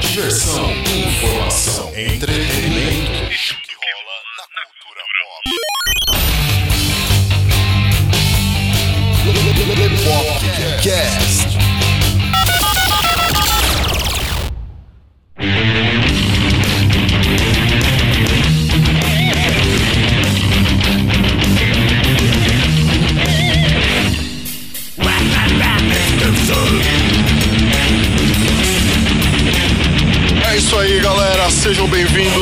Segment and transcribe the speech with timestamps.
[0.00, 2.49] Diversão, informação, entretenimento.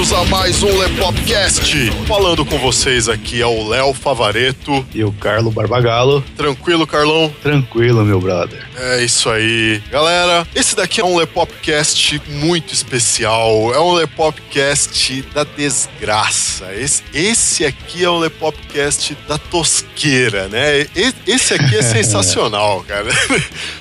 [0.09, 1.91] Bem-vindos a mais um Lepopcast.
[2.07, 4.87] Falando com vocês aqui é o Léo Favareto.
[4.95, 7.35] E o Carlo Barbagalo, Tranquilo, Carlão?
[7.43, 8.67] tranquilo, meu brother.
[8.77, 9.83] É isso aí.
[9.91, 13.75] Galera, esse daqui é um Lepopcast muito especial.
[13.75, 16.75] É um Lepopcast da desgraça.
[16.75, 20.87] Esse, esse aqui é um Lepopcast da tosqueira, né?
[21.27, 23.09] Esse aqui é sensacional, cara.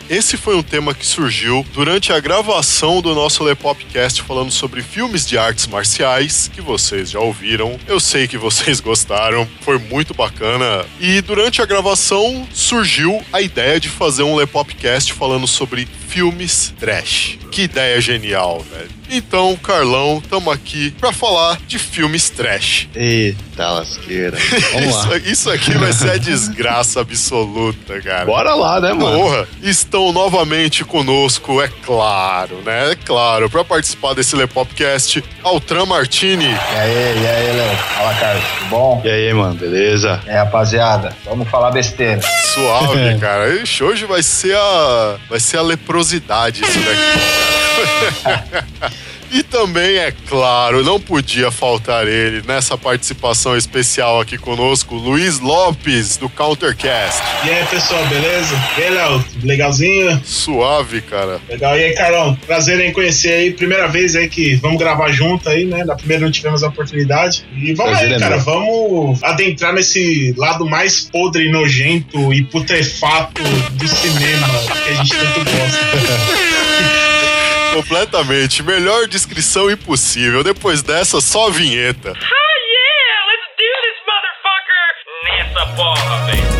[0.09, 5.25] Esse foi um tema que surgiu durante a gravação do nosso Lepopcast falando sobre filmes
[5.25, 6.16] de artes marciais,
[6.51, 7.79] que vocês já ouviram.
[7.87, 10.85] Eu sei que vocês gostaram, foi muito bacana.
[10.99, 17.37] E durante a gravação surgiu a ideia de fazer um Lepopcast falando sobre filmes trash.
[17.51, 18.96] Que ideia genial, velho.
[19.09, 22.88] Então, Carlão, estamos aqui para falar de filmes trash.
[22.94, 24.38] Eita lasqueira.
[24.73, 25.17] Vamos lá.
[25.17, 28.25] Isso, isso aqui vai ser a desgraça absoluta, cara.
[28.25, 29.17] Bora lá, né, mano?
[29.17, 32.91] Porra, estão novamente conosco, é claro, né?
[32.91, 36.45] É claro, para participar desse Lepopcast, Altran Martini.
[36.45, 37.77] E aí, e aí, Léo?
[37.77, 38.44] Fala, Carlos.
[38.59, 39.02] Tudo bom?
[39.05, 40.21] E aí, mano, beleza?
[40.25, 42.21] É, rapaziada, vamos falar besteira.
[42.53, 43.55] Suave, cara.
[43.55, 45.16] Ixi, hoje vai ser a.
[45.30, 46.97] Vai ser a leprosidade isso daqui.
[49.31, 56.17] E também, é claro, não podia faltar ele nessa participação especial aqui conosco, Luiz Lopes,
[56.17, 57.22] do Countercast.
[57.45, 58.55] E aí, pessoal, beleza?
[58.78, 59.25] E aí, Léo?
[59.44, 60.22] Legalzinho?
[60.23, 61.42] Suave, cara.
[61.50, 61.78] Legal.
[61.78, 62.36] E aí, Carlão?
[62.45, 63.52] Prazer em conhecer aí.
[63.52, 65.83] Primeira vez aí que vamos gravar junto aí, né?
[65.83, 67.45] Da primeira não tivemos a oportunidade.
[67.55, 68.36] E vamos Prazer aí, é cara.
[68.36, 68.45] meu.
[68.45, 74.48] Vamos adentrar nesse lado mais podre, nojento e putrefato do cinema
[74.83, 76.98] que a gente tanto gosta.
[77.77, 78.64] Completamente.
[78.64, 80.43] Melhor descrição impossível.
[80.43, 82.10] Depois dessa, só vinheta.
[82.10, 84.88] Oh yeah, let's do this, motherfucker!
[85.23, 86.56] Nessa porra, velho.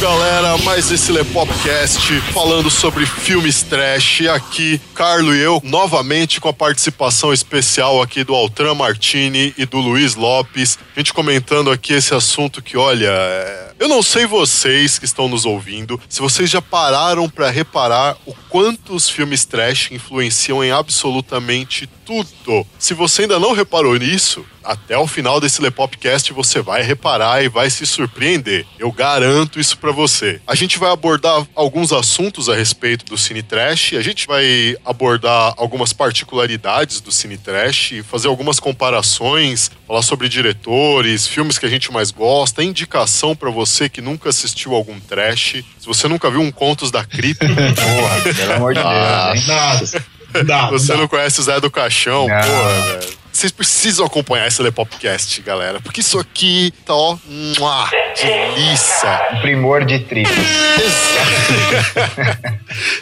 [0.00, 4.22] Galera, mais esse Lepopcast falando sobre filmes trash.
[4.28, 9.76] Aqui, Carlo e eu, novamente com a participação especial aqui do Altran Martini e do
[9.76, 10.78] Luiz Lopes.
[10.96, 15.28] A gente comentando aqui esse assunto que, olha, é, eu não sei vocês que estão
[15.28, 20.70] nos ouvindo, se vocês já pararam pra reparar o quanto os filmes trash influenciam em
[20.70, 22.66] absolutamente tudo.
[22.76, 27.48] Se você ainda não reparou nisso, até o final desse Lepopcast você vai reparar e
[27.48, 28.66] vai se surpreender.
[28.78, 30.40] Eu garanto isso pra você.
[30.44, 35.54] A gente vai abordar alguns assuntos a respeito do Cine Trash, a gente vai abordar
[35.56, 41.92] algumas particularidades do Cine Trash, fazer algumas comparações, falar sobre diretores, filmes que a gente
[41.92, 45.62] mais gosta, indicação pra você que nunca assistiu algum trash.
[45.78, 49.44] Se você nunca viu um Contos da Cripta, Porra, pelo amor de Deus, hein?
[49.46, 50.19] Nada.
[50.46, 50.96] Dá, você dá.
[50.98, 52.40] não conhece o Zé do Caixão, Não.
[52.40, 53.20] porra, velho.
[53.32, 55.80] Vocês precisam acompanhar esse Lepopcast, galera.
[55.80, 57.16] Porque isso aqui tá, ó,
[57.58, 57.88] mua,
[58.20, 59.08] delícia.
[59.40, 60.34] Primor de tripas.
[60.82, 62.40] Exato.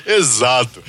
[0.07, 0.83] Exato.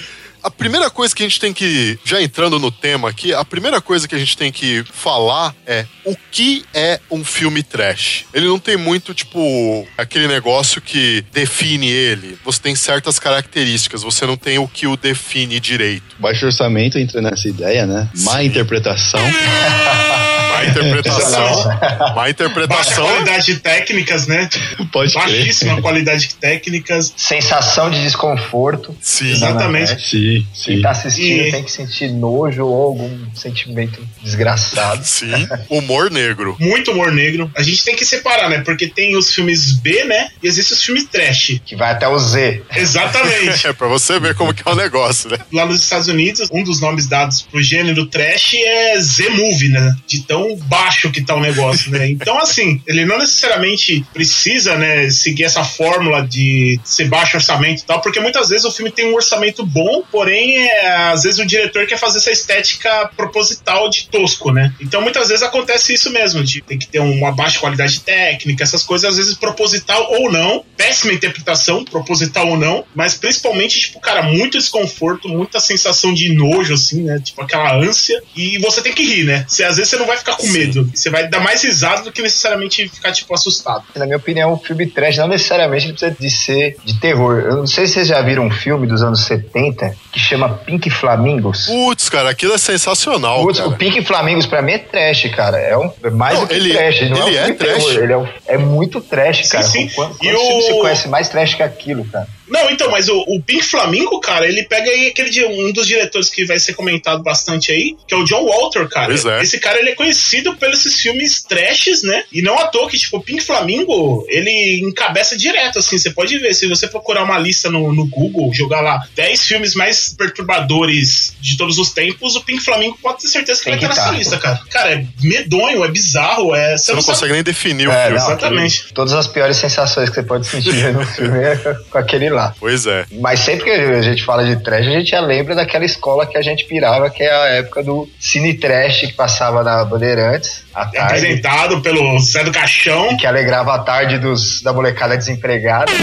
[0.44, 3.82] A primeira coisa que a gente tem que, já entrando no tema aqui, a primeira
[3.82, 8.26] coisa que a gente tem que falar é o que é um filme trash.
[8.34, 12.38] Ele não tem muito, tipo, aquele negócio que define ele.
[12.44, 16.16] Você tem certas características, você não tem o que o define direito.
[16.18, 18.10] Baixo orçamento entra nessa ideia, né?
[18.24, 19.20] Má interpretação.
[20.60, 21.64] Má Má interpretação.
[22.00, 23.06] Má Baixa interpretação.
[23.08, 24.50] qualidade de técnicas, né?
[24.92, 25.24] Pode crer.
[25.24, 27.14] baixíssima qualidade de técnicas.
[27.16, 28.96] Sensação de desconforto.
[29.02, 29.32] Sim.
[29.32, 29.90] Exatamente.
[30.10, 30.66] Sim, sim.
[30.66, 35.04] Quem tá assistindo E- tem que sentir nojo ou algum sentimento desgraçado.
[35.04, 35.48] Sim.
[35.70, 36.56] Humor negro.
[36.60, 37.50] Muito humor negro.
[37.56, 38.60] A gente tem que separar, né?
[38.60, 40.30] Porque tem os filmes B, né?
[40.42, 41.60] E existem os filmes trash.
[41.66, 42.64] Que vai até o Z.
[42.76, 43.60] Exatamente.
[43.70, 45.38] É pra você ver como que é o negócio, né?
[45.52, 49.96] Lá nos Estados Unidos, um dos nomes dados pro gênero trash é Z-Movie, né?
[50.08, 52.10] De tão baixo que tá o negócio, né?
[52.10, 57.86] Então, assim, ele não necessariamente precisa, né, seguir essa fórmula de ser baixo orçamento e
[57.86, 61.46] tal, porque muitas vezes o filme tem um orçamento bom, porém, é, às vezes o
[61.46, 64.74] diretor quer fazer essa estética proposital de tosco, né?
[64.80, 68.84] Então, muitas vezes acontece isso mesmo, de tem que ter uma baixa qualidade técnica, essas
[68.84, 74.24] coisas, às vezes proposital ou não, péssima interpretação, proposital ou não, mas principalmente, tipo, cara,
[74.24, 77.20] muito desconforto, muita sensação de nojo, assim, né?
[77.24, 79.46] Tipo, aquela ânsia, e você tem que rir, né?
[79.48, 80.52] Você, às vezes você não vai ficar com Sim.
[80.54, 83.84] medo, você vai dar mais risada do que necessariamente ficar, tipo, assustado.
[83.96, 87.40] Na minha opinião, o filme trash não necessariamente precisa de ser de terror.
[87.40, 90.90] Eu não sei se vocês já viram um filme dos anos 70 que chama Pink
[90.90, 91.66] Flamingos.
[91.66, 93.70] Putz, cara, aquilo é sensacional, Putz, cara.
[93.70, 95.58] o Pink Flamingos pra mim é trash, cara.
[95.60, 97.10] É, um, é mais Não, do que ele- trash.
[97.10, 97.84] Não ele é, um é trash.
[97.86, 99.64] terror, Ele é, um- é muito trash, Sim, cara.
[99.64, 99.88] sim.
[99.90, 102.28] Quantos E quantos filmes o- você conhece mais trash que aquilo, cara?
[102.50, 105.86] Não, então, mas o, o Pink Flamingo, cara, ele pega aí aquele de um dos
[105.88, 109.08] diretores que vai ser comentado bastante aí, que é o John Walter, cara.
[109.08, 109.42] Pois é.
[109.42, 112.24] Esse cara ele é conhecido pelos esses filmes trashes, né?
[112.32, 115.98] E não à toa que, tipo, o Pink Flamingo, ele encabeça direto, assim.
[115.98, 119.76] Você pode ver, se você procurar uma lista no, no Google, jogar lá 10 filmes
[119.76, 123.90] mais perturbadores de todos os tempos, o Pink Flamingo pode ter certeza que Tem vai
[123.90, 124.18] estar nessa tá.
[124.18, 124.60] lista, cara.
[124.70, 126.78] Cara, é medonho, é bizarro, é.
[126.78, 128.20] Você não sabe- consegue nem definir o É, filme.
[128.20, 128.78] não, Exatamente.
[128.80, 131.56] aquele- todas as piores sensações que você pode sentir no filme é
[131.90, 132.39] com aquele lá.
[132.60, 133.06] Pois é.
[133.20, 136.38] Mas sempre que a gente fala de trash, a gente já lembra daquela escola que
[136.38, 140.64] a gente pirava, que é a época do cine trash que passava na Bandeirantes.
[140.98, 145.92] Apresentado pelo Zé do Caixão, Que alegrava a tarde dos, da molecada desempregada.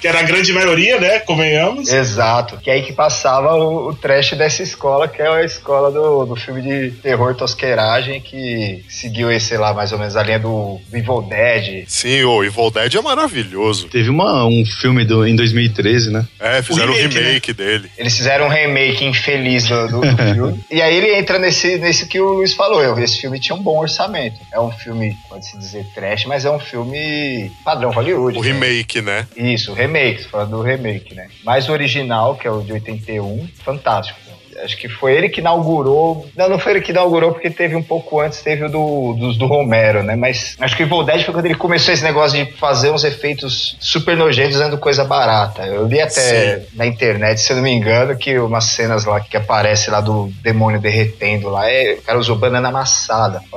[0.00, 1.18] que era a grande maioria, né?
[1.20, 1.92] Convenhamos.
[1.92, 2.56] Exato.
[2.58, 6.24] Que é aí que passava o, o trash dessa escola, que é a escola do,
[6.24, 10.38] do filme de terror tosqueiragem, que seguiu esse, sei lá, mais ou menos a linha
[10.38, 11.84] do, do Evil Dead.
[11.86, 13.88] Sim, o Evil Dead é maravilhoso.
[13.88, 16.24] Teve uma, um filme do, em 2013, né?
[16.38, 17.90] É, fizeram o remake, remake, dele.
[17.98, 20.60] Eles fizeram um remake infeliz do, do- do filme.
[20.70, 22.82] E aí ele entra nesse, nesse que o Luiz falou.
[22.82, 24.38] Eu, esse filme tinha um bom orçamento.
[24.52, 28.38] É um filme, pode-se dizer trash, mas é um filme padrão Hollywood.
[28.38, 28.52] O né?
[28.52, 29.26] remake, né?
[29.34, 31.28] Isso, o remake, falando do remake, né?
[31.42, 34.20] Mas o original, que é o de 81, fantástico.
[34.62, 36.28] Acho que foi ele que inaugurou.
[36.36, 39.36] Não, não foi ele que inaugurou, porque teve um pouco antes, teve o do, dos
[39.38, 40.16] do Romero, né?
[40.16, 43.04] Mas acho que o Evil Dead foi quando ele começou esse negócio de fazer uns
[43.04, 45.62] efeitos super nojentos usando coisa barata.
[45.66, 49.36] Eu li até na internet, se eu não me engano, que umas cenas lá que
[49.36, 53.40] aparece lá do demônio derretendo lá, é, o cara usou banana amassada.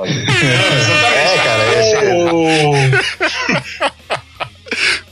[1.14, 1.96] É, cara, esse-
[2.32, 3.94] O-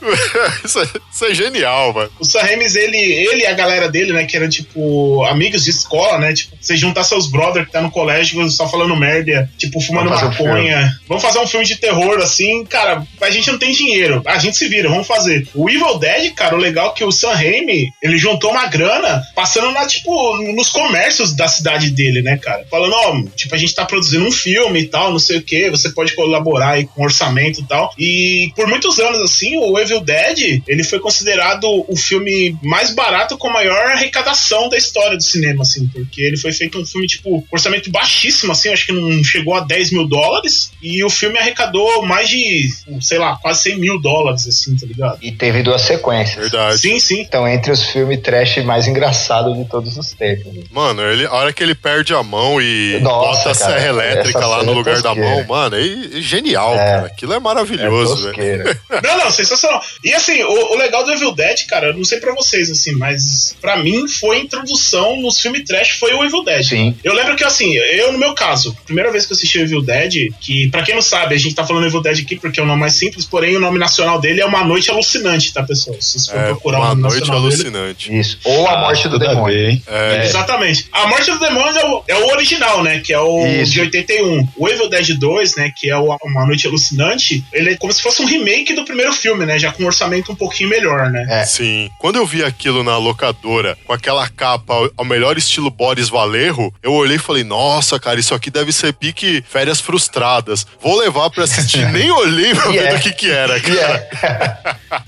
[0.63, 2.11] isso, é, isso é genial, mano.
[2.19, 5.71] O Sam Ramis, ele, ele e a galera dele, né, que eram, tipo, amigos de
[5.71, 9.79] escola, né, tipo, você juntar seus brothers que tá no colégio só falando merda, tipo,
[9.81, 10.99] fumando Vamos fazer um maconha.
[11.07, 14.57] vamos fazer um filme de terror, assim, cara, a gente não tem dinheiro, a gente
[14.57, 15.47] se vira, vamos fazer.
[15.53, 19.21] O Evil Dead, cara, o legal é que o Sam Raimi, ele juntou uma grana
[19.35, 23.75] passando na, tipo, nos comércios da cidade dele, né, cara, falando, ó, tipo, a gente
[23.75, 27.03] tá produzindo um filme e tal, não sei o que, você pode colaborar aí com
[27.03, 27.91] orçamento e tal.
[27.97, 33.37] E por muitos anos, assim, o Evil Dead, ele foi considerado o filme mais barato
[33.37, 37.45] com maior arrecadação da história do cinema, assim, porque ele foi feito um filme, tipo,
[37.51, 42.03] orçamento baixíssimo, assim, acho que não chegou a 10 mil dólares, e o filme arrecadou
[42.05, 42.69] mais de,
[43.01, 45.19] sei lá, quase 100 mil dólares, assim, tá ligado?
[45.21, 46.35] E teve duas sequências.
[46.49, 46.79] Verdade.
[46.79, 47.21] Sim, sim.
[47.21, 50.53] Então, entre os filmes trash mais engraçados de todos os tempos.
[50.71, 53.87] Mano, ele, a hora que ele perde a mão e Nossa, bota a cara, serra
[53.87, 56.77] elétrica lá no é lugar da mão, mano, é, é genial, É.
[56.77, 57.05] cara.
[57.07, 58.33] Aquilo é maravilhoso, velho.
[58.35, 58.79] tosqueira.
[59.03, 59.82] Não, não, sensacional.
[60.03, 62.91] E assim, o, o legal do Evil Dead, cara, eu não sei pra vocês, assim,
[62.93, 66.63] mas pra mim foi a introdução nos filmes trash, foi o Evil Dead.
[66.63, 66.95] Sim.
[67.03, 69.81] Eu lembro que, assim, eu no meu caso, primeira vez que eu assisti o Evil
[69.81, 72.63] Dead, que pra quem não sabe, a gente tá falando Evil Dead aqui porque é
[72.63, 75.95] o nome mais simples, porém o nome nacional dele é Uma Noite Alucinante, tá, pessoal?
[76.01, 77.53] Se vocês forem É, procurar o uma nome noite nacional dele.
[77.55, 78.19] alucinante.
[78.19, 78.39] Isso.
[78.43, 79.69] Ou a Ah, morte do tudo a demônio.
[79.69, 79.83] hein?
[79.87, 80.87] É, Exatamente.
[80.91, 82.99] A Morte do Demônio é o, é o original, né?
[82.99, 83.71] Que é o Isso.
[83.71, 84.47] de 81.
[84.57, 85.71] O Evil Dead 2, né?
[85.75, 89.11] Que é o Uma Noite Alucinante, ele é como se fosse um remake do primeiro
[89.13, 89.59] filme, né?
[89.59, 91.25] Já com um orçamento um pouquinho melhor, né?
[91.29, 91.45] É.
[91.45, 91.89] Sim.
[91.99, 96.93] Quando eu vi aquilo na locadora, com aquela capa ao- melhor estilo Boris Valerro, eu
[96.93, 100.65] olhei e falei, nossa, cara, isso aqui deve ser pique férias frustradas.
[100.81, 101.85] Vou levar pra assistir.
[101.91, 102.93] Nem olhei pra ver é.
[102.95, 104.09] do que que era, cara.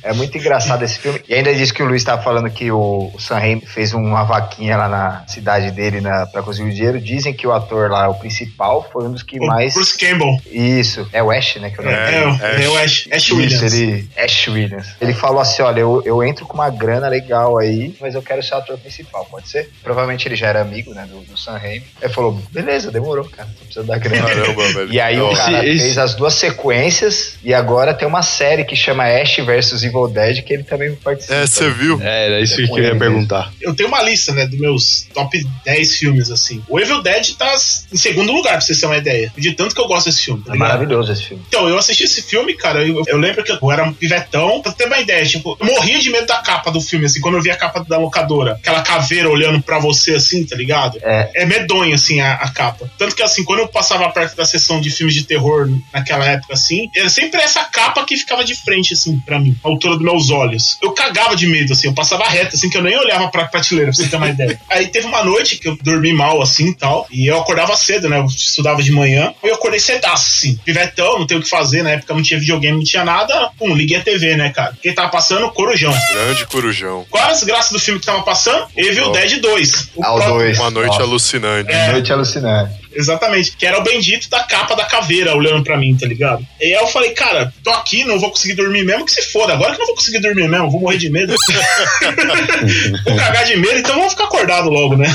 [0.03, 0.09] é.
[0.09, 1.21] é muito engraçado esse filme.
[1.27, 4.23] E ainda disse que o Luiz estava falando que o, o Sam Raimi fez uma
[4.23, 7.01] vaquinha lá na cidade dele na, pra conseguir o dinheiro.
[7.01, 9.73] Dizem que o ator lá, o principal, foi um dos que O mais.
[9.73, 10.37] Bruce Campbell.
[10.51, 11.69] Isso, é o Ash, né?
[11.69, 12.41] Que eu não É, É, o- Ash.
[12.41, 13.73] é o Ash, Ash Isso, Williams.
[13.73, 14.09] ele.
[14.17, 14.87] Ash Williams.
[15.01, 18.41] Ele falou assim: olha, eu, eu entro com uma grana legal aí, mas eu quero
[18.41, 19.69] ser o ator principal, pode ser?
[19.83, 21.83] Provavelmente ele já era amigo, né, do, do Sam Raimi.
[22.01, 24.27] Ele falou: beleza, demorou, cara, só precisa da grana.
[24.27, 24.55] Caramba.
[24.95, 28.63] E aí o Não, cara Esse- fez as duas sequências e agora tem uma série
[28.63, 31.35] que chama Ash vs Evil Dead que ele também participa.
[31.35, 31.99] É, você viu?
[32.01, 33.51] É, era isso É que eu ia ele perguntar.
[33.61, 36.63] Eu tenho uma lista, né, dos meus top 10 filmes, assim.
[36.67, 37.53] O Evil Dead tá
[37.91, 39.31] em segundo lugar, pra vocês terem uma ideia.
[39.37, 41.43] De tanto que eu gosto desse filme, tá É maravilhoso esse filme.
[41.47, 44.71] Então, eu assisti esse filme, cara, eu, eu lembro que eu era um pivetão, pra
[44.71, 47.41] ter uma ideia, tipo, eu morria de medo da capa do filme, assim, quando eu
[47.41, 48.53] vi a capa da locadora.
[48.53, 50.99] Aquela caveira olhando pra você, assim, tá ligado?
[51.01, 51.29] É.
[51.35, 52.89] É medonho, assim, a, a capa.
[52.97, 56.53] Tanto que, assim, quando eu passava perto da sessão de filmes de terror naquela época,
[56.53, 60.03] assim, era sempre essa capa que ficava de frente, assim, pra mim, a altura dos
[60.03, 60.77] meus olhos.
[60.81, 63.91] Eu cagava de medo, assim, eu passava reto, assim, que eu nem olhava pra prateleira,
[63.91, 64.59] pra você ter uma ideia.
[64.69, 68.09] Aí teve uma noite que eu dormi mal, assim, e tal, e eu acordava cedo,
[68.09, 71.49] né, eu estudava de manhã, e eu acordei cedaço, assim, pivetão, não tem o que
[71.49, 74.73] fazer, na época não tinha videogame, não tinha nada, pum, liguei a TV, né, cara.
[74.81, 75.49] Quem tava passando?
[75.51, 75.93] Corujão.
[76.13, 77.05] Grande corujão.
[77.09, 78.65] Qual as graças do filme que tava passando?
[78.75, 79.11] Evil Oh.
[79.11, 79.89] Dead 2.
[79.95, 80.59] O Ah, o próprio- dois.
[80.59, 81.71] Uma noite alucinante.
[81.71, 81.91] É.
[81.91, 82.84] Noite alucinante.
[82.95, 83.55] Exatamente.
[83.57, 86.45] Que era o bendito da capa da caveira olhando pra mim, tá ligado?
[86.59, 89.53] E aí eu falei, cara, tô aqui, não vou conseguir dormir mesmo, que se foda.
[89.53, 91.35] Agora que não vou conseguir dormir mesmo, vou morrer de medo.
[93.05, 95.13] vou cagar de medo, então vamos ficar acordado logo, né?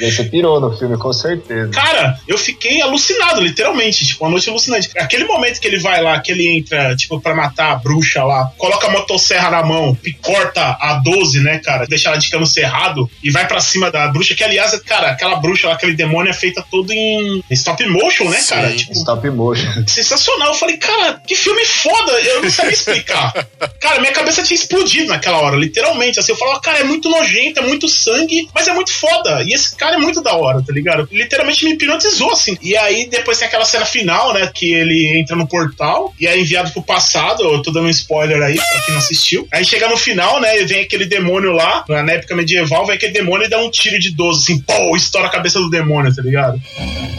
[0.00, 1.70] Você pirou no filme, com certeza.
[1.70, 4.06] Cara, eu fiquei alucinado, literalmente.
[4.06, 4.90] Tipo, uma noite alucinante.
[4.96, 8.52] Aquele momento que ele vai lá, que ele entra, tipo, pra matar a bruxa lá,
[8.56, 11.86] coloca a motosserra na mão, corta a 12, né, cara?
[11.86, 15.36] Deixa ela de cano cerrado e vai pra cima da bruxa, que aliás, cara, aquela
[15.36, 17.09] bruxa lá, aquele demônio é feita todo em
[17.50, 18.70] stop motion, né, cara?
[18.70, 18.76] Sim.
[18.76, 19.84] Tipo, Stop motion.
[19.86, 20.48] sensacional.
[20.48, 22.12] Eu falei, cara, que filme foda.
[22.12, 23.32] Eu não sabia explicar.
[23.80, 26.18] cara, minha cabeça tinha explodido naquela hora, literalmente.
[26.18, 29.42] Assim, eu falava, cara, é muito nojento, é muito sangue, mas é muito foda.
[29.44, 31.08] E esse cara é muito da hora, tá ligado?
[31.10, 32.56] Literalmente me hipnotizou, assim.
[32.62, 34.50] E aí depois tem aquela cena final, né?
[34.54, 37.42] Que ele entra no portal e é enviado pro passado.
[37.42, 39.48] Eu tô dando um spoiler aí pra quem não assistiu.
[39.52, 40.60] Aí chega no final, né?
[40.60, 43.98] E vem aquele demônio lá, na época medieval, vem aquele demônio e dá um tiro
[43.98, 46.60] de 12, assim, pô, estoura a cabeça do demônio, tá ligado?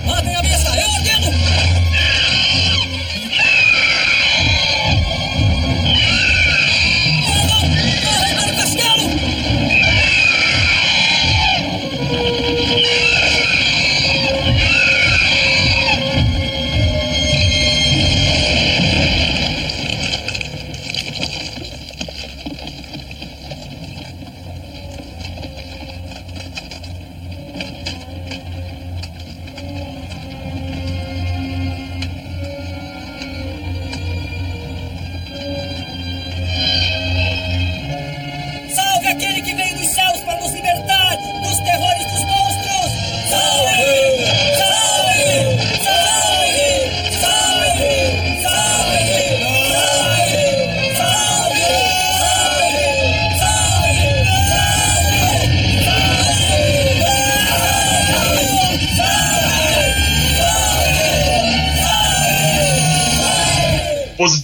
[0.07, 0.69] Ordem a mesa,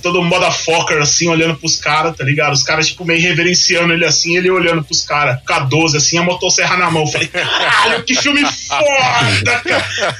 [0.07, 2.53] todo motherfucker, assim, olhando pros caras, tá ligado?
[2.53, 6.17] Os caras, tipo, meio reverenciando ele assim, ele olhando pros caras, com a 12, assim,
[6.17, 7.03] a motosserra na mão.
[7.03, 10.15] Eu falei, caralho, que filme foda, cara!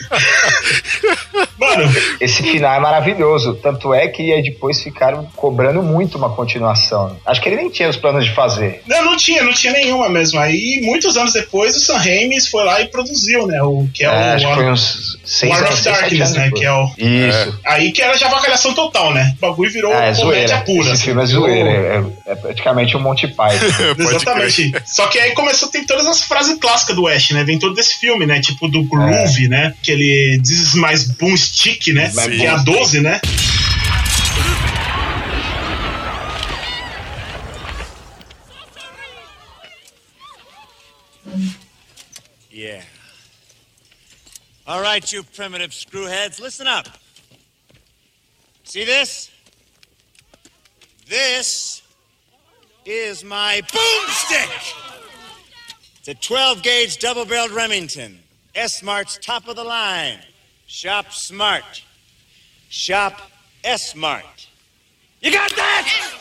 [1.57, 3.55] Mano, Esse final é maravilhoso.
[3.55, 7.17] Tanto é que aí depois ficaram cobrando muito uma continuação.
[7.25, 8.81] Acho que ele nem tinha os planos de fazer.
[8.87, 10.39] não, não tinha, não tinha nenhuma mesmo.
[10.39, 13.61] Aí, muitos anos depois, o Sam Raimi foi lá e produziu, né?
[13.63, 16.33] O que é, É, o acho que foi War, uns seis War anos, of Darkness,
[16.33, 16.43] né?
[16.45, 16.59] depois.
[16.59, 16.85] Que é o.
[16.97, 17.59] Isso.
[17.65, 19.33] Aí que era já avacalhação total, né?
[19.37, 20.61] O bagulho virou É, comédia zoeira.
[20.61, 20.81] pura.
[20.81, 21.69] Esse assim, filme é virou- zoeira.
[22.25, 23.65] É, é praticamente um Monty Python.
[23.97, 24.73] Exatamente.
[24.85, 27.43] Só que aí começou, tem todas as frases clássicas do Ash, né?
[27.43, 28.39] Vem todo desse filme, né?
[28.41, 29.73] Tipo do Groove, né?
[29.83, 32.11] Que ele diz mais boomstick, né?
[32.11, 33.19] Que é a 12, né?
[42.51, 42.81] Yeah.
[44.65, 46.87] All right, you primitive screwheads, listen up.
[48.63, 49.29] See this?
[51.09, 51.81] This
[52.85, 54.73] is my boomstick.
[55.99, 58.19] It's a 12 gauge double barreled Remington.
[58.53, 60.19] S Smart's top of the line.
[60.65, 61.83] Shop smart.
[62.69, 63.13] Shop
[63.63, 64.47] S Smart.
[65.21, 66.17] You got that?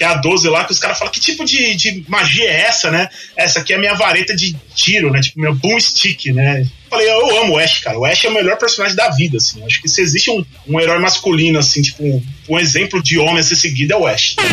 [0.00, 2.62] que é a 12 lá, que os caras falam, que tipo de, de magia é
[2.62, 3.10] essa, né?
[3.36, 5.20] Essa aqui é a minha vareta de tiro, né?
[5.20, 6.66] Tipo, meu boomstick, né?
[6.90, 7.98] Falei, eu amo o Ash, cara.
[7.98, 9.64] O Ash é o melhor personagem da vida, assim.
[9.64, 13.38] Acho que se existe um, um herói masculino, assim, tipo, um, um exemplo de homem
[13.38, 14.34] a ser seguido é o Ash.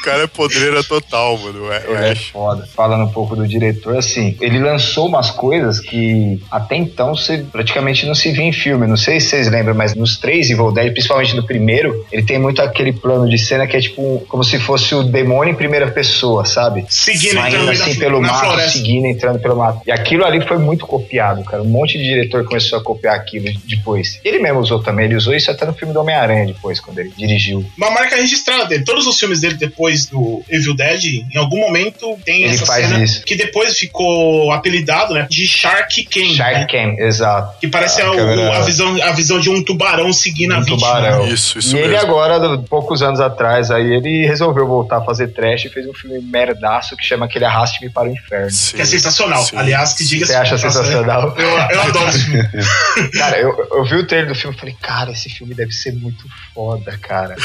[0.00, 1.66] O cara é podreira total, mano.
[1.66, 2.28] O é Ash.
[2.28, 2.66] foda.
[2.74, 8.06] Falando um pouco do diretor, assim, ele lançou umas coisas que até então você praticamente
[8.06, 8.86] não se via em filme.
[8.86, 12.38] Não sei se vocês lembram, mas nos três Evil Dead, principalmente no primeiro, ele tem
[12.38, 15.90] muito aquele plano de cena que é tipo como se fosse o demônio em primeira
[15.90, 16.86] pessoa, sabe?
[17.20, 18.70] Seguindo, Saindo assim pelo mato, floresta.
[18.70, 19.80] seguindo, entrando pelo mato.
[19.86, 21.62] E aquilo ali foi muito copiado, cara.
[21.62, 24.20] Um monte de diretor começou a copiar aquilo depois.
[24.24, 27.12] Ele mesmo usou também, ele usou isso até no filme do Homem-Aranha depois, quando ele
[27.16, 27.64] dirigiu.
[27.76, 28.84] Uma marca registrada dele.
[28.84, 32.86] Todos os filmes dele depois do Evil Dead, em algum momento tem Ele essa faz
[32.86, 33.24] cena isso.
[33.24, 36.34] que depois ficou apelidado, né, de Shark Cam.
[36.34, 36.66] Shark né?
[36.66, 37.58] Cam, exato.
[37.60, 40.58] Que parece A a, o- câmera- a, visão, a visão de um tubarão seguindo a
[40.58, 40.78] Um vítima.
[40.78, 41.26] tubarão.
[41.28, 42.06] Isso, isso e ele mesmo.
[42.06, 45.92] agora, do- poucos anos atrás, aí ele resolveu voltar a fazer trash e fez um
[45.94, 48.50] filme merdaço que chama Aquele Arraste-me para o Inferno.
[48.50, 49.42] Sim, Que é sensacional.
[49.44, 49.56] sim.
[49.56, 51.34] Aliás, que diga Você acha sensacional?
[51.36, 52.48] Eu, eu adoro esse filme.
[53.18, 55.92] Cara, eu, eu vi o trailer do filme e falei, cara, esse filme deve ser
[55.92, 56.24] muito
[56.54, 57.36] foda, cara.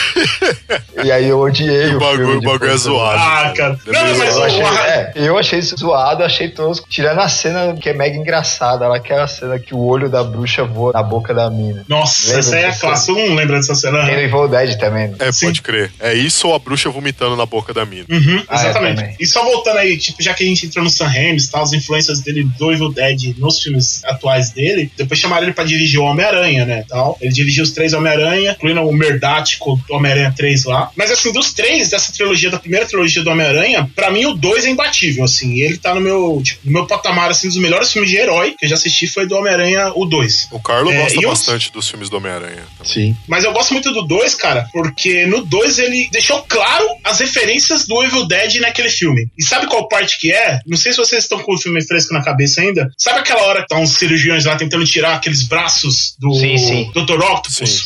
[1.03, 2.48] e aí eu odiei O o, bagulho, filme.
[2.48, 3.19] o bagulho é zoado.
[3.19, 3.79] Ah, cara.
[3.88, 6.88] É Não, mas Eu achei, é, eu achei isso zoado, achei tosco.
[6.89, 10.10] Tirando a cena que é mega engraçada, lá que é a cena que o olho
[10.10, 11.84] da bruxa voa na boca da mina.
[11.88, 13.10] Nossa, Lembra essa aí é a classe.
[13.12, 14.05] Eu não lembro dessa cena.
[14.05, 15.07] Tem no Evil Dead também.
[15.10, 15.15] né?
[15.19, 15.48] É, Sim.
[15.48, 15.91] pode crer.
[16.00, 18.05] É isso ou a bruxa vomitando na boca da mina.
[18.10, 18.98] Uhum, Ah, é, exatamente.
[19.01, 19.15] também.
[19.19, 21.74] e só voltando aí, tipo, já que a gente entrou no Sam Raimi, tal, as
[21.74, 26.03] influências dele do Evil Dead nos filmes atuais dele, depois chamaram ele pra dirigir o
[26.03, 27.17] Homem-Aranha, né, tal.
[27.21, 30.91] Ele dirigiu os três Homem-Aranha, incluindo o Merdático do Homem-Aranha 3 lá.
[30.95, 34.65] Mas assim, dos três dessa trilogia, da primeira trilogia do Homem-Aranha, pra mim o 2
[34.65, 35.59] é imbatível, assim.
[35.59, 38.65] Ele tá no meu, tipo, no meu patamar, assim, dos melhores filmes de herói que
[38.65, 40.50] eu já assisti foi do Homem-Aranha, o 2.
[40.51, 42.63] O Carlo É, gosta e eu- bastante dos filmes do Homem-Aranha.
[42.83, 43.15] Sim.
[43.27, 47.85] Mas eu gosto muito do 2, cara, porque no 2 ele deixou claro as referências
[47.88, 49.27] do Evil Dead naquele filme.
[49.38, 50.60] E sabe qual parte que é?
[50.66, 52.90] Não sei se vocês estão com o filme fresco na cabeça ainda.
[52.98, 56.92] Sabe aquela hora que tá uns cirurgiões lá tentando tirar aqueles braços do Sim, sim.
[56.94, 57.20] Dr.
[57.22, 57.86] Octopus?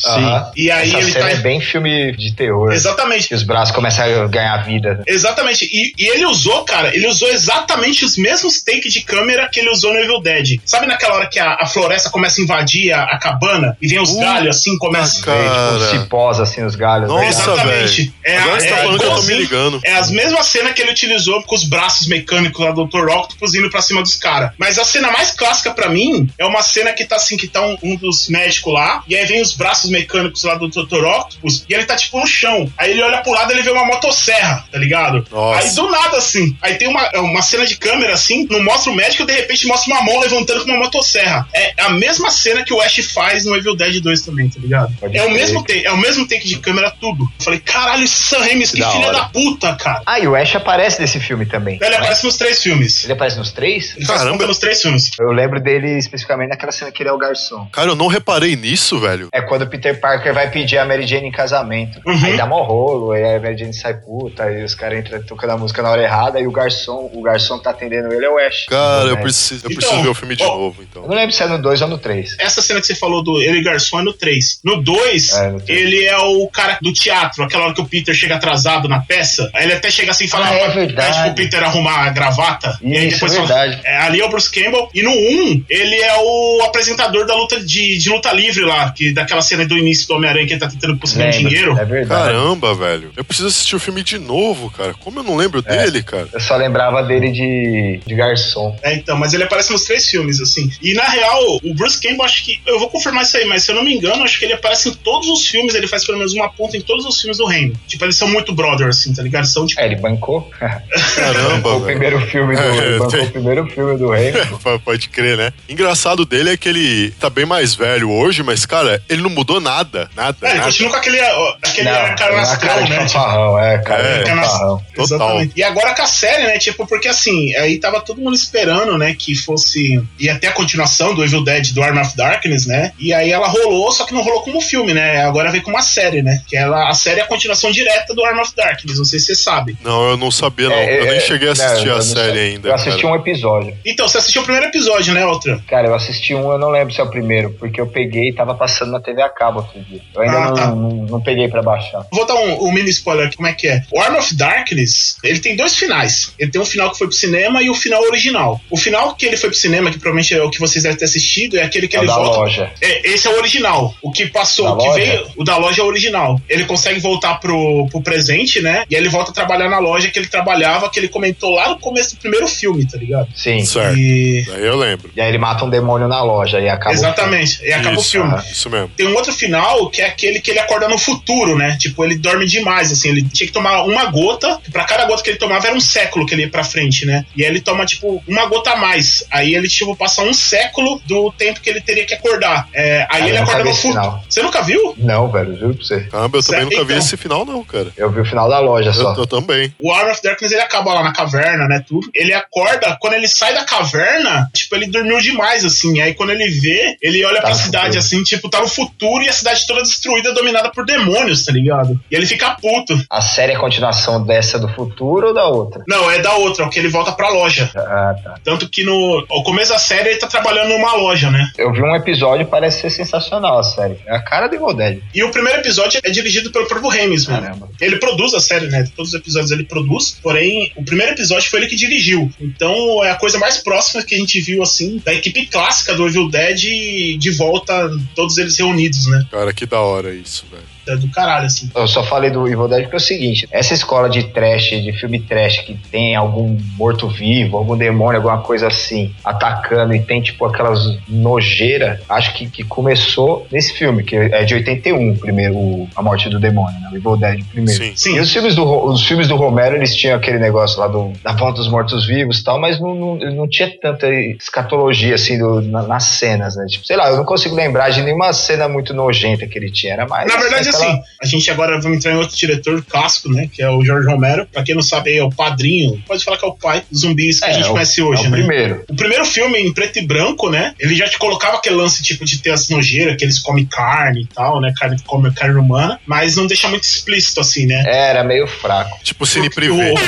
[0.56, 1.30] E aí Essa ele cena tá.
[1.32, 2.72] é bem filme de terror.
[2.72, 3.28] Exatamente.
[3.28, 5.02] Que os braços começam a ganhar vida.
[5.06, 5.64] Exatamente.
[5.64, 9.70] E, e ele usou, cara, ele usou exatamente os mesmos takes de câmera que ele
[9.70, 10.58] usou no Evil Dead.
[10.64, 14.00] Sabe naquela hora que a, a floresta começa a invadir a, a cabana e vem
[14.00, 15.22] os Uh, galhos assim, começa.
[15.22, 15.38] cara.
[15.72, 17.08] Meio, tipo, cipós, assim, os galhos.
[17.08, 17.22] Nossa,
[17.54, 17.60] verdade.
[17.60, 18.14] Exatamente.
[18.24, 19.80] É, Agora a- você tá é falando que eu tô me igualzinho- ligando.
[19.84, 23.08] É as mesmas cenas que ele utilizou com os braços mecânicos lá do Dr.
[23.08, 24.52] Octopus indo pra cima dos caras.
[24.56, 27.60] Mas a cena mais clássica pra mim é uma cena que tá assim, que tá
[27.60, 31.04] um, um dos médicos lá, e aí vem os braços mecânicos lá do Dr.
[31.04, 32.72] Octopus, e ele tá tipo no chão.
[32.78, 35.26] Aí ele olha pro lado e ele vê uma motosserra, tá ligado?
[35.28, 35.60] Nossa.
[35.60, 38.94] Aí do nada, assim, aí tem uma, uma cena de câmera assim, não mostra o
[38.94, 41.48] médico, de repente mostra uma mão levantando com uma motosserra.
[41.52, 44.94] É a mesma cena que o Ash faz no Evil Dead 2 também, tá ligado?
[45.00, 47.24] Pode É o mesmo take, é o mesmo take de câmera, tudo.
[47.24, 49.18] Eu falei, caralho, esse Sam Raimi, que Da filha hora.
[49.18, 50.02] da puta, cara.
[50.06, 51.78] Ah, e o Ash aparece nesse filme também.
[51.80, 53.04] Ele aparece nos três filmes.
[53.04, 53.94] Ele aparece nos três?
[53.96, 54.46] Ele Caramba.
[54.46, 55.10] nos três filmes.
[55.18, 57.66] Eu lembro dele especificamente naquela cena que ele é o garçom.
[57.72, 59.28] Cara, eu não reparei nisso, velho.
[59.32, 62.00] É quando o Peter Parker vai pedir a Mary Jane em casamento.
[62.06, 62.24] Uhum.
[62.24, 65.50] Aí dá mó rolo, aí a Mary Jane sai puta, aí os caras entram tocando
[65.50, 68.30] a música na hora errada, e o garçom, o garçom que tá atendendo ele é
[68.30, 68.66] o Ash.
[68.68, 69.20] Cara, eu É.
[69.20, 71.02] preciso, eu Então, preciso ver o filme de ó, novo, Eu então.
[71.06, 72.36] não lembro se é no 2 ou no 3.
[72.38, 74.60] Essa cena que você falou do ele garçom é no 3.
[74.64, 78.36] No 2, É, ele é o cara do teatro, aquela hora que o Peter chega
[78.36, 79.50] atrasado na peça.
[79.54, 81.19] Aí ele até chega assim e fala: Ah, é "Ah, verdade.
[81.22, 82.78] Pede pro Peter arrumar a gravata.
[82.82, 83.80] e aí Isso, depois é fala- verdade.
[83.84, 84.88] É, ali é o Bruce Campbell.
[84.94, 89.12] E no 1, ele é o apresentador da luta de, de luta livre lá, que
[89.12, 91.78] daquela cena do início do Homem-Aranha que ele tá tentando conseguir Lembro, dinheiro.
[91.78, 92.22] É verdade.
[92.32, 93.12] Caramba, velho.
[93.16, 94.94] Eu preciso assistir o filme de novo, cara.
[94.94, 95.84] Como eu não lembro É.
[95.84, 96.28] dele, cara?
[96.32, 98.76] Eu só lembrava dele de, de garçom.
[98.82, 100.70] É, então, mas ele aparece nos três filmes, assim.
[100.82, 102.60] E na real, o Bruce Campbell, acho que.
[102.66, 104.88] Eu vou confirmar isso aí, mas se eu não me engano, acho que ele aparece
[104.88, 107.46] em todos os filmes, ele faz pelo menos uma ponta em todos os filmes do
[107.46, 107.74] Reino.
[107.86, 109.46] Tipo, eles são muito brother, assim, tá ligado?
[109.46, 109.80] São, tipo.
[109.80, 110.50] É, ele bancou.
[111.14, 112.60] Caramba, o primeiro filme do.
[112.80, 114.32] É, tem- o primeiro filme do rei.
[114.62, 115.52] P- Pode crer, né?
[115.68, 119.60] Engraçado dele é que ele tá bem mais velho hoje, mas, cara, ele não mudou
[119.60, 120.08] nada.
[120.16, 120.36] Nada.
[120.42, 122.96] É, ele continua com aquele, aquele Não, cara é uma cara canastrão, de né?
[122.98, 124.26] Tipo, fanfarrão, é, cara É.
[124.26, 124.78] fanfarrão.
[124.94, 125.04] Total.
[125.04, 125.52] Exatamente.
[125.56, 126.58] E agora com a série, né?
[126.58, 129.14] Tipo, porque assim, aí tava todo mundo esperando, né?
[129.18, 130.02] Que fosse.
[130.18, 132.92] ia até a continuação do Evil Dead do Arm of Darkness, né?
[132.98, 135.24] E aí ela rolou, só que não rolou como filme, né?
[135.24, 136.40] Agora veio com uma série, né?
[136.46, 139.26] Que ela, a série é a continuação direta do Arm of Darkness, não sei se
[139.26, 139.76] você sabe.
[139.82, 140.76] Não, eu não sabia, não.
[140.76, 142.68] É, eu nem é, cheguei a não, assistir eu a não série ainda.
[142.68, 143.14] Eu assisti cara.
[143.14, 143.76] um episódio.
[143.84, 145.60] Então, você assistiu o primeiro episódio, né, outra?
[145.68, 148.32] Cara, eu assisti um, eu não lembro se é o primeiro, porque eu peguei e
[148.34, 150.00] tava passando na TV a cabo outro dia.
[150.14, 150.66] Eu ainda Ah, não, tá.
[150.68, 152.06] não, não peguei pra baixar.
[152.12, 153.82] Vou dar um, um mini spoiler aqui, como é que é?
[153.92, 156.32] O Arm of Darkness, ele tem dois finais.
[156.38, 158.60] Ele tem um final que foi pro cinema e o final original.
[158.70, 161.04] O final que ele foi pro cinema, que provavelmente é o que vocês devem ter
[161.06, 162.38] assistido, é aquele que É o ele da volta.
[162.38, 162.72] loja.
[162.80, 163.94] É, esse é o original.
[164.02, 165.00] O que passou, Da o que loja?
[165.00, 166.40] veio, o da loja é o original.
[166.48, 168.84] Ele consegue voltar pro, pro presente, né?
[168.90, 171.68] E aí ele volta a trabalhar na loja que ele trabalhava, que ele comentou lá
[171.68, 173.28] no começo do primeiro filme, tá ligado?
[173.34, 173.64] Sim.
[173.64, 173.96] Certo.
[173.96, 174.44] E.
[174.46, 175.10] Daí eu lembro.
[175.16, 176.90] E aí ele mata um demônio na loja e acaba.
[176.90, 177.62] o Exatamente.
[177.64, 178.32] E acaba o filme.
[178.32, 178.44] aham.
[178.50, 178.90] Isso mesmo.
[178.96, 181.76] Tem um outro final que é aquele que ele acorda no futuro, né?
[181.78, 183.08] Tipo, ele dorme demais, assim.
[183.10, 185.80] Ele tinha que tomar uma gota, que pra cada gota que ele tomava era um
[185.80, 187.24] século que ele ia pra frente, né?
[187.36, 189.24] E aí ele toma, tipo, uma gota a mais.
[189.30, 192.68] Aí ele, tipo, passa um século do tempo que ele teria que acordar.
[192.72, 194.20] É, aí Cara, ele eu acorda no futuro.
[194.28, 194.94] Você nunca viu?
[194.96, 196.00] Não, velho, juro pra você.
[196.02, 197.04] Caramba, eu também Certo, nunca vi então.
[197.06, 197.88] esse final, não, cara.
[197.96, 199.12] Eu vi o final da loja só.
[199.14, 199.72] Eu, eu também.
[199.80, 201.84] O Hour of Darkness ele acaba lá na caverna, né?
[201.86, 202.08] Tudo.
[202.14, 206.00] Ele acorda, quando ele sai da caverna, tipo, ele dormiu demais, assim.
[206.00, 209.28] Aí quando ele vê, ele olha Tá pra cidade, assim, tipo, tá no futuro e
[209.28, 211.98] a cidade toda destruída, dominada por demônios, tá ligado?
[212.10, 213.00] E ele fica puto.
[213.08, 215.82] A série é a continuação dessa do futuro ou da outra?
[215.88, 217.70] Não, é da outra, que ele volta pra loja.
[217.74, 218.34] Ah, tá.
[218.44, 221.50] Tanto que no ao começo da série ele tá trabalhando numa loja, né?
[221.56, 223.98] Eu vi um episódio e parece ser sensacional a série.
[224.06, 225.00] É a cara do Evil Dead.
[225.14, 227.68] E o primeiro episódio é dirigido pelo próprio Remis, mano.
[227.80, 228.86] Ele produz a série, né?
[228.94, 232.30] Todos os episódios ele produz, porém, o primeiro episódio foi ele que dirigiu.
[232.40, 236.06] Então é a coisa mais próxima que a gente viu, assim, da equipe clássica do
[236.06, 239.26] Evil Dead de volta, todos eles reunidos, né?
[239.30, 240.64] Cara, que da hora isso, velho.
[240.88, 241.70] É do caralho, assim.
[241.74, 244.92] Eu só falei do Evil Dead porque é o seguinte: essa escola de trash, de
[244.92, 250.44] filme trash, que tem algum morto-vivo, algum demônio, alguma coisa assim, atacando e tem tipo
[250.44, 256.02] aquelas nojeira, acho que, que começou nesse filme, que é de 81, primeiro, o- A
[256.02, 256.88] Morte do Demônio, né?
[256.92, 257.82] O Evil Dead primeiro.
[257.84, 257.92] Sim.
[257.94, 258.16] Sim.
[258.16, 261.32] E os filmes, do, os filmes do Romero, eles tinham aquele negócio lá do, da
[261.32, 265.82] volta dos mortos-vivos e tal, mas não, não, não tinha tanta escatologia assim do- na-
[265.82, 266.64] nas cenas, né?
[266.68, 269.92] Tipo, sei lá, eu não consigo lembrar de nenhuma cena muito nojenta que ele tinha.
[269.92, 270.28] Era mais.
[270.32, 273.48] Na verdade, assim, a gente agora vai entrar em outro diretor clássico, né?
[273.52, 274.46] Que é o Jorge Romero.
[274.52, 277.40] Pra quem não sabe, é o padrinho, pode falar que é o pai dos zumbis
[277.40, 278.38] que a gente é, o- conhece é hoje, o né?
[278.38, 278.84] primeiro.
[278.88, 280.74] O primeiro filme em preto e branco, né?
[280.78, 284.22] Ele já te colocava aquele lance tipo de ter as nojeiras, que eles comem carne
[284.22, 284.72] e tal, né?
[284.78, 287.82] Carne, come carne humana, mas não deixa muito explícito assim, né?
[287.86, 288.98] Era meio fraco.
[289.02, 289.92] Tipo cine privê.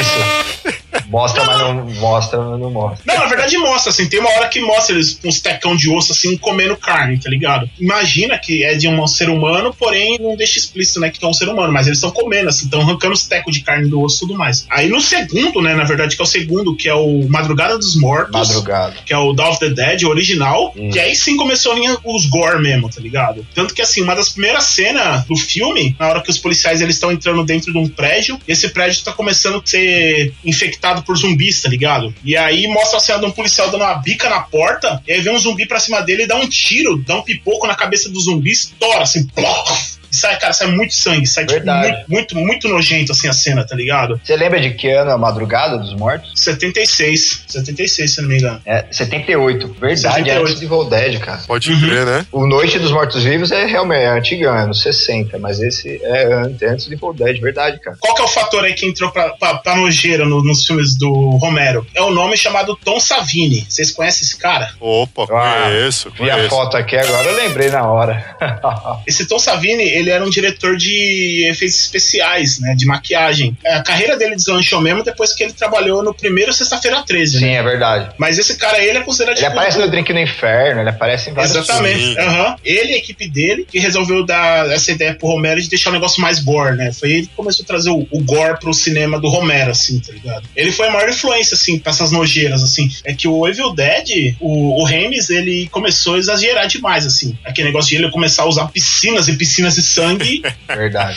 [0.00, 0.79] Isso.
[1.10, 3.02] Mostra, mas não mostra, mas não mostra.
[3.04, 5.90] Não, na verdade mostra, assim, tem uma hora que mostra eles com uns tecão de
[5.90, 7.68] osso, assim, comendo carne, tá ligado?
[7.80, 11.32] Imagina que é de um ser humano, porém não deixa explícito, né, que é um
[11.32, 14.16] ser humano, mas eles estão comendo, assim, estão arrancando os tecos de carne do osso
[14.16, 14.66] e tudo mais.
[14.70, 17.96] Aí no segundo, né, na verdade, que é o segundo, que é o Madrugada dos
[17.96, 18.94] Mortos, Madrugada.
[19.04, 20.90] que é o Dawn of the Dead, o original, Hum.
[20.90, 23.44] que aí sim começou os gore mesmo, tá ligado?
[23.54, 26.96] Tanto que, assim, uma das primeiras cenas do filme, na hora que os policiais eles
[26.96, 31.16] estão entrando dentro de um prédio, e esse prédio tá começando a ser infectado por
[31.16, 32.14] zumbis, tá ligado?
[32.24, 35.20] E aí mostra a cena de um policial dando uma bica na porta, e aí
[35.20, 38.08] vem um zumbi pra cima dele e dá um tiro, dá um pipoco na cabeça
[38.08, 39.99] do zumbi, estoura, assim, plof!
[40.12, 42.04] E sai, cara, sai muito sangue, sai tipo, Verdade.
[42.08, 44.20] muito, muito, muito nojento assim a cena, tá ligado?
[44.22, 46.32] Você lembra de que ano a Madrugada dos Mortos?
[46.34, 48.60] 76, 76, se não me engano.
[48.64, 49.68] É, 78.
[49.80, 50.40] Verdade, 78.
[50.42, 51.40] antes de Evil Dead, cara.
[51.46, 51.80] Pode Uhum.
[51.80, 52.26] crer, né?
[52.32, 56.32] O Noite dos Mortos-Vivos é realmente é antigão, é anos 60, mas esse é
[56.68, 57.96] antes, de Evil Dead, verdade, cara.
[58.00, 60.96] Qual que é o fator aí que entrou pra, pra, pra nojeira no- nos filmes
[60.96, 61.86] do Romero?
[61.94, 63.66] É o nome chamado Tom Savini.
[63.68, 64.72] Vocês conhecem esse cara?
[64.80, 66.50] Opa, Ah, conheço, Vi a conheço.
[66.50, 68.24] foto aqui agora, eu lembrei na hora.
[69.06, 72.74] Esse Tom Savini, ele era um diretor de efeitos especiais, né?
[72.74, 73.56] De maquiagem.
[73.64, 77.54] A carreira dele deslanchou mesmo depois que ele trabalhou no primeiro Sexta-feira 13, Sim, né?
[77.54, 78.14] é verdade.
[78.18, 79.36] Mas esse cara, ele é considerado...
[79.36, 82.18] Ele tipo, aparece no Drink no Inferno, ele aparece em vários Exatamente.
[82.18, 82.56] Aham.
[82.64, 85.92] Ele e a equipe dele que resolveu dar essa ideia pro Romero de deixar o
[85.92, 86.92] negócio mais gore, né?
[86.92, 90.12] Foi ele que começou a trazer o, o gore pro cinema do Romero, assim, tá
[90.12, 90.48] ligado?
[90.54, 92.90] Ele foi a maior influência, assim, pra essas nojeiras, assim.
[93.04, 97.36] É que o Evil Dead, o, o Remis, ele começou a exagerar demais, assim.
[97.44, 101.16] Aquele negócio de ele começar a usar piscinas e piscinas de sangue, Verdade.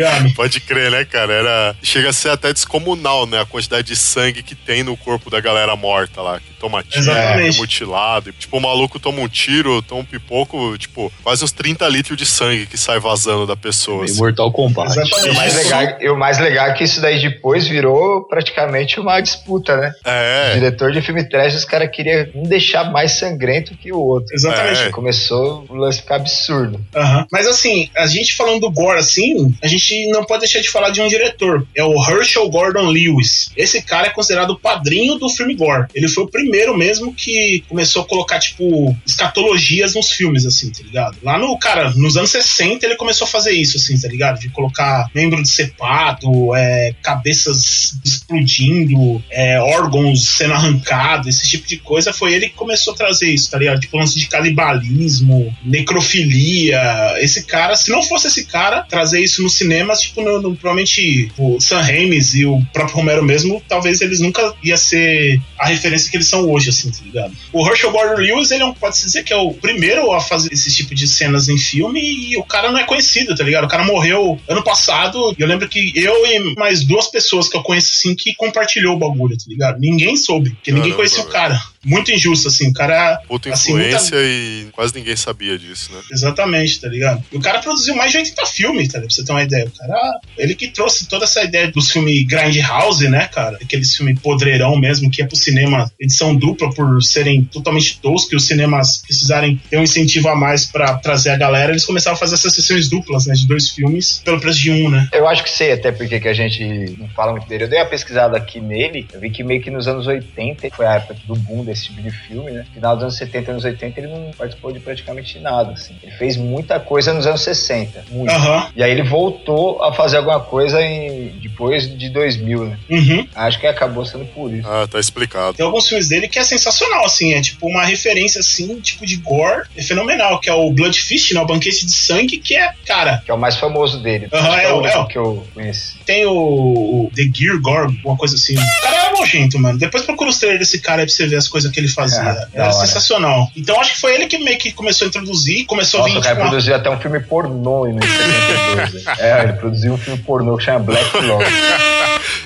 [0.00, 0.30] tá?
[0.34, 1.32] Pode crer, né, cara?
[1.32, 1.76] Era...
[1.82, 3.40] Chega a ser até descomunal, né?
[3.40, 6.40] A quantidade de sangue que tem no corpo da galera morta lá.
[6.40, 7.56] Que toma tiro, Exatamente.
[7.56, 8.32] é mutilado.
[8.32, 12.24] Tipo, o maluco toma um tiro, toma um pipoco, tipo, quase uns 30 litros de
[12.26, 14.04] sangue que sai vazando da pessoa.
[14.04, 14.16] assim.
[14.16, 14.90] Mortal Kombat.
[14.90, 15.26] Exatamente.
[15.26, 18.98] E o, mais legal, e o mais legal é que isso daí depois virou praticamente
[19.00, 19.92] uma disputa, né?
[20.04, 23.98] O É, diretor de filme trash, os caras queriam um deixar mais sangrento que o
[23.98, 24.34] outro.
[24.34, 24.80] Exatamente.
[24.82, 24.90] É.
[24.90, 26.84] Começou o lance ficar absurdo.
[26.94, 27.26] Aham.
[27.30, 30.90] Mas assim, a gente falando do Gore assim, a gente não pode deixar de falar
[30.90, 31.66] de um diretor.
[31.74, 33.50] É o Herschel Gordon Lewis.
[33.56, 35.86] Esse cara é considerado o padrinho do filme Gore.
[35.94, 40.82] Ele foi o primeiro mesmo que começou a colocar, tipo, escatologias nos filmes, assim, tá
[40.82, 41.18] ligado?
[41.22, 44.38] Lá no, cara, nos anos 60 ele começou a fazer isso, assim, tá ligado?
[44.38, 52.12] De colocar membro decepado, é, cabeças explodindo, é, órgãos sendo arrancados, esse tipo de coisa.
[52.12, 53.80] Foi ele que começou a trazer isso, tá ligado?
[53.80, 57.14] Tipo, lance de canibalismo, necrofilia.
[57.18, 61.30] Esse cara, se não fosse esse cara trazer isso nos cinemas, tipo, no, no- provavelmente
[61.38, 66.10] o Sam Ramis e o próprio Romero mesmo, talvez eles nunca ia ser a referência
[66.10, 67.32] que eles são hoje, assim, tá ligado?
[67.52, 70.52] O Herschel Gordon Lewis, ele é um, pode-se dizer que é o primeiro a fazer
[70.52, 73.64] esse tipo de cenas em filme e o cara não é conhecido, tá ligado?
[73.64, 77.56] O cara morreu ano passado e eu lembro que eu e mais duas pessoas que
[77.56, 79.78] eu conheço, assim, que compartilhou o bagulho, tá ligado?
[79.80, 81.60] Ninguém soube, porque ninguém conhecia o cara.
[81.84, 83.20] Muito injusto, assim, o cara...
[83.28, 86.00] Puta assim, muita- influência e quase ninguém sabia disso, né?
[86.10, 87.22] Exatamente, tá ligado?
[87.32, 89.08] E o cara produziu mais de 80 filmes, tá ligado?
[89.08, 89.66] Pra você ter uma ideia.
[89.66, 93.58] O cara, ele que trouxe toda essa ideia dos filmes Grindhouse, né, cara?
[93.62, 98.36] Aqueles filmes podreirão mesmo, que é pro cinema edição dupla por serem totalmente toscos e
[98.36, 101.72] os cinemas precisarem ter um incentivo a mais pra trazer a galera.
[101.72, 104.90] Eles começaram a fazer essas sessões duplas, né, de dois filmes pelo preço de um,
[104.90, 105.08] né?
[105.12, 106.62] Eu acho que sei até porque que a gente
[106.98, 107.64] não fala muito dele.
[107.64, 110.86] Eu dei uma pesquisada aqui nele, eu vi que meio que nos anos 80 foi
[110.86, 112.64] a época do boom desse tipo de filme, né?
[112.72, 115.94] Final dos anos 70 e anos 80 ele não participou de praticamente nada, assim.
[116.02, 118.30] Ele fez muita coisa nos anos 60, muito.
[118.32, 118.68] Aham.
[118.76, 122.78] E aí ele voltou a fazer alguma coisa em, depois de 2000, né?
[122.88, 123.26] Uhum.
[123.34, 124.66] Acho que acabou sendo por isso.
[124.68, 125.54] Ah, tá explicado.
[125.54, 129.16] Tem alguns filmes dele que é sensacional, assim, é tipo uma referência, assim, tipo de
[129.16, 132.70] gore, é fenomenal, que é o Blood Feast, né, o Banquete de Sangue, que é,
[132.86, 134.28] cara, Que é o mais famoso dele.
[134.28, 135.96] Que é o é o- que eu conheci.
[136.04, 138.54] tem o, o The Gear Gore, uma coisa assim.
[138.54, 139.78] O cara é nojento, mano.
[139.78, 142.22] Depois procura os trailers desse cara aí pra você ver as coisas que ele fazia.
[142.22, 142.72] Da Era hora.
[142.72, 143.50] sensacional.
[143.56, 146.18] Então acho que foi ele que meio que começou a introduzir, começou Nossa, a vir
[146.18, 149.04] o cara tipo, uma- produziu até um filme pornô em 72.
[149.04, 149.14] né?
[149.18, 151.44] É, ele produziu um filme pornô que chama Black Love.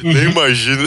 [0.02, 0.84] Nem imagino,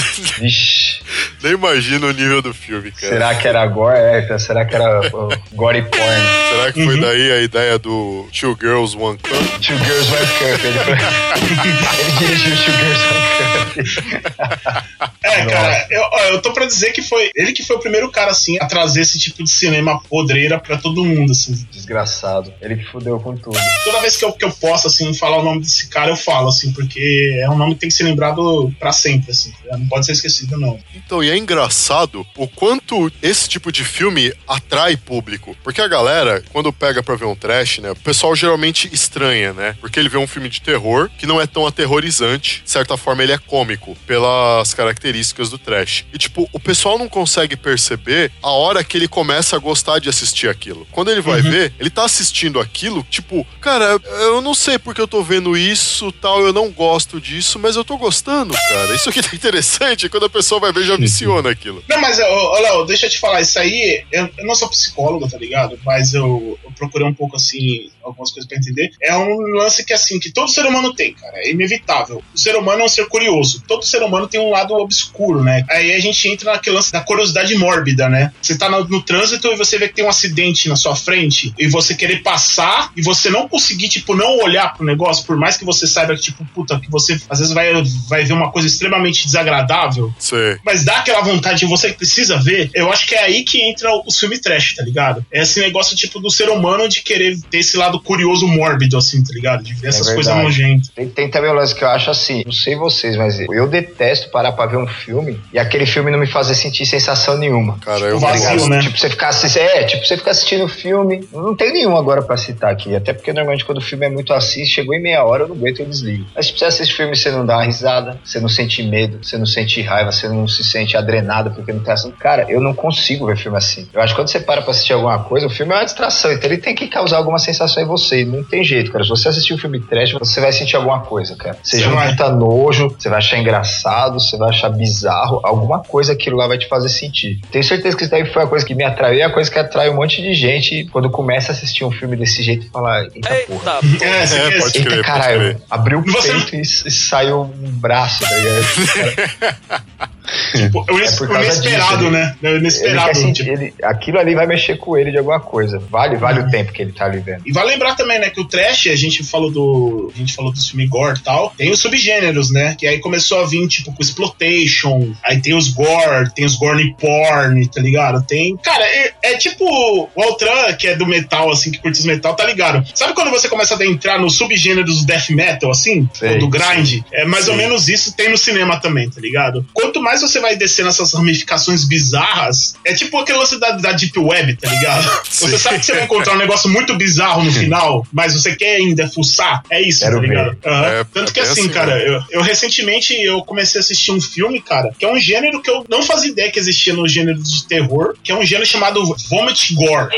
[1.44, 3.14] nem imagino o nível do filme, cara.
[3.14, 3.98] será que era gore?
[3.98, 6.22] É, então, será que era uh, gore porn?
[6.50, 9.34] Será que foi daí a ideia do Two Girls One Cup?
[9.60, 10.66] Two Girls One Cup.
[10.66, 10.94] Ele, foi...
[12.00, 13.71] ele dirigiu Two Girls One Cup.
[15.24, 16.04] É, cara, eu,
[16.34, 19.02] eu tô pra dizer que foi ele que foi o primeiro cara, assim, a trazer
[19.02, 21.54] esse tipo de cinema podreira pra todo mundo, assim.
[21.72, 22.54] Desgraçado.
[22.60, 23.58] Ele que fudeu com tudo.
[23.84, 26.50] Toda vez que eu, que eu posso, assim, falar o nome desse cara, eu falo,
[26.50, 29.54] assim, porque é um nome que tem que ser lembrado pra sempre, assim.
[29.72, 30.80] Não pode ser esquecido, não.
[30.96, 35.56] Então, e é engraçado o quanto esse tipo de filme atrai público.
[35.64, 39.76] Porque a galera, quando pega pra ver um trash, né, o pessoal geralmente estranha, né?
[39.80, 42.64] Porque ele vê um filme de terror que não é tão aterrorizante.
[42.64, 43.61] De certa forma, ele é cômico
[44.08, 46.06] pelas características do trash.
[46.14, 50.10] E, tipo, o pessoal não consegue perceber a hora que ele começa a gostar de
[50.10, 50.88] assistir aquilo.
[50.92, 55.08] Quando ele vai ver, ele tá assistindo aquilo, tipo, cara, eu não sei porque eu
[55.08, 58.96] tô vendo isso, tal, eu não gosto disso, mas eu tô gostando, cara.
[58.96, 61.84] Isso aqui tá interessante, quando a pessoa vai ver, já viciona aquilo.
[61.88, 65.30] Não, mas, ô, Léo, deixa eu te falar, isso aí, eu, eu não sou psicólogo,
[65.30, 65.80] tá ligado?
[65.86, 68.92] Mas eu, eu procurei um pouco, assim, algumas coisas pra entender.
[69.02, 72.24] É um lance que, assim, que todo ser humano tem, cara, é inevitável.
[72.34, 73.51] O ser humano é um ser curioso.
[73.68, 75.66] Todo ser humano tem um lado obscuro, né?
[75.70, 78.32] Aí a gente entra naquele lance da curiosidade mórbida, né?
[78.42, 81.54] Você tá no, no trânsito e você vê que tem um acidente na sua frente
[81.58, 85.58] e você querer passar e você não conseguir, tipo, não olhar pro negócio, por mais
[85.58, 87.72] que você saiba que, tipo, puta, que você às vezes vai,
[88.08, 90.58] vai ver uma coisa extremamente desagradável, Sei.
[90.66, 93.62] mas dá aquela vontade de você que precisa ver, eu acho que é aí que
[93.62, 95.26] entra o filme trash, tá ligado?
[95.32, 99.24] É esse negócio, tipo, do ser humano de querer ter esse lado curioso, mórbido, assim,
[99.24, 99.64] tá ligado?
[99.64, 100.16] De ver essas verdade.
[100.16, 100.90] coisas nojentas.
[100.90, 104.30] Tem, tem também um lance que eu acho assim, não sei vocês, mas eu detesto
[104.30, 107.78] parar pra ver um filme e aquele filme não me fazer sentir sensação nenhuma.
[107.80, 108.70] Cara, eu O vazio, gosto.
[108.70, 108.80] né?
[108.80, 111.28] Tipo, você ficar assistindo, é, tipo, você ficar assistindo o filme.
[111.34, 112.96] Não tem nenhum agora pra citar aqui.
[112.96, 115.56] Até porque normalmente quando o filme é muito assim, chegou em meia hora, eu não
[115.56, 116.26] aguento, eu desligo.
[116.36, 119.38] Mas tipo, você assiste filme, você não dá uma risada, você não sente medo, você
[119.38, 122.18] não sente raiva, você não se sente adrenado porque não tá assistindo.
[122.18, 123.88] Cara, eu não consigo ver filme assim.
[123.94, 126.32] Eu acho que quando você para pra assistir alguma coisa, o filme é uma distração,
[126.32, 128.22] então ele tem que causar alguma sensação em você.
[128.22, 129.04] E não tem jeito, cara.
[129.04, 131.58] Se você assistir um filme trash, você vai sentir alguma coisa, cara.
[131.64, 136.14] Seja Você um puta nojo, você vai achar engraçado, você vai achar bizarro, alguma coisa
[136.14, 137.40] aquilo lá vai te fazer sentir.
[137.52, 139.58] Tenho certeza que isso daí foi a coisa que me atraiu e a coisa que
[139.60, 143.04] atrai um monte de gente quando começa a assistir um filme desse jeito e fala,
[143.16, 143.80] eita porra.
[144.02, 145.64] É, você É, quer- pode Eita crer, caralho, pode crer.
[145.70, 150.11] abriu o Você- peito e, e saiu um braço, tá ligado?
[150.56, 152.36] tipo, o É causa inesperado, disso, ele- né?
[152.42, 153.18] O Ele inesperado.
[153.18, 153.50] sentir, tipo.
[153.58, 155.80] ele, aquilo ali vai mexer com ele de alguma coisa.
[155.90, 157.42] Vale, vale o tempo que ele tá ali vendo.
[157.46, 160.12] E vale lembrar também, né, que o trash, a gente falou do.
[160.14, 161.54] A gente falou do filme gore e tal.
[161.58, 162.76] Tem os subgêneros, né?
[162.78, 165.14] Que aí começou a vir, tipo, com exploitation.
[165.24, 168.24] Aí tem os gore, tem os gorny porn, tá ligado?
[168.26, 168.58] Tem.
[168.58, 172.36] Cara, é, é tipo o Altran, que é do metal, assim, que curte os metal,
[172.36, 172.86] tá ligado?
[172.96, 176.08] Sabe quando você começa a entrar nos subgêneros do death metal, assim?
[176.14, 177.02] Sei, ou do grind?
[177.14, 177.62] É mais ou Sim.
[177.62, 179.66] menos isso tem no cinema também, tá ligado?
[179.74, 184.18] Quanto mais você vai descer nessas ramificações bizarras, é tipo aquele lance da, da Deep
[184.18, 185.22] Web, tá ligado?
[185.32, 188.76] Você sabe que você vai encontrar um negócio muito bizarro no final, mas você quer
[188.76, 189.64] ainda fuçar?
[189.70, 190.58] É isso, Quero tá ligado?
[190.66, 190.86] Aham.
[190.86, 192.08] É, Tanto é que assim, assim, cara, né?
[192.08, 195.70] eu, eu recentemente eu comecei a assistir um filme, cara, que é um gênero que
[195.70, 199.04] eu não fazia ideia que existia no gênero de terror, que é um gênero chamado
[199.30, 200.10] Vomit Gore.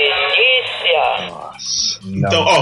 [2.03, 2.61] Não, Então, ó.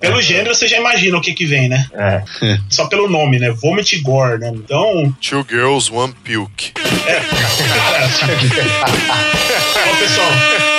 [0.00, 1.86] Pelo gênero, você já imagina o que que vem, né?
[1.92, 2.22] É.
[2.68, 3.50] Só pelo nome, né?
[3.50, 4.50] Vomit Gore, né?
[4.54, 6.72] Então, Two Girls, One Puke.
[9.90, 10.30] Ó, pessoal.
[10.30, 10.69] Ó, agora,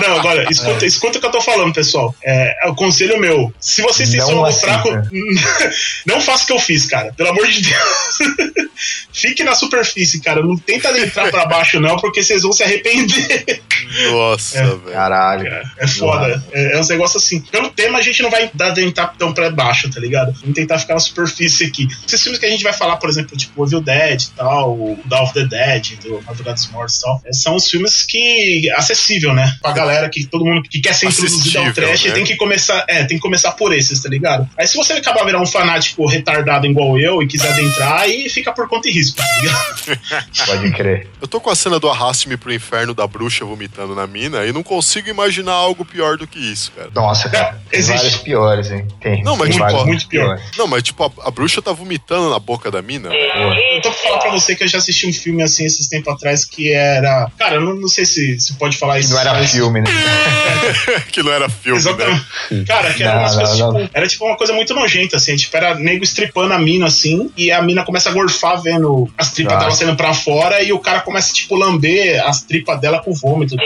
[0.00, 2.14] não, agora, escuta, escuta o que eu tô falando, pessoal.
[2.24, 3.52] É, é o conselho meu.
[3.60, 4.66] Se você se estômago assista.
[4.66, 4.90] fraco,
[6.06, 7.12] não faça o que eu fiz, cara.
[7.16, 8.68] Pelo amor de Deus.
[9.12, 10.42] Fique na superfície, cara.
[10.42, 13.62] Não tenta entrar pra baixo, não, porque vocês vão se arrepender.
[14.10, 14.92] Nossa, velho.
[14.92, 15.46] Caralho.
[15.78, 16.42] É foda.
[16.52, 17.40] É, é uns negócios assim.
[17.40, 20.32] Pelo tema, a gente não vai dar entrar tão pra baixo, tá ligado?
[20.40, 21.88] Vamos tentar ficar na superfície aqui.
[22.06, 24.98] Esses filmes que a gente vai falar, por exemplo, tipo Evil Dead e tal, o
[25.04, 28.70] Dawn of the Dead, do Madrugada dos Mortos e tal, é, são os filmes que.
[28.76, 29.56] acessível, né?
[29.60, 32.12] Pra galera que todo mundo que quer ser introduzido ao trash né?
[32.12, 32.84] tem que começar.
[32.88, 34.48] É, tem que começar por esses, tá ligado?
[34.56, 38.52] Aí se você acabar virar um fanático retardado igual eu e quiser adentrar, aí fica
[38.52, 40.26] por conta e risco, tá ligado?
[40.46, 41.08] Pode crer.
[41.20, 44.52] Eu tô com a cena do Arraste-me pro Inferno da bruxa vomitando na mina e
[44.52, 46.90] não consigo imaginar algo pior do que isso, cara.
[46.94, 47.60] Nossa, cara.
[47.70, 47.96] Tem existe.
[47.96, 48.86] vários piores, hein?
[49.00, 49.22] Tem.
[49.22, 50.40] Não, mas tem tipo, muito pior.
[50.56, 53.10] Não, mas tipo, a, a bruxa tá vomitando na boca da mina.
[53.12, 56.12] Eu tô pra falar pra você que eu já assisti um filme assim esses tempos
[56.12, 57.30] atrás que era.
[57.38, 59.12] Cara, eu não, não sei se, se pode falar isso.
[59.12, 59.50] Não era mas-
[59.86, 61.02] filme, né?
[61.12, 61.90] que não era filme, né?
[61.90, 62.64] Exatamente.
[62.66, 63.74] Cara, que era Não, umas não, coisas, não.
[63.80, 65.36] tipo, era tipo uma coisa muito nojenta, assim.
[65.36, 69.30] Tipo, era nego estripando a mina, assim, e a mina começa a gorfar vendo as
[69.32, 69.58] tripas Ah.
[69.58, 73.56] dela saindo pra fora, e o cara começa, tipo, lamber as tripas dela com vômito.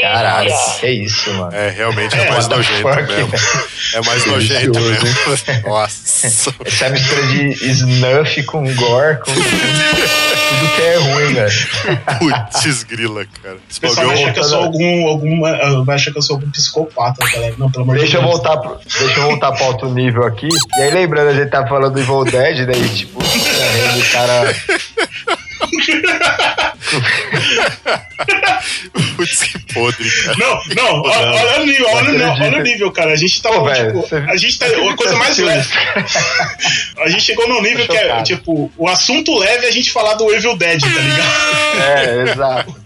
[0.00, 0.50] Caralho,
[0.80, 1.54] que isso, mano.
[1.54, 3.02] É, realmente é, É, mais nojento fuck?
[3.02, 3.30] mesmo.
[3.94, 5.08] É mais nojento mesmo.
[5.66, 6.26] Nossa.
[6.64, 11.68] Essa é a mistura de snuff com gore, com tudo que é ruim, velho.
[12.18, 13.56] Putz, grila, cara.
[13.68, 15.08] Esse O pessoal achar que eu sou algum.
[15.08, 17.54] alguma, ah, vai achar que eu sou algum psicopata, galera.
[17.58, 18.32] Não, pelo amor de Deixa eu Deus.
[18.32, 20.48] voltar pro, deixa eu voltar pra outro nível aqui.
[20.78, 24.54] E aí, lembrando, a gente tá falando do Evil Dead, daí, tipo, o cara.
[29.16, 30.36] Putz, que podre, cara.
[30.38, 33.12] Não, não, olha, olha o nível, olha, o nível, olha o nível, cara.
[33.12, 35.68] A gente tá, Pô, velho, tipo, a gente tá, a coisa mais leve.
[36.98, 40.14] A gente chegou num nível que é, tipo, o assunto leve é a gente falar
[40.14, 41.80] do Evil Dead, tá ligado?
[41.80, 42.76] É, exato.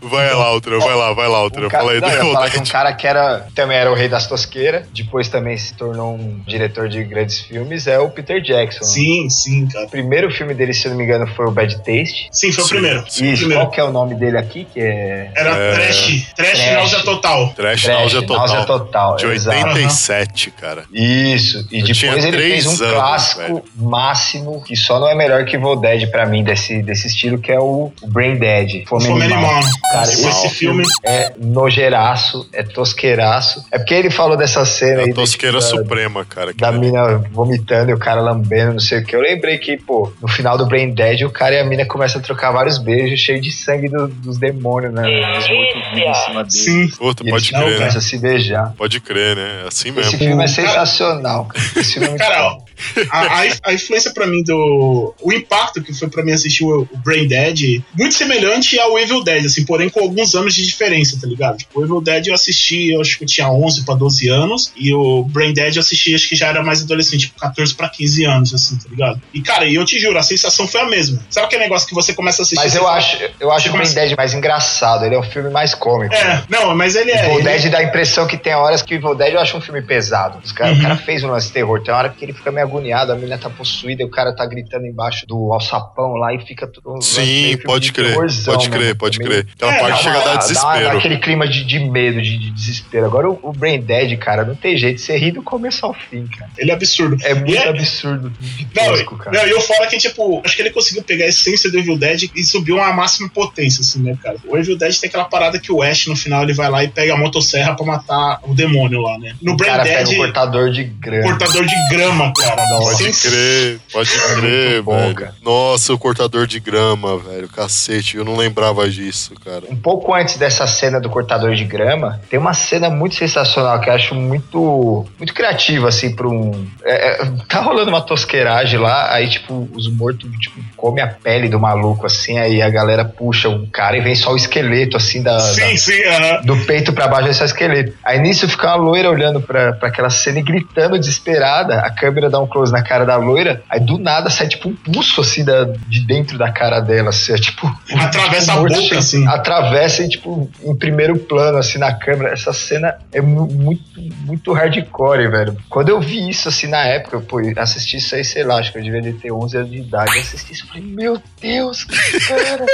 [0.00, 1.66] Vai lá, Ultra, vai lá, vai lá, Ultra.
[1.66, 3.94] Um cara, Fala aí não, eu falar que um cara que era, também era o
[3.94, 8.40] rei das tosqueiras, depois também se tornou um diretor de grandes filmes, é o Peter
[8.40, 8.84] Jackson.
[8.84, 9.86] Sim, sim, cara.
[9.86, 12.28] O primeiro filme dele, se eu não me engano, foi o Bad Taste.
[12.30, 13.04] Sim, foi o Sim, primeiro.
[13.08, 13.24] sim.
[13.24, 13.62] O Isso, primeiro.
[13.64, 14.66] qual que é o nome dele aqui?
[14.72, 15.30] Que é.
[15.34, 15.74] Era É.
[15.74, 16.72] trash, trash, Trash.
[16.72, 17.48] náusea total.
[17.54, 18.36] Trash, Trash, náusea total.
[18.46, 19.56] Náusea Total, De exato.
[19.68, 20.84] 87, cara.
[20.92, 23.62] Isso, e Eu depois ele fez um anos, clássico velho.
[23.76, 27.50] máximo, que só não é melhor que Evil Dead pra mim, desse, desse estilo, que
[27.50, 28.86] é o, o Brain Dead.
[28.86, 29.44] Fome, Fome Animal.
[29.50, 29.62] Animal.
[29.92, 33.64] Cara, Esse esse filme- é nojeiraço, é tosqueiraço.
[33.70, 36.52] É porque ele falou dessa cena É aí a tosqueira da, suprema, cara.
[36.54, 36.78] da ali.
[36.78, 39.14] mina vomitando e o cara lambendo, não sei o que.
[39.14, 42.20] Eu lembrei que, pô, no final do Brain Dead, o cara e a mina começam
[42.20, 45.02] a trocar vários beijos cheios de sangue do- dos demônios, né?
[45.02, 46.50] Mortos-vivos em cima dele.
[46.50, 46.88] Sim.
[46.96, 47.78] Puta, E pode eles crer, né?
[47.78, 48.74] começam a se beijar.
[48.76, 49.62] Pode crer, né?
[49.64, 50.08] É assim mesmo.
[50.10, 51.64] Esse filme é sensacional, cara.
[51.76, 52.58] Esse filme é muito Cara, bom.
[52.62, 52.65] ó,
[53.10, 55.14] a, a, a influência pra mim do.
[55.20, 59.22] O impacto que foi pra mim assistir o, o Brain Dead, muito semelhante ao Evil
[59.22, 61.58] Dead, assim, porém com alguns anos de diferença, tá ligado?
[61.58, 64.72] Tipo, o Evil Dead eu assisti, eu acho que eu tinha 11 pra 12 anos,
[64.76, 67.88] e o Brain Dead eu assisti, acho que já era mais adolescente, tipo 14 pra
[67.88, 69.20] 15 anos, assim, tá ligado?
[69.32, 71.20] E cara, eu te juro, a sensação foi a mesma.
[71.30, 72.62] Sabe aquele negócio que você começa a assistir?
[72.62, 75.04] Mas eu fala, acho, eu acho o Brain começa- Dead mais engraçado.
[75.04, 76.14] Ele é um filme mais cômico.
[76.14, 77.22] É, não, mas ele é.
[77.28, 79.40] O Evil ele- Dead dá a impressão que tem horas que o Evil Dead eu
[79.40, 80.38] acho um filme pesado.
[80.54, 80.78] Cara, Uhum.
[80.78, 81.80] O cara fez um lance terror.
[81.82, 84.44] Tem hora que ele fica meio agoniado, a menina tá possuída e o cara tá
[84.46, 87.00] gritando embaixo do alçapão lá e fica tudo.
[87.02, 88.10] Sim, pode de crer.
[88.12, 89.46] terrorzão Pode crer, pode Meio- crer.
[89.54, 90.98] Aquela É, parte dá chega a dar Dá- Dá, desespero.
[90.98, 93.06] aquele clima de, de medo, de, de desespero.
[93.06, 95.00] Agora o, o Brain Dead, cara, não tem jeito.
[95.00, 96.50] Você ri do começo ao fim, cara.
[96.58, 97.16] Ele é absurdo.
[97.22, 98.32] É muito é- absurdo
[98.74, 101.98] Não, e eu falo que, tipo, acho que ele conseguiu pegar a essência do Evil
[101.98, 104.36] Dead e subiu a máxima potência, assim, né, cara?
[104.46, 106.88] O Evil Dead tem aquela parada que o Ash, no final, ele vai lá e
[106.88, 109.34] pega a motosserra pra matar o demônio lá, né?
[109.40, 111.22] No o Brain cara Dead, pega um cortador de grama.
[111.30, 112.55] cortador de grama, cara.
[112.70, 112.96] Nossa.
[113.04, 115.14] Pode crer, pode crer, bom, velho.
[115.14, 115.34] cara.
[115.42, 117.48] Nossa, o cortador de grama, velho.
[117.48, 119.64] Cacete, eu não lembrava disso, cara.
[119.70, 123.88] Um pouco antes dessa cena do cortador de grama, tem uma cena muito sensacional que
[123.88, 126.66] eu acho muito, muito criativa, assim, pra um.
[126.84, 131.48] é, é, tá rolando uma tosqueiragem lá, aí, tipo, os mortos, tipo, comem a pele
[131.48, 135.22] do maluco, assim, aí a galera puxa o cara e vem só o esqueleto, assim,
[135.22, 135.38] da.
[135.40, 136.42] Sim, da- sim, aham.
[136.42, 137.94] do peito pra baixo é só esqueleto.
[138.04, 141.80] Aí nisso fica uma loira olhando pra, pra aquela cena e gritando desesperada.
[141.80, 144.68] A câmera dá um um close na cara da loira, aí do nada sai tipo
[144.68, 147.66] um pulso assim da, de dentro da cara dela, assim, é tipo.
[147.98, 149.26] Atravessa tipo, a boca, chega- assim.
[149.28, 152.32] Atravessa e, tipo, em primeiro plano, assim, na câmera.
[152.32, 153.82] Essa cena é mu- muito,
[154.24, 155.56] muito hardcore, velho.
[155.68, 158.72] Quando eu vi isso, assim, na época, pô, eu assisti isso aí, sei lá, acho
[158.72, 160.14] que eu devia ter 11 anos de idade.
[160.14, 162.64] Eu assisti isso e falei, meu Deus, cara,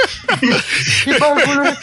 [1.03, 1.77] que bagulho.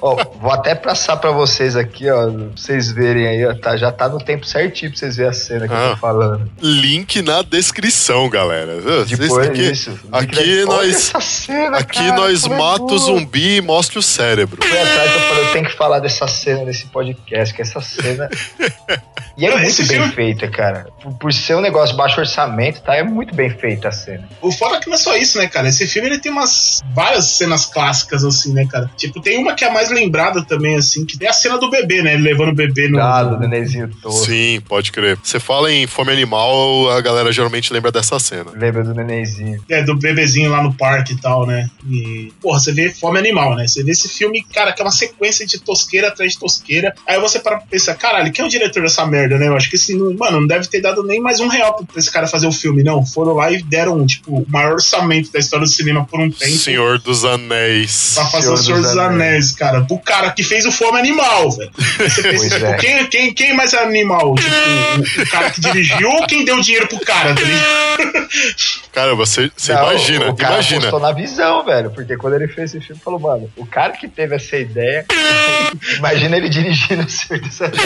[0.00, 3.92] Ó, vou até passar pra vocês aqui, ó, pra vocês verem aí, ó, tá, já
[3.92, 5.90] tá no tempo certinho pra vocês verem a cena que eu Ah.
[5.90, 6.11] tô falando.
[6.60, 8.80] Link na descrição, galera.
[8.80, 9.98] Vocês Depois aqui, disso.
[10.10, 14.02] aqui Olha nós, essa cena, aqui cara, nós é mata o zumbi e mostra o
[14.02, 14.58] cérebro.
[14.62, 18.28] Fui atrás eu falei, eu tenho que falar dessa cena nesse podcast, que essa cena.
[19.34, 20.88] E é Não, muito bem filme- feita, cara.
[21.02, 22.94] Por, por ser um negócio baixo orçamento, tá?
[22.94, 24.28] É muito bem feita a cena.
[24.42, 25.68] O foda é que não é só isso, né, cara?
[25.68, 28.90] Esse filme ele tem umas várias cenas clássicas, assim, né, cara?
[28.94, 31.70] Tipo, tem uma que é a mais lembrada também, assim, que é a cena do
[31.70, 32.12] bebê, né?
[32.12, 32.98] Ele levando o bebê no.
[32.98, 34.12] Gado, nenenzinho todo.
[34.12, 35.18] Sim, pode crer.
[35.22, 38.50] Você fala em fome animal, a galera geralmente lembra dessa cena.
[38.54, 39.62] Lembra do nenenzinho.
[39.68, 41.70] É, do bebezinho lá no parque e tal, né?
[41.88, 43.68] E, porra, você vê fome animal, né?
[43.68, 46.92] Você vê esse filme, cara, que é uma sequência de tosqueira atrás de tosqueira.
[47.06, 49.46] Aí você para pra pensar, caralho, quem é o diretor dessa merda, né?
[49.46, 52.10] Eu acho que esse, mano, não deve ter dado nem mais um real pra esse
[52.10, 53.06] cara fazer o filme, não.
[53.06, 56.52] Foram lá e deram, tipo, o maior orçamento da história do cinema por um tempo.
[56.52, 58.12] Senhor dos Anéis.
[58.14, 59.86] Pra fazer Senhor o Senhor dos dos Anéis, cara.
[59.88, 61.70] O cara que fez o Fome Animal, velho.
[61.98, 62.76] Você pensa, tipo, é.
[62.76, 64.34] quem, quem, quem mais é animal?
[64.34, 67.40] Tipo, o, o cara que dirigiu ou quem deu dinheiro pro cara, tá?
[68.92, 70.78] Cara, você, você Não, imagina, O cara imagina.
[70.88, 71.90] apostou na visão, velho.
[71.90, 75.06] Porque quando ele fez esse filme, falou, mano, o cara que teve essa ideia,
[75.96, 77.80] imagina ele dirigindo o Senhor dos Anéis.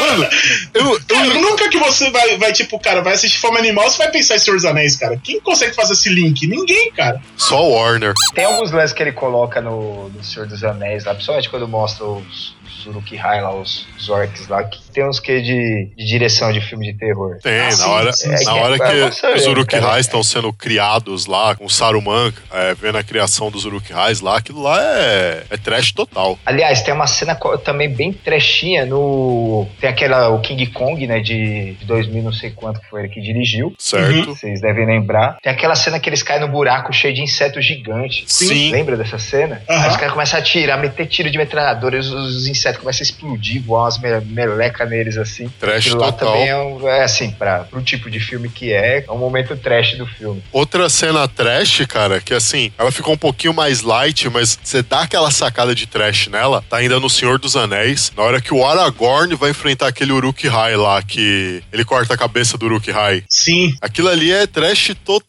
[0.00, 0.28] Mano,
[0.74, 3.98] eu, Cara, eu, nunca que você vai, vai, tipo, cara, vai assistir Fome Animal, você
[3.98, 5.16] vai pensar em Senhor dos Anéis, cara.
[5.22, 6.46] Quem consegue fazer esse link?
[6.46, 7.20] Ninguém, cara.
[7.36, 8.14] só o Warner.
[8.34, 12.04] Tem alguns lances que ele coloca no, no Senhor dos Anéis lá, principalmente quando mostra
[12.04, 16.52] os, os Uruk-hai lá, os, os orcs lá, que tem uns que de, de direção
[16.52, 17.36] de filme de terror.
[17.42, 18.48] Tem, Ah, na sim, hora, sim, na sim.
[18.50, 22.74] hora É, que é, você os Uruk-hais estão sendo criados lá, com o Saruman, é,
[22.74, 26.38] vendo a criação dos Uruk-hais lá, aquilo lá é, é trash total.
[26.44, 29.66] Aliás, tem uma cena também bem trechinha no.
[29.80, 33.08] Tem aquela, o King Kong, né, de, de 2000, não sei quanto que foi ele
[33.08, 33.74] que dirigiu.
[33.78, 34.34] Certo?
[34.34, 35.38] Vocês devem lembrar.
[35.42, 38.24] Tem aquela cena que eles caem no buraco cheio de insetos gigantes.
[38.26, 38.70] Sim.
[38.70, 39.62] Lembra dessa cena?
[39.68, 39.82] Aham.
[39.84, 43.02] Aí os caras começam a atirar, meter tiro de metralhadora, os, os insetos começam a
[43.04, 45.48] explodir, voar umas me- meleca neles assim.
[45.58, 46.32] Trash Aquilo lá total.
[46.32, 49.56] também é, um, é assim, pra, pro tipo de filme que é, é um momento
[49.56, 50.42] trash do filme.
[50.52, 55.02] Outra cena trash, cara, que assim, ela ficou um pouquinho mais light, mas você dá
[55.02, 58.66] aquela sacada de trash nela, tá ainda no Senhor dos Anéis, na hora que o
[58.66, 63.22] Aragorn vai enfrentar aquele Uruk-hai lá, que ele corta a cabeça do Uruk-hai.
[63.28, 63.74] Sim.
[63.80, 65.26] Aquilo ali é trash total,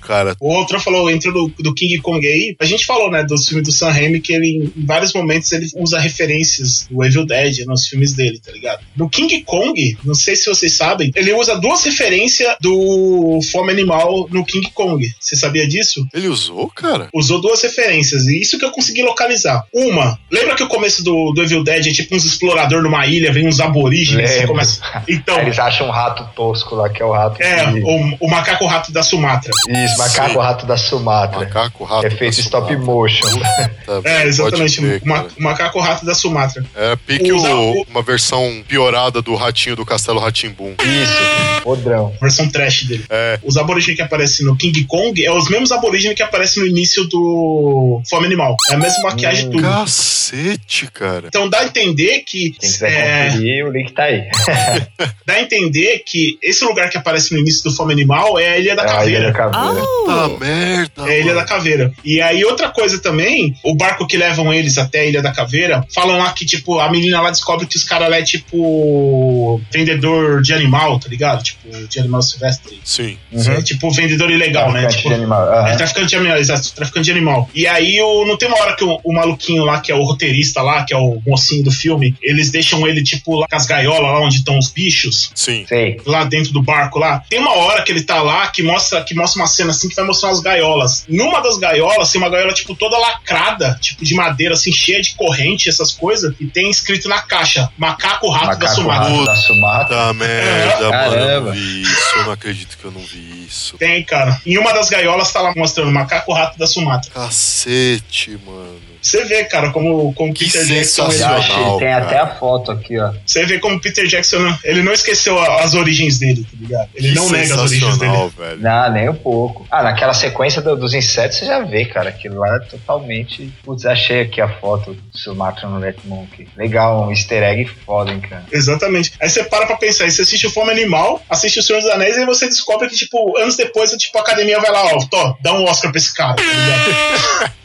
[0.00, 0.34] cara.
[0.40, 2.54] O outro falou, entrou do, do King Kong aí.
[2.60, 5.66] A gente falou, né, dos filmes do Sam Raimi, que ele, em vários momentos, ele
[5.76, 8.80] usa referências do Evil Dead nos filmes dele, tá ligado?
[8.96, 14.28] No King Kong, não sei se vocês sabem, ele usa duas referências do Fome Animal
[14.30, 15.06] no King Kong.
[15.20, 16.06] Você sabia disso?
[16.14, 17.08] Ele usou, cara?
[17.14, 19.64] Usou duas referências, e isso que eu consegui localizar.
[19.72, 23.32] Uma, lembra que o começo do, do Evil Dead é tipo uns exploradores numa ilha,
[23.32, 24.80] vem uns aborígenes e começa.
[25.08, 27.40] Então, eles acham um rato tosco lá, que é o rato.
[27.42, 29.23] é, que- o, o macaco rato da Sumatra.
[29.68, 30.38] Isso, macaco Sim.
[30.38, 31.38] rato da Sumatra.
[31.40, 32.06] Macaco, rato.
[32.06, 32.84] é feito da stop Sumatra.
[32.86, 33.28] motion.
[34.04, 34.80] É, exatamente.
[35.04, 36.64] ma- macaco rato da Sumatra.
[36.74, 40.74] É pique o- o- uma versão piorada do ratinho do Castelo Ratimbum.
[40.82, 42.12] Isso, podrão.
[42.20, 43.04] versão trash dele.
[43.10, 43.38] É.
[43.42, 47.04] Os aborígenes que aparecem no King Kong é os mesmos aborígenes que aparecem no início
[47.04, 48.56] do Fome Animal.
[48.70, 49.50] É a mesma maquiagem Hum.
[49.50, 49.62] tudo.
[49.62, 51.26] Cacete, cara.
[51.28, 54.24] Então dá a entender que Quem quiser é, conferir, o link tá aí.
[55.26, 58.58] dá a entender que esse lugar que aparece no início do Fome Animal é a
[58.58, 59.74] Ilha da É a Ilha Caveira.
[59.74, 59.86] da Caveira.
[60.06, 60.92] Tá merda.
[60.98, 61.36] É a Ilha mano.
[61.40, 61.92] da Caveira.
[62.04, 65.84] E aí, outra coisa também, o barco que levam eles até a Ilha da Caveira,
[65.94, 70.42] falam lá que, tipo, a menina lá descobre que os caras lá é, tipo, vendedor
[70.42, 71.42] de animal, tá ligado?
[71.42, 72.80] Tipo, de animal silvestre.
[72.84, 73.16] Sim.
[73.32, 74.80] É, tipo, vendedor ilegal, né?
[74.82, 75.42] Traficante Tipo, de animal.
[75.42, 75.68] aham.
[75.68, 77.50] É, traficante de animal, exato, traficante de animal.
[77.54, 80.02] E aí, o, não tem uma hora que o, o maluquinho lá, que é o
[80.02, 83.66] roteirista lá, que é o mocinho do filme, eles deixam ele, tipo, lá com as
[83.66, 85.64] gaiolas, lá onde estão os bichos, Sim.
[85.68, 85.96] Sei.
[86.06, 87.22] lá dentro do barco lá.
[87.28, 89.94] Tem uma hora que ele tá lá que mostra, que mostra uma cena assim que
[89.94, 91.04] vai mostrar as gaiolas.
[91.08, 95.14] Numa das gaiolas, tem uma gaiola, tipo, toda lacrada, tipo, de madeira, assim, cheia de
[95.14, 99.08] corrente, essas coisas, e tem escrito na caixa: Macaco Rato da Macaco Sumatra.
[99.08, 99.96] rato da Sumatra.
[99.96, 100.84] Tá merda, mano.
[100.84, 101.40] Eu Caramba.
[101.46, 102.16] não vi isso.
[102.16, 103.76] Eu não acredito que eu não vi isso.
[103.78, 104.40] Tem, cara.
[104.44, 107.10] Em uma das gaiolas tá lá mostrando Macaco Rato da Sumatra.
[107.12, 108.93] Cacete, mano.
[109.04, 111.10] Você vê, cara, como, como Que Peter Jackson.
[111.12, 113.12] Ele, achei, tem até a foto aqui, ó.
[113.26, 116.88] você vê como Peter Jackson, ele não esqueceu a- as origens dele, tá ligado?
[116.94, 118.30] Ele Que não nega as origens dele.
[118.36, 118.60] velho.
[118.60, 119.66] Não, nem um pouco.
[119.70, 122.08] Ah, naquela sequência do- dos insetos você já vê, cara.
[122.08, 123.52] Aquilo lá é totalmente.
[123.62, 126.48] Putz, achei aqui a foto do Sumatra no Let Monkey.
[126.56, 128.44] Legal, um easter egg foda, hein, cara.
[128.50, 129.12] Exatamente.
[129.20, 131.90] Aí você para pra pensar, aí você assiste o Fome Animal, assiste o Senhor dos
[131.90, 134.98] Anéis, e aí você descobre que, tipo, anos depois, tipo, a academia vai lá, ó,
[135.10, 137.54] Tó, dá um Oscar pra esse cara, tá ligado?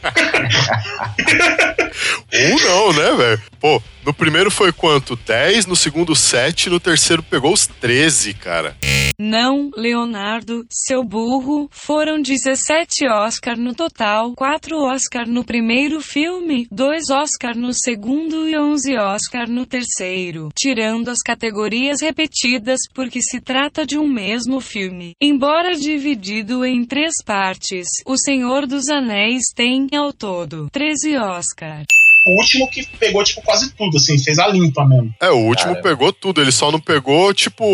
[2.52, 3.42] Ou não, né, velho?
[3.60, 5.16] Pô, no primeiro foi quanto?
[5.16, 8.76] 10, no segundo 7, no terceiro pegou os 13, cara.
[9.22, 17.10] Não, Leonardo, seu burro, foram 17 Oscar no total, 4 Oscar no primeiro filme, 2
[17.10, 23.84] Oscar no segundo e 11 Oscar no terceiro, tirando as categorias repetidas porque se trata
[23.84, 25.12] de um mesmo filme.
[25.20, 31.84] Embora dividido em três partes, O Senhor dos Anéis tem, ao todo, 13 Oscar.
[32.24, 35.12] O último que pegou, tipo, quase tudo, assim, fez a limpa mesmo.
[35.20, 35.82] É, o último Cara.
[35.82, 37.64] pegou tudo, ele só não pegou, tipo.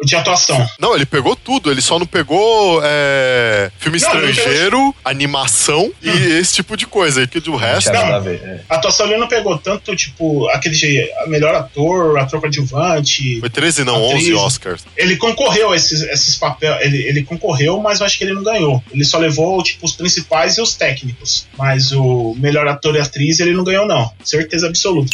[0.00, 0.66] O de atuação.
[0.78, 6.54] Não, ele pegou tudo, ele só não pegou é, filme Não, estrangeiro, animação e esse
[6.54, 7.20] tipo de coisa.
[7.20, 7.92] aí, Porque do Não resto.
[7.92, 8.02] não.
[8.02, 8.40] nada a ver.
[8.44, 8.60] é.
[8.68, 13.40] A atuação ele não pegou tanto, tipo, aquele de melhor ator, ator coadjuvante.
[13.40, 14.24] Foi 13, não, Atriz.
[14.24, 14.84] 11 Oscars.
[14.96, 16.76] Ele concorreu a esses, esses papéis.
[16.82, 18.82] Ele, ele concorreu, mas eu acho que ele não ganhou.
[18.92, 21.46] Ele só levou, tipo, os principais e os técnicos.
[21.56, 24.10] Mas o melhor ator e atriz ele não ganhou, não.
[24.24, 25.10] Certeza absoluta.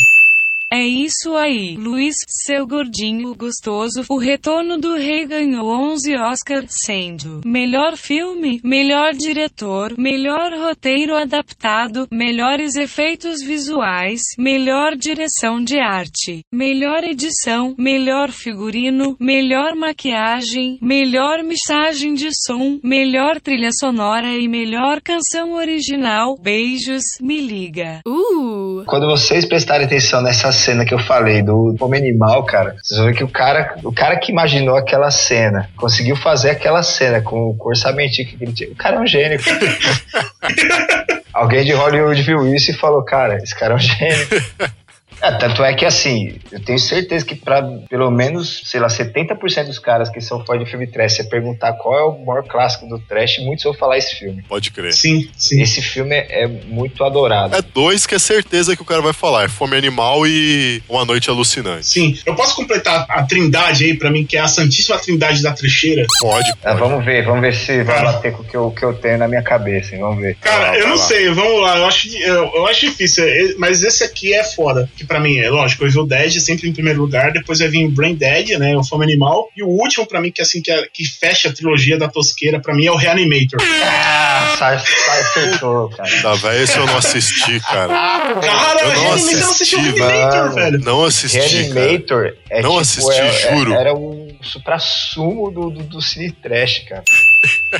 [0.75, 2.15] É isso aí, Luiz,
[2.47, 4.07] seu gordinho gostoso.
[4.09, 12.09] O Retorno do Rei ganhou 11 Oscars, sendo melhor filme, melhor diretor, melhor roteiro adaptado,
[12.11, 22.15] melhores efeitos visuais, melhor direção de arte, melhor edição, melhor figurino, melhor maquiagem, melhor mixagem
[22.15, 26.35] de som, melhor trilha sonora e melhor canção original.
[26.41, 28.01] Beijos, me liga.
[28.07, 28.85] Uh!
[28.87, 33.09] Quando vocês prestarem atenção nessa cena que eu falei do Homem Animal, cara, vocês vão
[33.09, 37.55] ver que o cara, o cara que imaginou aquela cena, conseguiu fazer aquela cena com,
[37.57, 38.71] com o orçamentinho que ele tinha.
[38.71, 39.39] O cara é um gênio.
[39.43, 41.23] cara.
[41.33, 44.29] Alguém de Hollywood viu isso e falou, cara, esse cara é um gênio.
[45.23, 49.67] É, tanto é que assim, eu tenho certeza que pra pelo menos, sei lá, 70%
[49.67, 52.87] dos caras que são fãs de filme trash, você perguntar qual é o maior clássico
[52.89, 54.43] do trash, muitos vão falar esse filme.
[54.49, 54.93] Pode crer.
[54.93, 55.63] Sim, sim.
[55.63, 57.55] Esse filme é, é muito adorado.
[57.55, 59.45] É dois que é certeza que o cara vai falar.
[59.45, 61.87] É Fome Animal e Uma Noite Alucinante.
[61.87, 62.19] Sim.
[62.27, 66.05] Eu posso completar a trindade aí pra mim, que é a Santíssima Trindade da Trecheira?
[66.21, 66.81] Pode, Ah, pode.
[66.81, 69.29] vamos ver, vamos ver se vai bater com o que eu, que eu tenho na
[69.29, 70.01] minha cabeça, hein?
[70.01, 70.37] Vamos ver.
[70.41, 71.03] Cara, Vai lá, eu não lá.
[71.03, 71.79] sei, vamos lá.
[71.79, 74.91] Eu acho, eu, eu acho difícil, é- mas esse aqui é foda.
[74.97, 77.85] Que pra mim é lógico, o Evil Dead sempre em primeiro lugar, depois vai vir
[77.85, 78.75] o Brain Dead, né?
[78.77, 79.49] O Fome Animal.
[79.55, 82.59] E o último, pra mim, que assim, que, é- que fecha a trilogia da tosqueira,
[82.61, 83.61] pra mim é o Reanimator.
[83.85, 86.09] Ah, sai, sai, acertou, cara.
[86.23, 87.89] Tá, velho, esse eu não assisti, cara.
[87.89, 90.55] Cara, Eu não Reanimator, eu não assisti o assisti, Reanimator, mano.
[90.55, 90.79] velho.
[90.81, 91.49] Não assisti, cara.
[91.51, 93.75] Reanimator é Não tipo, assisti, é- é- juro.
[93.75, 97.03] Era o supra-sumo do, do, do cine trash, cara.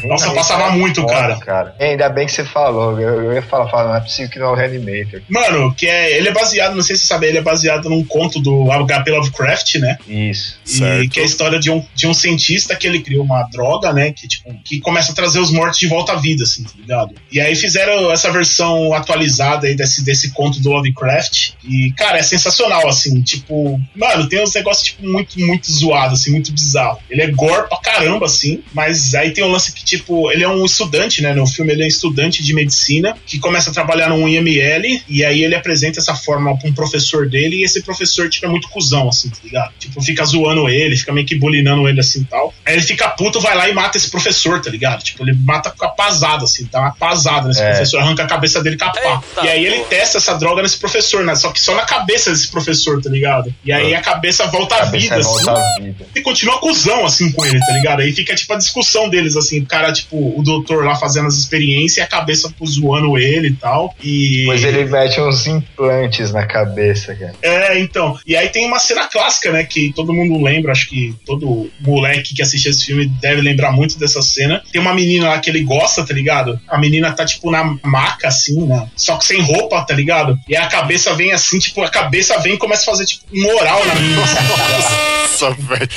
[0.05, 1.75] Nossa, passava muito, cara.
[1.79, 2.99] E ainda bem que você falou.
[3.01, 5.23] Eu, eu ia falar, falar, não é possível que não é o Reanimator.
[5.29, 8.05] Mano, que é, ele é baseado, não sei se você sabe, ele é baseado num
[8.05, 9.99] conto do HP Lovecraft, né?
[10.09, 10.59] Isso.
[10.67, 11.11] E Certo.
[11.11, 14.13] que é a história de um, de um cientista que ele criou uma droga, né?
[14.13, 17.15] Que, tipo, que começa a trazer os mortos de volta à vida, assim, tá ligado?
[17.31, 21.53] E aí fizeram essa versão atualizada aí desse, desse conto do Lovecraft.
[21.63, 23.23] E, cara, é sensacional, assim.
[23.23, 26.99] Tipo, mano, tem uns negócios, tipo, muito, muito zoados, assim, muito bizarro.
[27.09, 28.63] Ele é gore pra caramba, assim.
[28.73, 31.33] Mas aí tem um lance que, tipo, ele é um estudante, né?
[31.35, 35.03] No filme ele é estudante de medicina que começa a trabalhar num IML.
[35.09, 37.57] E aí ele apresenta essa fórmula pra um professor dele.
[37.57, 39.73] E esse professor, tipo, é muito cuzão, assim, tá ligado?
[39.79, 42.53] Tipo, fica zoando ele, fica meio que bulinando ele assim e tal.
[42.65, 45.03] Aí ele fica puto, vai lá e mata esse professor, tá ligado?
[45.03, 47.71] Tipo, ele mata com a pasada, assim, tá uma pasada nesse É.
[47.71, 49.23] professor, arranca a cabeça dele com a pá.
[49.43, 51.35] E aí ele testa essa droga nesse professor, né?
[51.35, 53.53] Só que só na cabeça desse professor, tá ligado?
[53.65, 55.45] E aí a cabeça volta à vida, assim.
[55.45, 56.07] volta vida.
[56.15, 58.01] E continua cuzão, assim, com ele, tá ligado?
[58.01, 61.37] Aí fica, tipo, a discussão deles, assim, o cara, tipo, o doutor lá fazendo as
[61.37, 63.95] experiências e a cabeça tipo, zoando ele e tal.
[64.03, 64.45] E.
[64.47, 67.35] Pois ele mete uns implantes na cabeça, cara.
[67.43, 68.19] É, então.
[68.27, 69.65] E aí tem uma cena clássica, né?
[69.65, 73.99] Que todo mundo lembra, acho que todo moleque que assiste esse filme deve lembrar muito
[73.99, 74.63] dessa cena.
[74.71, 76.59] Tem uma menina lá que ele gosta, tá ligado?
[76.69, 78.89] A menina tá, tipo, na maca, assim, né?
[78.97, 80.39] Só que sem roupa, tá ligado?
[80.49, 83.25] E aí a cabeça vem assim, tipo, a cabeça vem e começa a fazer, tipo,
[83.35, 84.23] um oral na menina.
[84.23, 85.89] assim, Nossa, velho.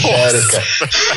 [0.00, 0.64] Sério, cara.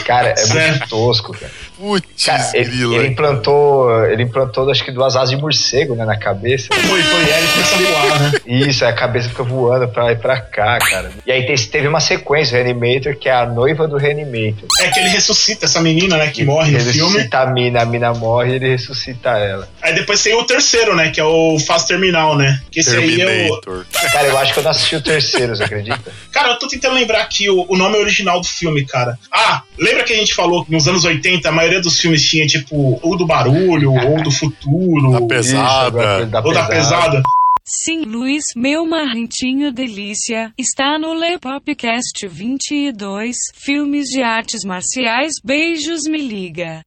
[0.05, 0.69] Cara, é Sério.
[0.77, 1.46] muito tosco, cara.
[1.47, 1.66] Okay.
[1.77, 6.17] Putz, Cara, ele, ele implantou, ele implantou acho que duas asas de morcego, né, na
[6.17, 6.67] cabeça.
[6.73, 8.31] Foi, foi, ele começou a voar, né?
[8.45, 11.11] Isso, aí a cabeça fica voando pra lá e pra cá, cara.
[11.25, 14.67] E aí te- teve uma sequência, o Reanimator, que é a noiva do Reanimator.
[14.79, 17.09] É que ele ressuscita essa menina, né, que morre no ele filme.
[17.11, 19.67] ressuscita a mina, a mina morre e ele ressuscita ela.
[19.81, 22.59] Aí depois tem o terceiro, né, que é o Fase Terminal, né?
[22.71, 23.27] Que esse aí é o...
[23.27, 23.85] Terminator.
[24.11, 26.11] Cara, eu acho que eu não assisti o terceiro, você acredita?
[26.31, 29.17] Cara, eu tô tentando lembrar aqui o, o nome original do filme, cara.
[29.31, 32.45] Ah, lembra que a gente falou que nos anos 80 a maioria dos filmes tinha,
[32.45, 36.21] tipo, ou do barulho, ou do futuro, Da ou pesada.
[36.21, 37.21] Isso, da da pesada.
[37.69, 46.17] Sim, Luiz, meu marrentinho delícia, está no Lepopcast 22, filmes de artes marciais, beijos, me
[46.17, 46.81] liga.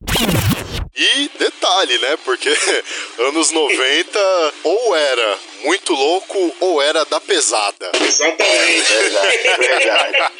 [0.96, 2.16] E detalhe, né?
[2.24, 2.48] Porque
[3.28, 4.18] anos 90
[4.64, 7.92] ou era muito louco ou era da pesada.
[8.00, 8.92] Exatamente.
[9.00, 10.32] Verdade, verdade.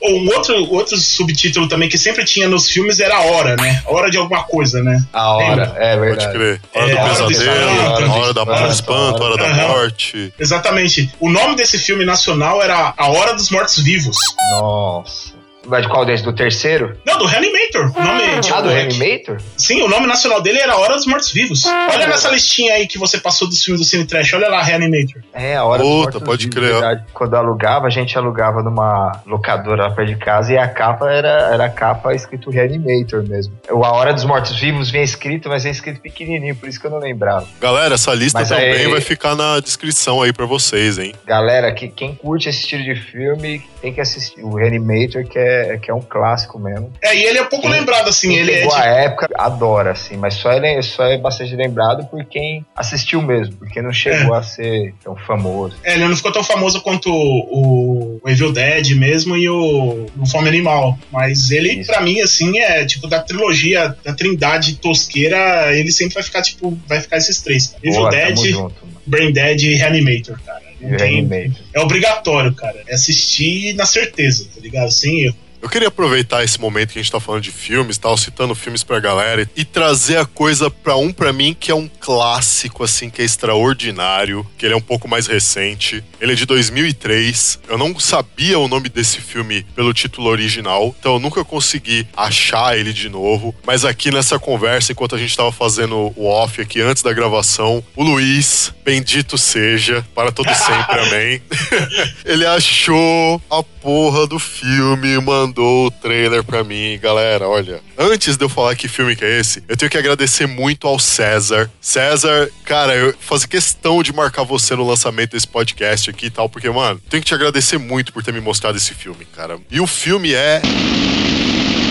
[0.00, 3.82] Um outro, outro subtítulo também que sempre tinha nos filmes era a hora, né?
[3.84, 5.02] A hora de alguma coisa, né?
[5.12, 5.74] A hora, Lembra?
[5.78, 6.32] é Pode verdade.
[6.38, 6.60] crer.
[6.74, 7.70] Hora É, do hora do pesadelo,
[8.12, 10.32] hora da hora do espanto, hora da morte.
[10.38, 11.10] Exatamente.
[11.18, 14.16] O nome desse filme nacional era A Hora dos Mortos Vivos.
[14.52, 15.37] Nossa.
[15.68, 16.24] Mas de qual desde?
[16.24, 16.96] Do terceiro?
[17.06, 17.92] Não, do Reanimator.
[17.96, 19.36] O nome, tipo, Ah, do é que- Reanimator?
[19.56, 21.64] Sim, o nome nacional dele era Hora dos Mortos Vivos.
[21.66, 24.32] Olha nessa listinha aí que você passou dos filmes do Cine Trash.
[24.34, 25.22] Olha lá, Reanimator.
[25.32, 26.72] É, a hora Puta, dos mortos pode vivos, crer.
[26.72, 27.04] verdade.
[27.12, 31.50] Quando alugava, a gente alugava numa locadora lá perto de casa e a capa era,
[31.52, 33.52] era a capa escrito Reanimator mesmo.
[33.70, 36.86] O A Hora dos Mortos Vivos vinha escrito, mas é escrito pequenininho, por isso que
[36.86, 37.46] eu não lembrava.
[37.60, 41.12] Galera, essa lista Mas também aí- vai ficar na descrição aí pra vocês, hein?
[41.26, 45.57] Galera, que, quem curte esse estilo de filme tem que assistir o Reanimator, que é,
[45.78, 46.92] que é um clássico mesmo.
[47.02, 47.72] É, e ele é pouco Sim.
[47.72, 48.28] lembrado, assim.
[48.28, 51.54] Quem Ele é pegou de a época adora, assim, mas só é, só é bastante
[51.56, 55.76] lembrado por quem assistiu mesmo, porque não chegou a ser tão famoso.
[55.82, 60.26] É, ele não ficou tão famoso quanto o, o Evil Dead mesmo e o, o
[60.26, 60.98] Fome Animal.
[61.10, 61.90] Mas ele, Isso.
[61.90, 66.78] pra mim, assim, é tipo da trilogia, da trindade tosqueira, ele sempre vai ficar, tipo,
[66.86, 67.74] vai ficar esses três.
[67.82, 68.88] Evil Boa, Dead, junto.
[69.06, 70.68] Brain Dead e Reanimator, cara.
[70.96, 72.82] Tem- é obrigatório, cara.
[72.86, 74.90] É assistir na certeza, tá ligado?
[74.92, 75.36] Sem erro.
[75.60, 78.84] Eu queria aproveitar esse momento que a gente tá falando de filmes, tal, citando filmes
[78.84, 83.10] pra galera e trazer a coisa pra um pra mim que é um clássico assim,
[83.10, 86.02] que é extraordinário, que ele é um pouco mais recente.
[86.20, 87.60] Ele é de 2003.
[87.68, 92.78] Eu não sabia o nome desse filme pelo título original, então eu nunca consegui achar
[92.78, 96.80] ele de novo, mas aqui nessa conversa enquanto a gente tava fazendo o off aqui
[96.80, 101.42] antes da gravação, o Luiz, bendito seja, para todo sempre, amém.
[102.24, 105.18] Ele achou a porra do filme e
[105.48, 106.98] mandou o trailer pra mim.
[107.00, 110.46] Galera, olha, antes de eu falar que filme que é esse, eu tenho que agradecer
[110.46, 111.70] muito ao César.
[111.80, 116.48] César, cara, eu faço questão de marcar você no lançamento desse podcast aqui e tal,
[116.48, 119.58] porque, mano, tenho que te agradecer muito por ter me mostrado esse filme, cara.
[119.70, 120.60] E o filme é.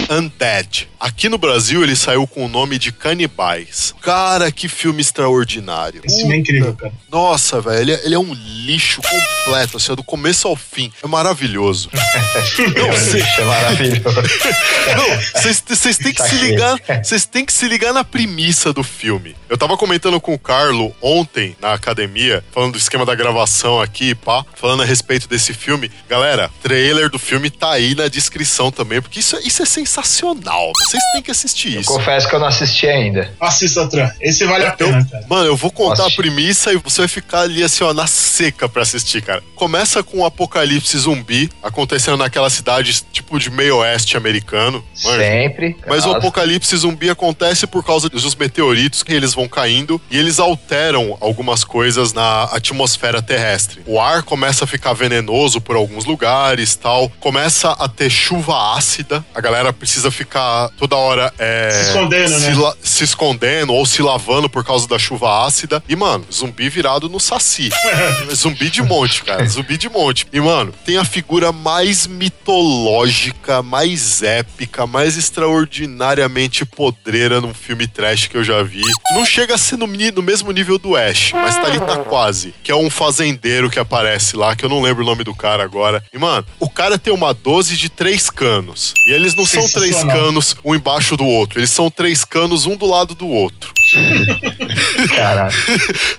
[0.09, 0.87] Undead.
[0.99, 3.93] Aqui no Brasil ele saiu com o nome de Canibais.
[4.01, 6.01] Cara, que filme extraordinário.
[6.03, 6.93] Esse filme é incrível, cara.
[7.11, 10.91] Nossa, velho, ele, é- ele é um lixo completo, assim, do começo ao fim.
[11.03, 11.89] É maravilhoso.
[11.93, 14.15] Não, cê- Isso é maravilhoso.
[14.95, 15.41] não,
[15.75, 16.49] vocês têm que se Saquei.
[16.49, 19.35] ligar, vocês têm que se ligar na premissa do filme.
[19.49, 24.15] Eu tava comentando com o Carlo ontem na academia, falando do esquema da gravação aqui,
[24.15, 25.91] pá, falando a respeito desse filme.
[26.09, 29.96] Galera, trailer do filme tá aí na descrição também, porque isso, é- isso é sensacional.
[30.03, 31.89] Vocês têm que assistir isso.
[31.91, 33.31] Confesso que eu não assisti ainda.
[33.39, 34.09] Assista, Tran.
[34.21, 35.25] Esse vale a Eu- pena, cara.
[35.29, 36.13] mano, eu vou contar Nossa.
[36.13, 39.43] a premissa e você vai ficar ali assim, ó, na seca pra assistir, cara.
[39.55, 44.83] Começa com um apocalipse zumbi acontecendo naquela cidade tipo de meio oeste americano.
[45.03, 45.17] manja?
[45.23, 45.75] Sempre.
[45.87, 50.39] Mas o apocalipse zumbi acontece por causa dos meteoritos que eles vão caindo e eles
[50.39, 53.81] alteram algumas coisas na atmosfera terrestre.
[53.85, 57.09] O ar começa a ficar venenoso por alguns lugares, tal.
[57.19, 59.23] Começa a ter chuva ácida.
[59.33, 62.73] A galera precisa ficar toda hora é, Se escondendo, se né?
[62.83, 65.81] se escondendo ou se lavando por causa da chuva ácida.
[65.87, 67.69] E, mano, zumbi virado no saci.
[68.35, 69.45] zumbi de monte, cara.
[69.45, 70.27] Zumbi de monte.
[70.33, 78.27] E, mano, tem a figura mais mitológica, mais épica, mais extraordinariamente podreira num filme trash
[78.27, 78.81] que eu já vi.
[79.11, 82.53] Não chega a ser no, no mesmo nível do Ash, mas tá ali, tá quase.
[82.61, 85.63] Que é um fazendeiro que aparece lá, que eu não lembro o nome do cara
[85.63, 86.03] agora.
[86.13, 88.93] E, mano, o cara tem uma 12 de três canos.
[89.07, 91.59] E eles não são três canos um embaixo do outro.
[91.59, 93.73] Eles são três canos um do lado do outro.
[95.15, 95.53] Caralho.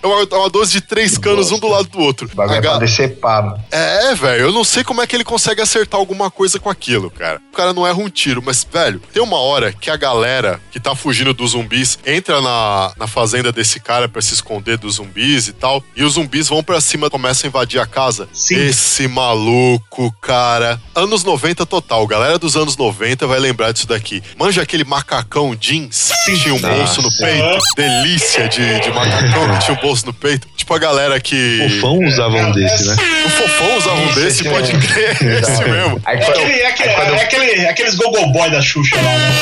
[0.02, 2.28] É uma, é uma dose de três canos, um do lado do outro.
[2.32, 3.64] O bagulho é pra decepar, mano.
[3.70, 7.10] É, velho, eu não sei como é que ele consegue acertar alguma coisa com aquilo,
[7.10, 7.40] cara.
[7.52, 10.80] O cara não erra um tiro, mas, velho, tem uma hora que a galera que
[10.80, 15.48] tá fugindo dos zumbis entra na, na fazenda desse cara pra se esconder dos zumbis
[15.48, 18.28] e tal, e os zumbis vão pra cima, começam a invadir a casa.
[18.32, 18.56] Sim.
[18.56, 20.80] Esse maluco, cara.
[20.94, 24.22] Anos 90 total, galera dos anos 90 vai lembrar disso daqui.
[24.38, 29.64] Manja aquele macacão jeans que tinha um bolso no peito, delícia de, de macacão que
[29.64, 30.46] tinha um bolso no peito.
[30.56, 31.60] Tipo a galera que.
[31.66, 32.96] O fã usava um desse, né?
[33.26, 35.12] O fofão usava um desse, esse pode crer.
[35.12, 35.68] Esse Exato.
[35.68, 36.02] mesmo.
[36.04, 38.96] Aí É, quando, aquele, é, aquele, aí quando- é aquele- aqueles gogo boy da Xuxa
[38.96, 39.32] lá, né?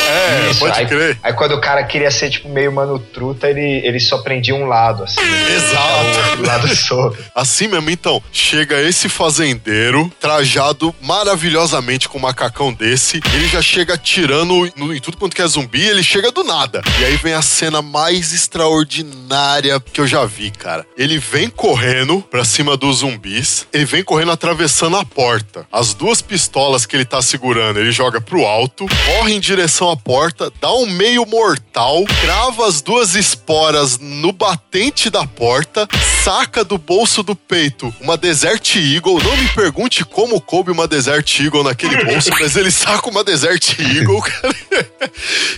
[0.47, 1.19] É, isso, pode aí, crer.
[1.23, 4.67] aí quando o cara queria ser tipo meio mano truta, ele, ele só prendia um
[4.67, 5.21] lado, assim.
[5.21, 6.41] Exato.
[6.43, 7.19] O lado solto.
[7.35, 13.96] Assim mesmo, então, chega esse fazendeiro, trajado maravilhosamente com um macacão desse, ele já chega
[13.97, 16.83] atirando no- em tudo quanto que é zumbi, ele chega do nada.
[17.01, 20.87] E aí vem a cena mais extraordinária que eu já vi, cara.
[20.97, 25.67] Ele vem correndo pra cima dos zumbis, ele vem correndo atravessando a porta.
[25.73, 29.97] As duas pistolas que ele tá segurando, ele joga pro alto, corre em direção à
[29.97, 35.89] porta, dá um meio mortal, crava as duas esporas no batente da porta,
[36.25, 39.23] saca do bolso do peito uma Desert Eagle.
[39.23, 43.79] Não me pergunte como coube uma Desert Eagle naquele bolso, mas ele saca uma Desert
[43.79, 43.86] Eagle,
[44.23, 44.57] cara.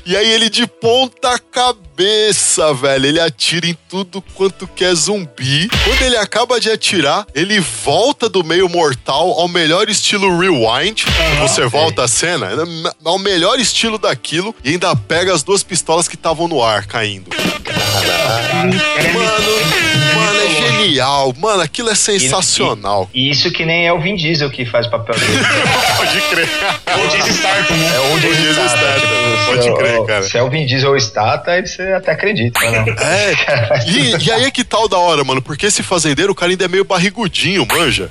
[0.07, 5.69] E aí ele de ponta cabeça, velho, ele atira em tudo quanto que é zumbi.
[5.85, 11.05] Quando ele acaba de atirar, ele volta do meio mortal ao melhor estilo rewind.
[11.41, 12.49] Você volta a cena,
[13.05, 17.31] ao melhor estilo daquilo e ainda pega as duas pistolas que estavam no ar caindo.
[19.13, 19.88] Mano, é
[20.89, 21.35] genial.
[21.39, 23.09] Mano, aquilo é sensacional.
[23.15, 25.33] E isso que nem é o Vin Diesel que faz o papel dele.
[25.97, 26.49] Pode crer.
[26.99, 27.95] Ou Jason Statham, né?
[27.95, 29.47] É o O Jason Statham.
[29.47, 30.23] Pode o- crer, cara.
[30.23, 32.85] Se é o Vin Diesel ou o Statham, aí você até acredita, né?
[33.01, 33.35] É,
[33.89, 35.41] e, e aí é que tal da hora, mano?
[35.43, 38.11] Porque esse fazendeiro, o cara ainda é meio barrigudinho, manja.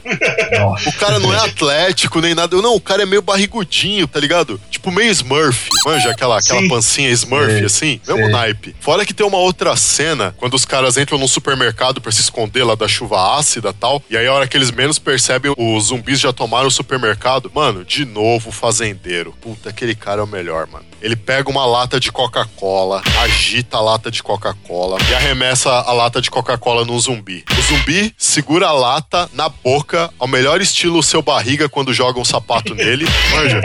[0.58, 0.90] Nossa.
[0.90, 2.56] O cara não é atlético nem nada.
[2.62, 4.60] Não, o cara é meio barrigudinho, tá ligado?
[4.70, 5.70] Tipo meio Smurf.
[5.86, 6.68] Manja aquela, aquela Sim.
[6.68, 8.02] pancinha Smurf, Sei, assim?
[8.08, 8.76] Mesmo naipe.
[8.80, 12.64] Fora que tem uma outra cena, quando os caras entram num supermercado pra se esconder
[12.68, 14.01] lá da chuva ácida e tal.
[14.09, 17.51] E aí, a hora que eles menos percebem, os zumbis já tomaram o supermercado.
[17.53, 19.34] Mano, de novo, o fazendeiro.
[19.41, 20.86] Puta, aquele cara é o melhor, mano.
[21.01, 26.20] Ele pega uma lata de Coca-Cola, agita a lata de Coca-Cola e arremessa a lata
[26.20, 27.45] de Coca-Cola num zumbi.
[27.51, 32.26] O zumbi segura a lata na boca, ao melhor estilo seu barriga quando joga um
[32.26, 33.05] sapato nele.
[33.32, 33.61] Manja.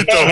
[0.00, 0.26] então,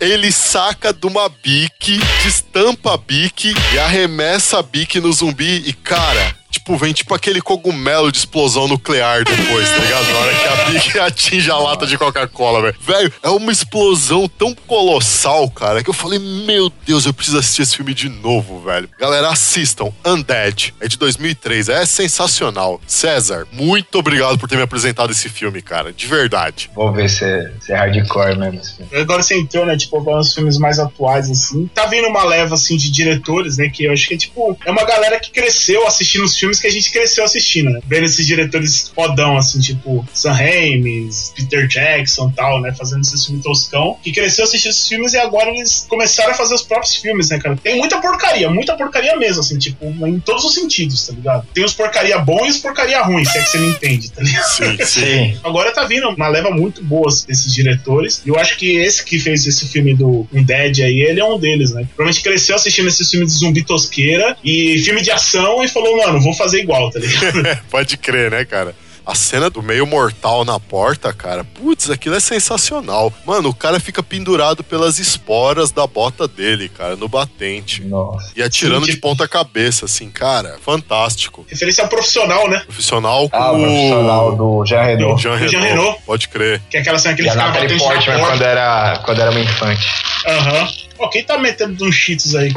[0.00, 5.72] ele saca de uma bique, destampa a bique e arremessa a bique no zumbi e,
[5.72, 6.21] cara.
[6.22, 6.41] Yeah.
[6.52, 10.06] Tipo, vem tipo aquele cogumelo de explosão nuclear depois, tá ligado?
[10.12, 12.76] Na hora que a bique atinge a lata de Coca-Cola, velho.
[12.78, 17.62] Velho, é uma explosão tão colossal, cara, que eu falei, meu Deus, eu preciso assistir
[17.62, 18.88] esse filme de novo, velho.
[18.98, 19.90] Galera, assistam.
[20.04, 20.74] Undead.
[20.78, 21.70] É de 2003.
[21.70, 22.80] É sensacional.
[22.86, 25.92] César, muito obrigado por ter me apresentado esse filme, cara.
[25.92, 26.70] De verdade.
[26.74, 28.86] Vou ver se é, se é hardcore mesmo.
[28.92, 29.76] Agora você entrou, né?
[29.76, 31.66] Tipo, para os filmes mais atuais, assim.
[31.74, 33.68] Tá vindo uma leva, assim, de diretores, né?
[33.68, 36.66] Que eu acho que é, tipo, é uma galera que cresceu assistindo os filmes que
[36.66, 37.78] a gente cresceu assistindo, né?
[37.86, 42.74] Vendo esses diretores fodão, assim, tipo, Sam Raimi, Peter Jackson e tal, né?
[42.76, 43.96] Fazendo esses filmes toscão.
[44.02, 47.38] Que cresceu assistindo esses filmes e agora eles começaram a fazer os próprios filmes, né,
[47.38, 47.56] cara?
[47.62, 51.46] Tem muita porcaria, muita porcaria mesmo, assim, tipo, em todos os sentidos, tá ligado?
[51.54, 54.22] Tem os porcaria bom e os porcaria ruim, se é que você me entende, tá
[54.22, 54.48] ligado?
[54.48, 55.00] Sim, sim.
[55.02, 55.38] Sim.
[55.44, 58.22] Agora tá vindo uma leva muito boa desses diretores.
[58.24, 61.38] E eu acho que esse que fez esse filme do Undead aí, ele é um
[61.38, 61.86] deles, né?
[61.94, 66.20] Provavelmente cresceu assistindo esses filmes de zumbi tosqueira e filme de ação e falou, mano,
[66.20, 67.42] vou fazer igual, tá ligado?
[67.70, 68.74] Pode crer, né, cara?
[69.04, 73.12] A cena do meio mortal na porta, cara, putz, aquilo é sensacional.
[73.26, 77.82] Mano, o cara fica pendurado pelas esporas da bota dele, cara, no batente.
[77.82, 78.30] Nossa.
[78.36, 81.44] E atirando Sim, de ponta cabeça, assim, cara, fantástico.
[81.48, 82.60] Referência ao profissional, né?
[82.64, 85.20] Profissional com Ah, o profissional do Jean Renault.
[85.20, 85.80] Jean Do Jean Renault.
[85.80, 86.02] Renault.
[86.06, 86.62] Pode crer.
[86.70, 89.30] Que é aquela cena que ele E a ficava batendo Portman quando era, quando era
[89.32, 89.84] uma infante.
[90.28, 90.68] Aham.
[91.00, 92.52] Ó, quem tá metendo uns cheats aí?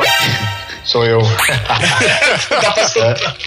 [0.85, 1.19] Sou eu.
[1.21, 3.37] Dá pra escutar.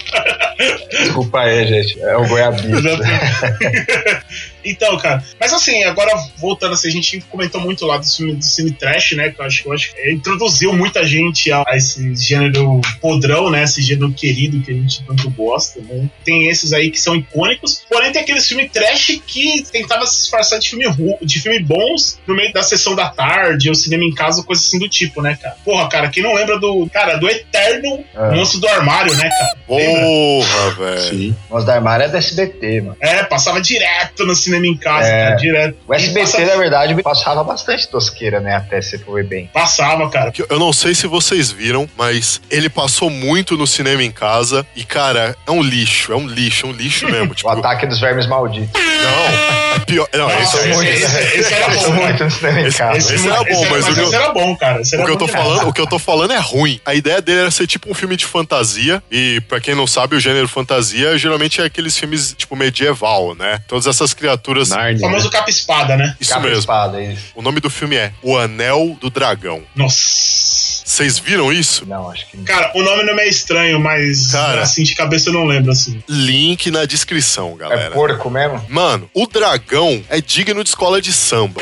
[0.91, 2.01] Desculpa aí, gente.
[2.01, 2.69] É o Goiabito.
[4.63, 8.43] então, cara, mas assim, agora voltando assim, a gente comentou muito lá do filme do
[8.43, 9.29] cine trash, né?
[9.29, 13.49] Que eu acho que eu acho que introduziu muita gente a, a esse gênero podrão,
[13.49, 13.63] né?
[13.63, 16.09] Esse gênero querido que a gente tanto gosta, né?
[16.23, 20.59] Tem esses aí que são icônicos, porém tem aqueles filmes trash que tentava se disfarçar
[20.59, 24.13] de filme ru- de filme bons no meio da sessão da tarde, ou cinema em
[24.13, 25.55] casa, coisa assim do tipo, né, cara?
[25.65, 28.35] Porra, cara, quem não lembra do, cara, do eterno É.
[28.35, 29.57] monstro do armário, né, cara?
[29.67, 31.01] Porra, velho.
[31.09, 31.35] Sim.
[31.49, 32.97] Nós da Armário é da SBT, mano.
[32.99, 35.23] É, passava direto direto no cinema em casa, É.
[35.25, 35.77] cara, direto.
[35.87, 38.55] O SBT, passa- na verdade, passava bastante tosqueira, né?
[38.55, 39.49] Até se for ver bem.
[39.53, 40.31] Passava, cara.
[40.49, 44.83] Eu não sei se vocês viram, mas ele passou muito no cinema em casa e,
[44.83, 47.31] cara, é um lixo, é um lixo, é um lixo mesmo.
[47.31, 48.69] O tipo, ataque dos vermes malditos.
[48.81, 50.07] não, pior.
[50.13, 54.31] Não, esse, esse- era bom, muito Esse- era bom, mas o que eu- esse era
[54.31, 54.81] bom, cara.
[54.81, 56.79] O que, eu tô falando, o que eu tô falando é ruim.
[56.85, 59.01] A ideia dele era ser tipo um filme de fantasia.
[59.11, 63.59] E pra quem não sabe, o gênero fantasia geralmente é aqueles filmes tipo medieval, né?
[63.67, 64.71] Todas essas criaturas.
[64.71, 64.99] O Nárnia.
[64.99, 66.15] famoso capa-espada, né?
[66.19, 66.59] Isso Capa mesmo.
[66.59, 67.23] espada, isso.
[67.35, 69.61] O nome do filme é O Anel do Dragão.
[69.75, 70.49] Nossa.
[70.89, 71.85] Vocês viram isso?
[71.85, 72.43] Não, acho que não.
[72.45, 74.63] Cara, o nome não é estranho, mas Cara.
[74.63, 76.03] assim, de cabeça eu não lembro, assim.
[76.09, 77.91] Link na descrição, É galera.
[77.91, 78.65] porco mesmo?
[78.67, 79.78] Mano, o dragão
[80.09, 81.61] é digno de escola de samba.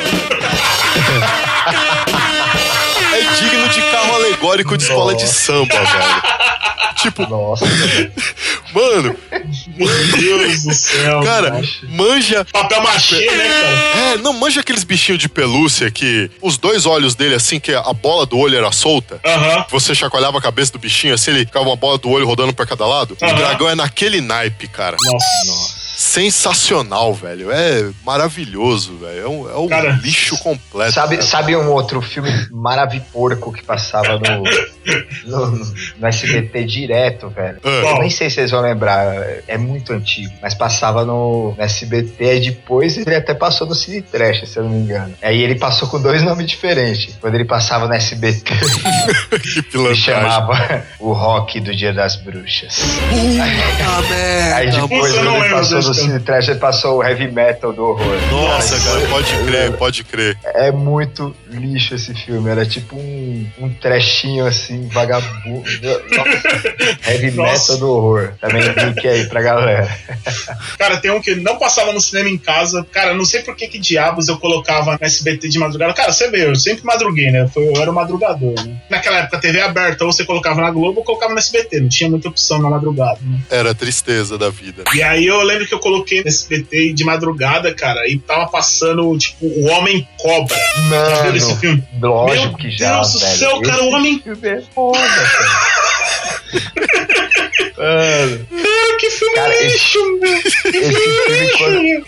[3.13, 6.38] é digno de carro alegórico de escola de samba, velho.
[6.97, 7.63] Tipo, Nossa,
[8.74, 9.15] mano,
[9.78, 9.88] Meu
[10.18, 11.22] Deus do céu.
[11.22, 14.01] cara, manja Papel machê, né, cara?
[14.13, 17.93] É, não manja aqueles bichinhos de pelúcia que os dois olhos dele, assim, que a
[17.93, 19.20] bola do olho era solta.
[19.24, 19.65] Aham.
[19.70, 22.65] Você chacoalhava a cabeça do bichinho, assim, ele ficava uma bola do olho rodando pra
[22.65, 23.15] cada lado.
[23.22, 24.97] O dragão é naquele naipe, cara.
[24.99, 25.77] Nossa.
[26.18, 27.51] Sensacional, velho.
[27.51, 29.20] É maravilhoso, velho.
[29.20, 30.91] É um, é um Cara, lixo completo.
[30.91, 34.43] Sabe, sabe um outro filme maraviporco que passava no,
[35.26, 35.65] no,
[35.99, 37.59] no SBT direto, velho?
[37.63, 39.13] Eu nem sei se vocês vão lembrar,
[39.47, 44.01] é muito antigo, mas passava no, no SBT e depois ele até passou no Cine
[44.01, 45.13] Trash, se eu não me engano.
[45.22, 47.15] Aí ele passou com dois nomes diferentes.
[47.22, 48.55] Quando ele passava no SBT,
[49.70, 52.80] que ele chamava o Rock do Dia das Bruxas.
[53.07, 54.55] Puta merda.
[54.55, 58.16] Aí depois ele passou no Cine Trash, ele passou o Heavy Metal do horror.
[58.32, 60.38] Nossa, cara, pode crer, pode crer.
[60.45, 62.49] É muito lixo esse filme.
[62.49, 65.64] Era tipo um, um trechinho assim, vagabundo.
[66.16, 66.88] Nossa.
[67.12, 67.74] Heavy Nossa.
[67.74, 68.34] metal do horror.
[68.39, 69.89] Também link aí pra galera.
[70.78, 72.86] Cara, tem um que não passava no cinema em casa.
[72.89, 75.93] Cara, não sei por que, que diabos eu colocava no SBT de madrugada.
[75.93, 77.49] Cara, você vê, eu sempre madruguei, né?
[77.53, 78.80] Eu era um madrugador, né?
[78.89, 81.82] Naquela época, TV aberta, ou você colocava na Globo ou colocava no SBT.
[81.82, 83.39] Não tinha muita opção na madrugada, né?
[83.49, 84.86] Era a tristeza da vida.
[84.93, 89.18] E aí eu lembro que eu coloquei no SBT de madrugada, cara, e tava passando,
[89.18, 90.56] tipo, o Homem Cobra.
[91.24, 91.84] Viu esse Mano, filme?
[92.02, 92.95] lógico Meu que já.
[92.95, 93.38] Deus do velho.
[93.38, 95.87] céu, cara, o homem- filme é foda, cara.
[97.78, 100.38] Mano, Ah, que filme Cara, esse- lixo, meu.
[100.82, 102.05] esse filme, quando,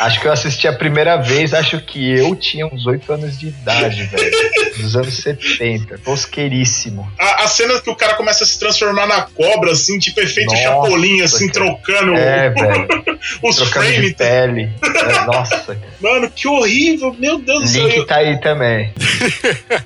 [0.00, 3.48] acho que eu assisti a primeira vez, acho que eu tinha uns 8 anos de
[3.48, 4.30] idade, velho.
[4.76, 5.98] Dos anos 70.
[5.98, 7.10] Tosqueiríssimo.
[7.18, 10.50] A, a cena que o cara começa a se transformar na cobra, assim, tipo efeito
[10.50, 11.66] Nossa, chapolim, assim, cara.
[11.66, 12.88] trocando É, velho.
[13.42, 14.12] os Trocando de frames.
[14.14, 14.68] pele.
[14.84, 15.80] É, nossa, cara.
[16.00, 17.88] Mano, que horrível, meu Deus do céu.
[17.88, 18.92] Link tá aí também.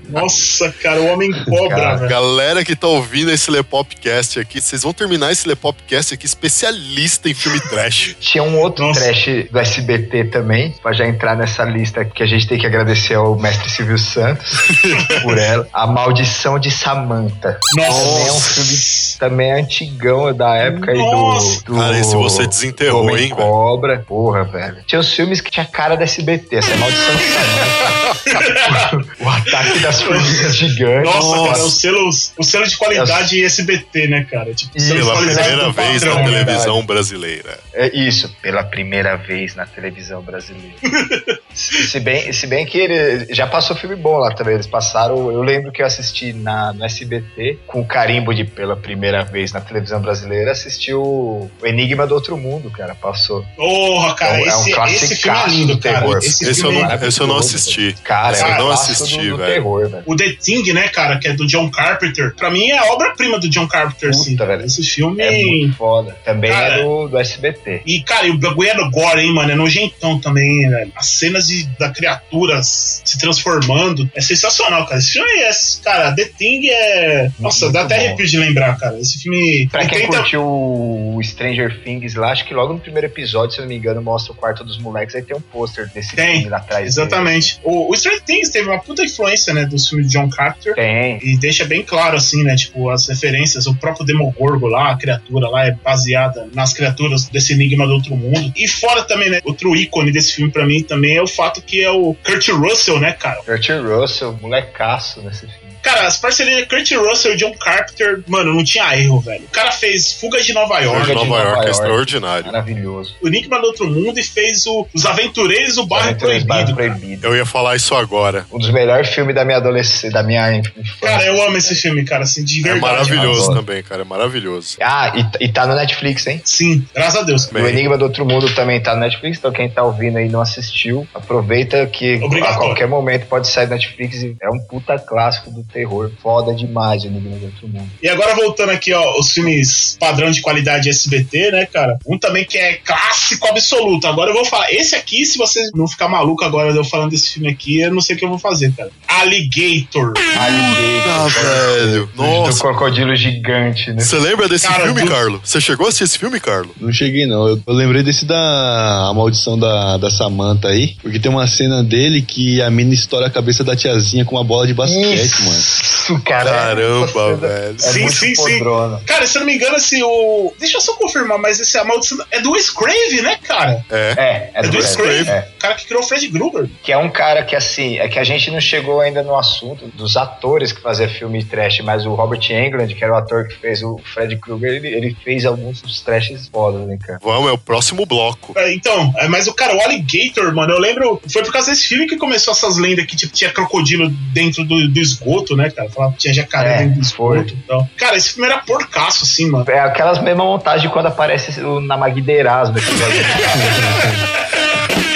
[0.08, 2.10] Nossa, cara, o Homem Cobra, Cara, velho.
[2.10, 7.34] Galera que tá ouvindo esse Lepopcast aqui, vocês vão terminar esse Lepopcast aqui especialista em
[7.34, 8.16] filme trash.
[8.20, 9.00] Tinha um outro Nossa.
[9.00, 13.14] trash do SBT também, pra já entrar nessa lista que a gente tem que agradecer
[13.14, 14.50] ao mestre Silvio Santos
[15.22, 15.68] por ela.
[15.72, 17.58] A Maldição de Samantha.
[17.76, 18.00] Nossa.
[18.00, 18.76] Também é um filme
[19.18, 21.62] também é antigão é da época aí Nossa.
[21.64, 21.78] do, do.
[21.78, 23.36] Cara, esse você desenterrou, Homem hein, velho?
[23.36, 24.04] Cobra.
[24.06, 24.82] Porra, velho.
[24.86, 28.02] Tinha os filmes que tinha cara da SBT, essa é a Maldição de Samantha.
[29.20, 31.14] o ataque das formigas gigantes.
[31.14, 34.52] Nossa, cara, o selo, o selo de qualidade SBT, né, cara?
[34.54, 37.58] Tipo, o selo de Pela primeira do vez patrão, na televisão brasileira.
[37.74, 40.74] É isso, pela primeira vez na televisão brasileira.
[41.54, 44.54] se, bem, se bem que ele já passou filme bom lá também.
[44.54, 45.30] Eles passaram.
[45.30, 49.52] Eu lembro que eu assisti na, no SBT com o carimbo de pela primeira vez
[49.52, 50.52] na televisão brasileira.
[50.52, 52.94] Assisti o, o Enigma do Outro Mundo, cara.
[52.94, 53.44] Passou.
[53.56, 56.00] Porra, cara, É um- é um esse, esse filme é lindo, do cara.
[56.00, 56.18] terror.
[56.18, 57.06] Esse, Esse eu não- é...
[57.06, 57.94] esse eu não assisti.
[58.04, 59.52] Cara, Esse é eu um não clássico assisti, do, do velho.
[59.54, 60.02] terror, velho.
[60.06, 62.34] O The Thing, né, cara, que é do John Carpenter.
[62.34, 64.36] Pra mim é obra-prima do John Carpenter, Puta, assim.
[64.36, 64.64] velho.
[64.64, 65.22] Esse filme.
[65.22, 66.16] É muito foda.
[66.24, 67.82] Também Cara, é do, do SBT.
[67.86, 69.50] E, cara, e o bagulho é no gore, hein, mano?
[69.50, 70.92] É nojentão também, velho.
[70.96, 74.98] As cenas de, da criatura se transformando é sensacional, cara.
[74.98, 75.50] Esse filme é.
[75.82, 77.30] Cara, The Thing é.
[77.38, 78.04] Nossa, Muito dá até bom.
[78.06, 78.98] arrepio de lembrar, cara.
[78.98, 79.68] Esse filme.
[79.70, 83.58] Pra quem tenta- curtiu o Stranger Things lá, acho que logo no primeiro episódio, se
[83.60, 86.34] eu não me engano, mostra o quarto dos moleques, aí tem um pôster desse Tem,
[86.36, 86.86] filme lá atrás.
[86.86, 87.58] Exatamente.
[87.62, 90.74] O, o Stranger Things teve uma puta influência, né, dos filmes de John Carpenter.
[90.74, 91.18] Tem.
[91.22, 92.54] E deixa bem claro, assim, né?
[92.56, 97.52] Tipo, as referências, o próprio Demogorgo lá, a criatura lá é baseada nas criaturas desse
[97.52, 98.52] enigma do outro mundo.
[98.56, 99.40] E fora também, né?
[99.44, 103.00] Outro ícone desse filme pra mim também é o fato que é o Kurt Russell,
[103.00, 103.42] né, cara?
[103.42, 105.61] Kurt Russell, molecaço nesse filme.
[105.82, 109.44] Cara, as parcerias de Kurt Russell e John Carpenter, mano, não tinha erro, velho.
[109.44, 111.70] O cara fez Fuga de Nova Fuga York, de Nova York é York.
[111.70, 112.46] extraordinário.
[112.46, 113.16] Maravilhoso.
[113.22, 116.46] o Enigma do Outro Mundo e fez o Os Aventureiros do Bairro Proibido.
[116.46, 116.76] Bairro cara.
[116.76, 117.26] Proibido.
[117.26, 118.46] Eu ia falar isso agora.
[118.52, 120.84] Um dos melhores filmes da minha adolescência, da minha infância.
[121.00, 122.80] Cara, eu amo esse filme, cara, assim, de É verdade.
[122.80, 123.60] maravilhoso adoro.
[123.66, 124.02] também, cara.
[124.02, 124.76] É maravilhoso.
[124.80, 126.40] Ah, e, e tá no Netflix, hein?
[126.44, 127.46] Sim, graças a Deus.
[127.46, 127.62] Bem.
[127.62, 130.28] O Enigma do Outro Mundo também tá no Netflix, então quem tá ouvindo aí e
[130.28, 134.98] não assistiu, aproveita que a qualquer momento pode sair do Netflix e é um puta
[134.98, 136.10] clássico do terror.
[136.22, 137.88] Foda demais o Enigma do Outro Mundo.
[138.02, 141.98] E agora voltando aqui, ó, os filmes padrão de qualidade SBT, né, cara?
[142.06, 144.06] Um também que é clássico absoluto.
[144.06, 144.70] Agora eu vou falar.
[144.72, 148.00] Esse aqui, se você não ficar maluco agora eu falando desse filme aqui, eu não
[148.00, 148.90] sei o que eu vou fazer, cara.
[149.08, 150.12] Alligator.
[150.36, 151.30] Ah, Alligator.
[151.30, 152.06] velho.
[152.14, 152.60] Do Nossa.
[152.60, 154.00] crocodilo gigante, né?
[154.02, 155.40] Você lembra desse Cara, filme, do- Carlo?
[155.42, 156.70] Você chegou a assistir esse filme, Carlo?
[156.80, 157.48] Não cheguei, não.
[157.48, 160.96] Eu, eu lembrei desse da a maldição da, da Samantha aí.
[161.00, 164.44] Porque tem uma cena dele que a mina estoura a cabeça da tiazinha com uma
[164.44, 165.61] bola de basquete, mano.
[165.62, 166.50] Isso, cara.
[166.50, 167.76] Caramba, é, velho.
[167.76, 168.58] É Sim, muito sim, sim.
[168.58, 169.00] podrona.
[169.06, 170.52] Cara, se eu não me engano, esse o.
[170.58, 173.84] Deixa eu só confirmar, mas esse a maldição é do Wes Craven, né, cara?
[173.90, 174.14] É.
[174.16, 175.28] É, é É do do Wes Craven.
[175.28, 175.48] é.
[175.56, 176.68] O cara que criou o Fred Gruber.
[176.82, 179.86] Que é um cara que, assim, é que a gente não chegou ainda no assunto
[179.94, 183.54] dos atores que faziam filme trash, mas o Robert Englund, que era o ator que
[183.56, 187.20] fez o Fred Krueger, ele, ele fez alguns dos trashes fodas, né, cara?
[187.22, 188.52] Vamos, é o próximo bloco.
[188.56, 191.20] É, Então, é, mas o cara, o Alligator, mano, eu lembro.
[191.32, 194.88] Foi por causa desse filme que começou essas lendas que tipo, tinha crocodilo dentro do,
[194.88, 195.88] do esgoto, né, cara?
[195.90, 197.88] Falava que tinha jacaré É, dentro do esgoto e tal.
[197.96, 199.64] Cara, esse filme era porcaço, assim, mano.
[199.68, 202.76] É aquelas mesmas montagens quando aparece o Namagui Erasmo.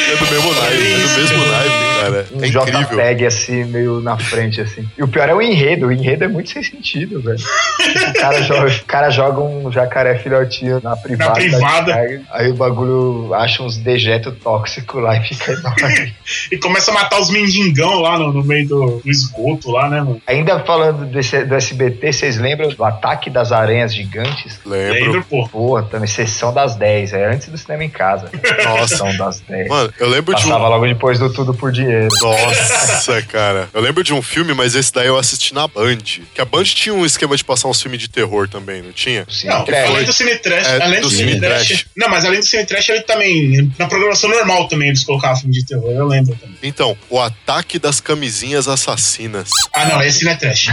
[0.09, 2.27] É do mesmo naipe, é do mesmo naipe, cara.
[2.33, 2.83] Um É incrível.
[2.85, 4.89] JPEG assim, meio na frente, assim.
[4.97, 5.87] E o pior é o enredo.
[5.87, 7.39] O enredo é muito sem sentido, velho.
[7.39, 11.31] O cara joga, o cara joga um jacaré filhotinho na privada.
[11.31, 12.23] Na privada.
[12.31, 16.15] Aí o bagulho acha uns dejetos tóxicos lá e fica enorme.
[16.51, 20.01] E começa a matar os mendigão lá no, no meio do, do esgoto lá, né,
[20.01, 20.21] mano?
[20.27, 24.61] Ainda falando desse, do SBT, vocês lembram do Ataque das Aranhas Gigantes?
[24.65, 25.05] Lembro.
[25.05, 25.49] Lembra, pô.
[25.49, 28.31] Porra, também sessão das 10, é antes do cinema em casa.
[28.65, 28.89] Nossa.
[28.97, 29.69] Sessão das 10.
[29.69, 30.69] Mano, eu lembro de Passava um.
[30.69, 31.96] logo depois do Tudo por Dinheiro.
[32.23, 33.69] Nossa, cara.
[33.73, 35.99] Eu lembro de um filme, mas esse daí eu assisti na Band.
[36.35, 39.27] Que a Band tinha um esquema de passar uns filmes de terror também, não tinha?
[39.31, 39.89] Sim, Não, trash.
[39.91, 41.87] além do Cine Trash, É, além do, do Cine, Cine Trash, Trash.
[41.97, 43.73] Não, mas além do Cine Trash, ele também.
[43.79, 46.57] Na programação normal também eles colocavam filme de terror, eu lembro também.
[46.63, 49.51] Então, o ataque das camisinhas assassinas.
[49.75, 50.67] Ah, não, esse não é trash.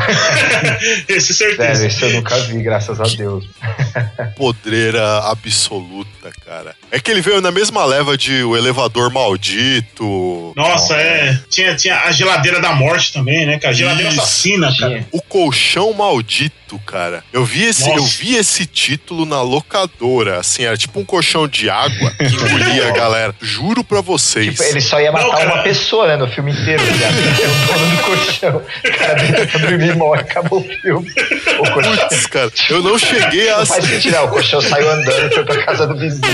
[1.08, 1.88] esse Sério, certeza.
[1.88, 3.46] isso eu nunca vi, graças a Deus.
[4.36, 6.76] Podreira absoluta, cara.
[6.92, 10.04] É que ele veio na mesma leva de O Elevador Maldito.
[10.56, 11.38] Nossa, é.
[11.50, 13.74] Tinha, tinha a geladeira da morte também, né, cara?
[13.74, 14.22] Geladeira Isso.
[14.22, 14.92] assassina, cara.
[14.94, 15.08] Tinha.
[15.12, 17.24] O Colchão Maldito, cara.
[17.34, 18.00] Eu vi esse, Nossa.
[18.00, 20.40] eu vi esse título na locadora.
[20.40, 23.36] Assim, era tipo um colchão de água que engolia a galera.
[23.42, 24.52] Juro pra vocês.
[24.52, 25.54] Tipo, ele só ia matar Não, cara.
[25.54, 26.84] uma pessoa, né, no filme inteiro.
[26.84, 28.62] É o dono do colchão.
[28.86, 31.10] O cara deita pra dormir morre, acabou o filme.
[31.60, 31.98] O colchão.
[31.98, 34.26] Putz, cara, eu não cheguei a Não faz sentido, não.
[34.26, 36.22] O colchão saiu andando e foi pra casa do vizinho.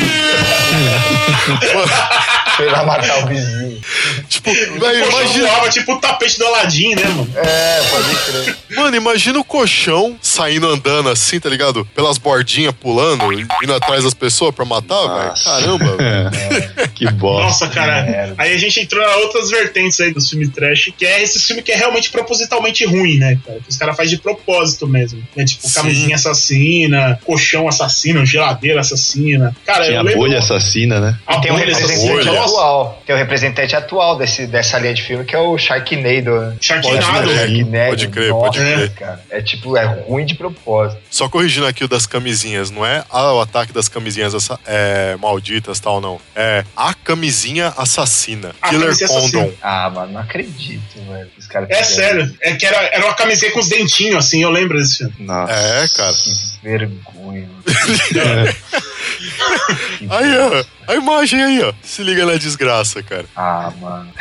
[2.56, 3.80] Foi lá matar o vizinho.
[4.28, 7.30] Tipo, Poxa, imagina, voava tipo o tapete do Aladim, né, mano?
[7.36, 8.58] É, pode crer.
[8.76, 11.86] mano, imagina o colchão saindo andando assim, tá ligado?
[11.96, 15.34] Pelas bordinhas pulando, indo atrás das pessoas pra matar, velho.
[15.44, 16.90] Caramba, velho.
[16.96, 17.44] que bosta.
[17.46, 18.04] Nossa, cara.
[18.04, 18.36] merda.
[18.38, 21.62] Aí a gente entrou em outras vertentes aí dos filmes trash, que é esse filme
[21.62, 23.60] que é realmente propositalmente ruim, né, cara?
[23.60, 25.22] Que os caras fazem de propósito mesmo.
[25.36, 25.46] Né?
[25.46, 25.74] Tipo, Sim.
[25.74, 29.56] camisinha assassina, colchão assassino, geladeira assassina.
[29.66, 30.20] Cara, Tem eu a lembro.
[30.20, 31.18] bolha assassina, né?
[31.28, 33.04] A Tem um representante atual.
[33.06, 36.58] Tem um representante atual desse, dessa linha de filme que é o Sharknado.
[36.62, 36.96] Sharknado.
[36.96, 37.06] Pode.
[37.06, 37.90] Sharknado.
[37.90, 38.90] Pode crer, Nossa, pode crer.
[38.92, 39.24] Cara.
[39.30, 41.02] É tipo, é ruim de propósito.
[41.10, 44.34] Só corrigindo aqui o das camisinhas, não é ah, o ataque das camisinhas
[44.66, 46.20] é, malditas tal, não.
[46.36, 48.56] É a camisinha assassina.
[48.62, 49.26] A Killer camisinha Condom.
[49.26, 49.54] assassina.
[49.62, 51.30] Ah, mano, não acredito, velho.
[51.38, 52.34] Os caras É sério.
[52.42, 55.14] É que era, era uma camisinha com os dentinhos, assim, eu lembro desse filme.
[55.20, 55.54] Nossa.
[55.54, 56.14] É, cara.
[56.14, 56.34] Que
[56.64, 57.48] vergonha.
[57.48, 57.64] mano.
[60.10, 60.64] Aí, ó.
[60.92, 61.72] A imagem aí, ó.
[61.84, 63.26] Se liga na desgraça, cara.
[63.36, 64.12] Ah, mano.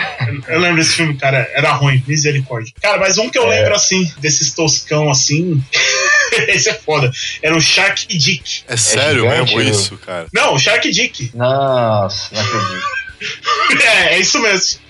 [0.49, 1.49] Eu lembro desse filme, cara.
[1.55, 2.73] Era ruim, misericórdia.
[2.83, 3.61] Cara, mas um que eu É.
[3.61, 5.63] lembro, assim, desses toscão, assim.
[6.49, 7.11] Esse é foda.
[7.43, 8.63] Era o Shark Dick.
[8.69, 10.27] É sério gigante, mesmo isso, cara.
[10.33, 11.31] Não, o Shark Dick.
[11.35, 12.83] Nossa, não acredito.
[13.83, 14.81] É, é isso mesmo.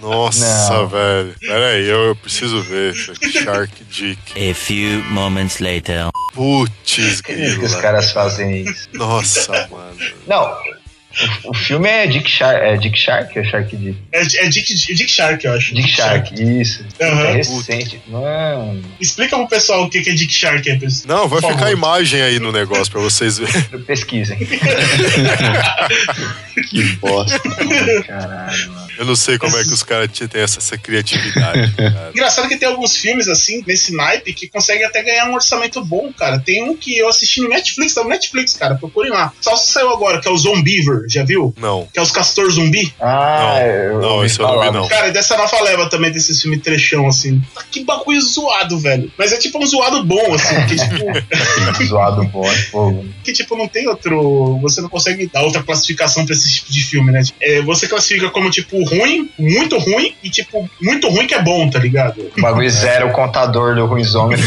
[0.00, 0.88] Nossa, Não.
[0.88, 1.34] velho.
[1.40, 2.94] Pera aí, eu, eu preciso ver.
[2.94, 3.32] isso aqui.
[3.32, 4.50] Shark Dick.
[4.50, 6.06] A few moments later.
[6.34, 8.88] Putz, Por que os caras fazem isso?
[8.92, 9.96] Nossa, mano.
[10.26, 10.56] Não,
[11.44, 12.60] o, o filme é Dick Shark.
[12.60, 13.98] É Dick Shark ou Shark Dick?
[14.12, 15.74] É, é Dick, Dick Shark, eu acho.
[15.74, 16.84] Dick Shark, isso.
[17.00, 17.24] Aham.
[17.26, 18.00] É recente.
[18.08, 21.18] Mano, Explica pro pessoal o que que é Dick Shark pessoal.
[21.18, 21.78] Não, vai Por ficar a favor.
[21.78, 23.62] imagem aí no negócio pra vocês verem.
[23.86, 24.38] pesquisem.
[26.70, 27.38] Que bosta.
[28.06, 28.87] Caralho, mano.
[28.98, 32.10] Eu não sei como é que os caras têm essa, essa criatividade, cara.
[32.10, 36.12] Engraçado que tem alguns filmes assim, nesse naipe, que conseguem até ganhar um orçamento bom,
[36.12, 36.38] cara.
[36.38, 38.74] Tem um que eu assisti no Netflix, tá no Netflix, cara.
[38.74, 39.32] Procurem lá.
[39.40, 41.54] Só se saiu agora, que é o Zombiver, já viu?
[41.58, 41.86] Não.
[41.92, 42.92] Que é os castor zumbi.
[43.00, 44.88] Ah, Não, eu não, ouvi isso eu não vi, não.
[44.88, 47.40] Cara, e dessa nova leva também desses filmes trechão, assim.
[47.54, 49.12] Tá Que bagulho zoado, velho.
[49.16, 50.66] Mas é tipo um zoado bom, assim.
[50.66, 53.06] Que tipo, Zoado bom, é fogo.
[53.24, 54.58] que, tipo, não tem outro.
[54.62, 57.22] Você não consegue dar outra classificação pra esse tipo de filme, né?
[57.40, 61.68] É, você classifica como, tipo, ruim, muito ruim, e, tipo, muito ruim que é bom,
[61.70, 62.20] tá ligado?
[62.36, 64.46] O bagulho zero o contador do ruizômetro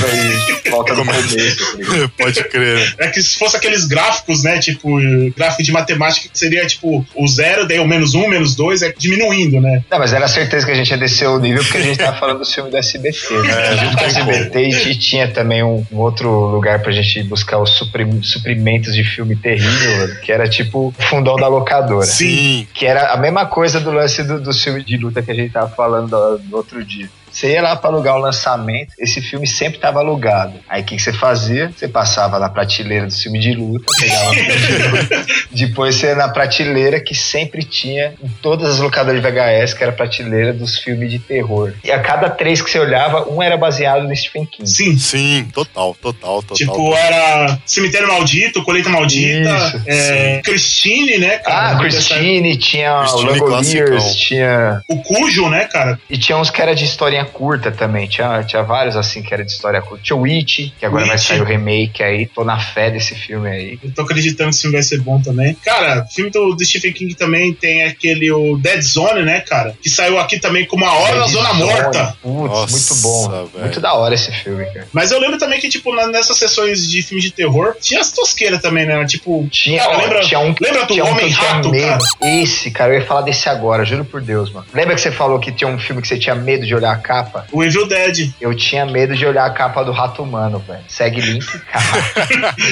[0.66, 1.06] e volta do é?
[1.06, 1.78] começo.
[1.78, 2.12] tá?
[2.18, 2.96] Pode crer.
[2.98, 4.60] É que se fosse aqueles gráficos, né?
[4.60, 4.90] Tipo,
[5.36, 8.94] gráfico de matemática, que seria, tipo, o zero, daí o menos um, menos dois, é
[8.98, 9.84] diminuindo, né?
[9.90, 12.18] Não, mas era certeza que a gente ia descer o nível porque a gente tava
[12.18, 13.34] falando do filme do SBT.
[13.34, 13.52] Né?
[13.52, 17.58] É, Junto com o SBT e tinha também um, um outro lugar pra gente buscar
[17.60, 22.06] os supri- suprimentos de filme terrível, que era tipo o fundão da locadora.
[22.06, 22.68] Sim.
[22.74, 25.52] Que era a mesma coisa do lance do, do filme de luta que a gente
[25.52, 27.10] tava falando do, do outro dia.
[27.32, 30.60] Você ia lá pra alugar o lançamento, esse filme sempre tava alugado.
[30.68, 31.72] Aí o que, que você fazia?
[31.76, 35.26] Você passava na prateleira do filme de luta, pegava o filme de luta.
[35.52, 39.84] Depois você ia na prateleira que sempre tinha em todas as locadoras de VHS, que
[39.84, 41.74] era a prateleira dos filmes de terror.
[41.84, 44.70] E a cada três que você olhava, um era baseado no Stephen King.
[44.70, 44.98] Sim.
[44.98, 46.58] Sim, total, total, total.
[46.58, 51.76] Tipo, era Cemitério Maldito, Colheita Maldita, Isso, é, Christine, né, cara?
[51.76, 53.32] Ah, Christine, tinha Christine o.
[53.32, 54.82] Langoliers, tinha.
[54.88, 56.00] O Cujo, né, cara?
[56.10, 58.08] E tinha uns que era de historinha curta também.
[58.08, 60.04] Tinha, tinha vários assim que era de história curta.
[60.04, 62.26] Tinha o Witch, que agora vai sair o remake aí.
[62.28, 63.80] Tô na fé desse filme aí.
[63.84, 65.54] Eu tô acreditando que esse filme vai ser bom também.
[65.64, 69.76] Cara, filme do, do Stephen King também tem aquele o Dead Zone, né, cara?
[69.82, 72.18] Que saiu aqui também com uma hora da Dead Zona Zone, Morta.
[72.22, 73.30] Putz, Nossa, muito bom.
[73.30, 73.50] velho.
[73.66, 74.88] Muito da hora esse filme, cara.
[74.94, 78.12] Mas eu lembro também que, tipo, na- nessas sessões de filmes de terror, tinha as
[78.12, 79.04] tosqueiras também, né?
[79.06, 81.86] Tipo, Tinha, Cara, ó, lembra- tinha um, lembra do um Homem-Rato, medo.
[81.88, 82.00] cara?
[82.22, 84.66] Esse, cara, eu ia falar desse agora, juro por Deus, mano.
[84.74, 86.98] Lembra que você falou que tinha um filme que você tinha medo de olhar a
[87.14, 87.46] capa?
[87.52, 88.32] o Evil Dead.
[88.40, 90.84] Eu tinha medo de olhar a capa do Rato Humano, velho.
[90.88, 91.82] Segue link, cara.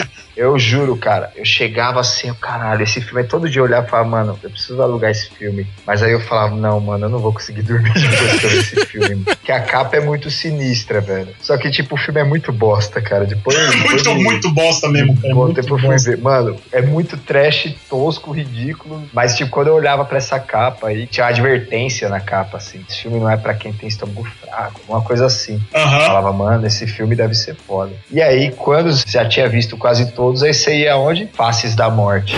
[0.38, 3.90] Eu juro, cara, eu chegava assim, caralho, esse filme, aí todo dia eu olhava e
[3.90, 5.68] falava, mano, eu preciso alugar esse filme.
[5.86, 8.60] Mas aí eu falava, não, mano, eu não vou conseguir dormir depois que eu ver
[8.60, 9.24] esse filme.
[9.26, 11.28] Porque a capa é muito sinistra, velho.
[11.42, 13.26] Só que, tipo, o filme é muito bosta, cara.
[13.26, 13.58] Depois.
[13.70, 15.34] depois Muito, de- muito bosta mesmo, cara.
[15.36, 16.06] Bom, Muito depois eu bosta.
[16.08, 16.22] fui ver.
[16.24, 19.04] Mano, é muito trash, tosco, ridículo.
[19.12, 22.82] Mas, tipo, quando eu olhava pra essa capa aí, tinha uma advertência na capa, assim.
[22.90, 25.62] Esse filme não é pra quem tem estômago fraco, uma coisa assim.
[25.74, 26.00] Eu Aham.
[26.06, 27.92] falava, mano, esse filme deve ser foda.
[28.12, 31.28] E aí, quando você já tinha visto quase todos, aí você ia aonde?
[31.34, 32.36] Faces da Morte.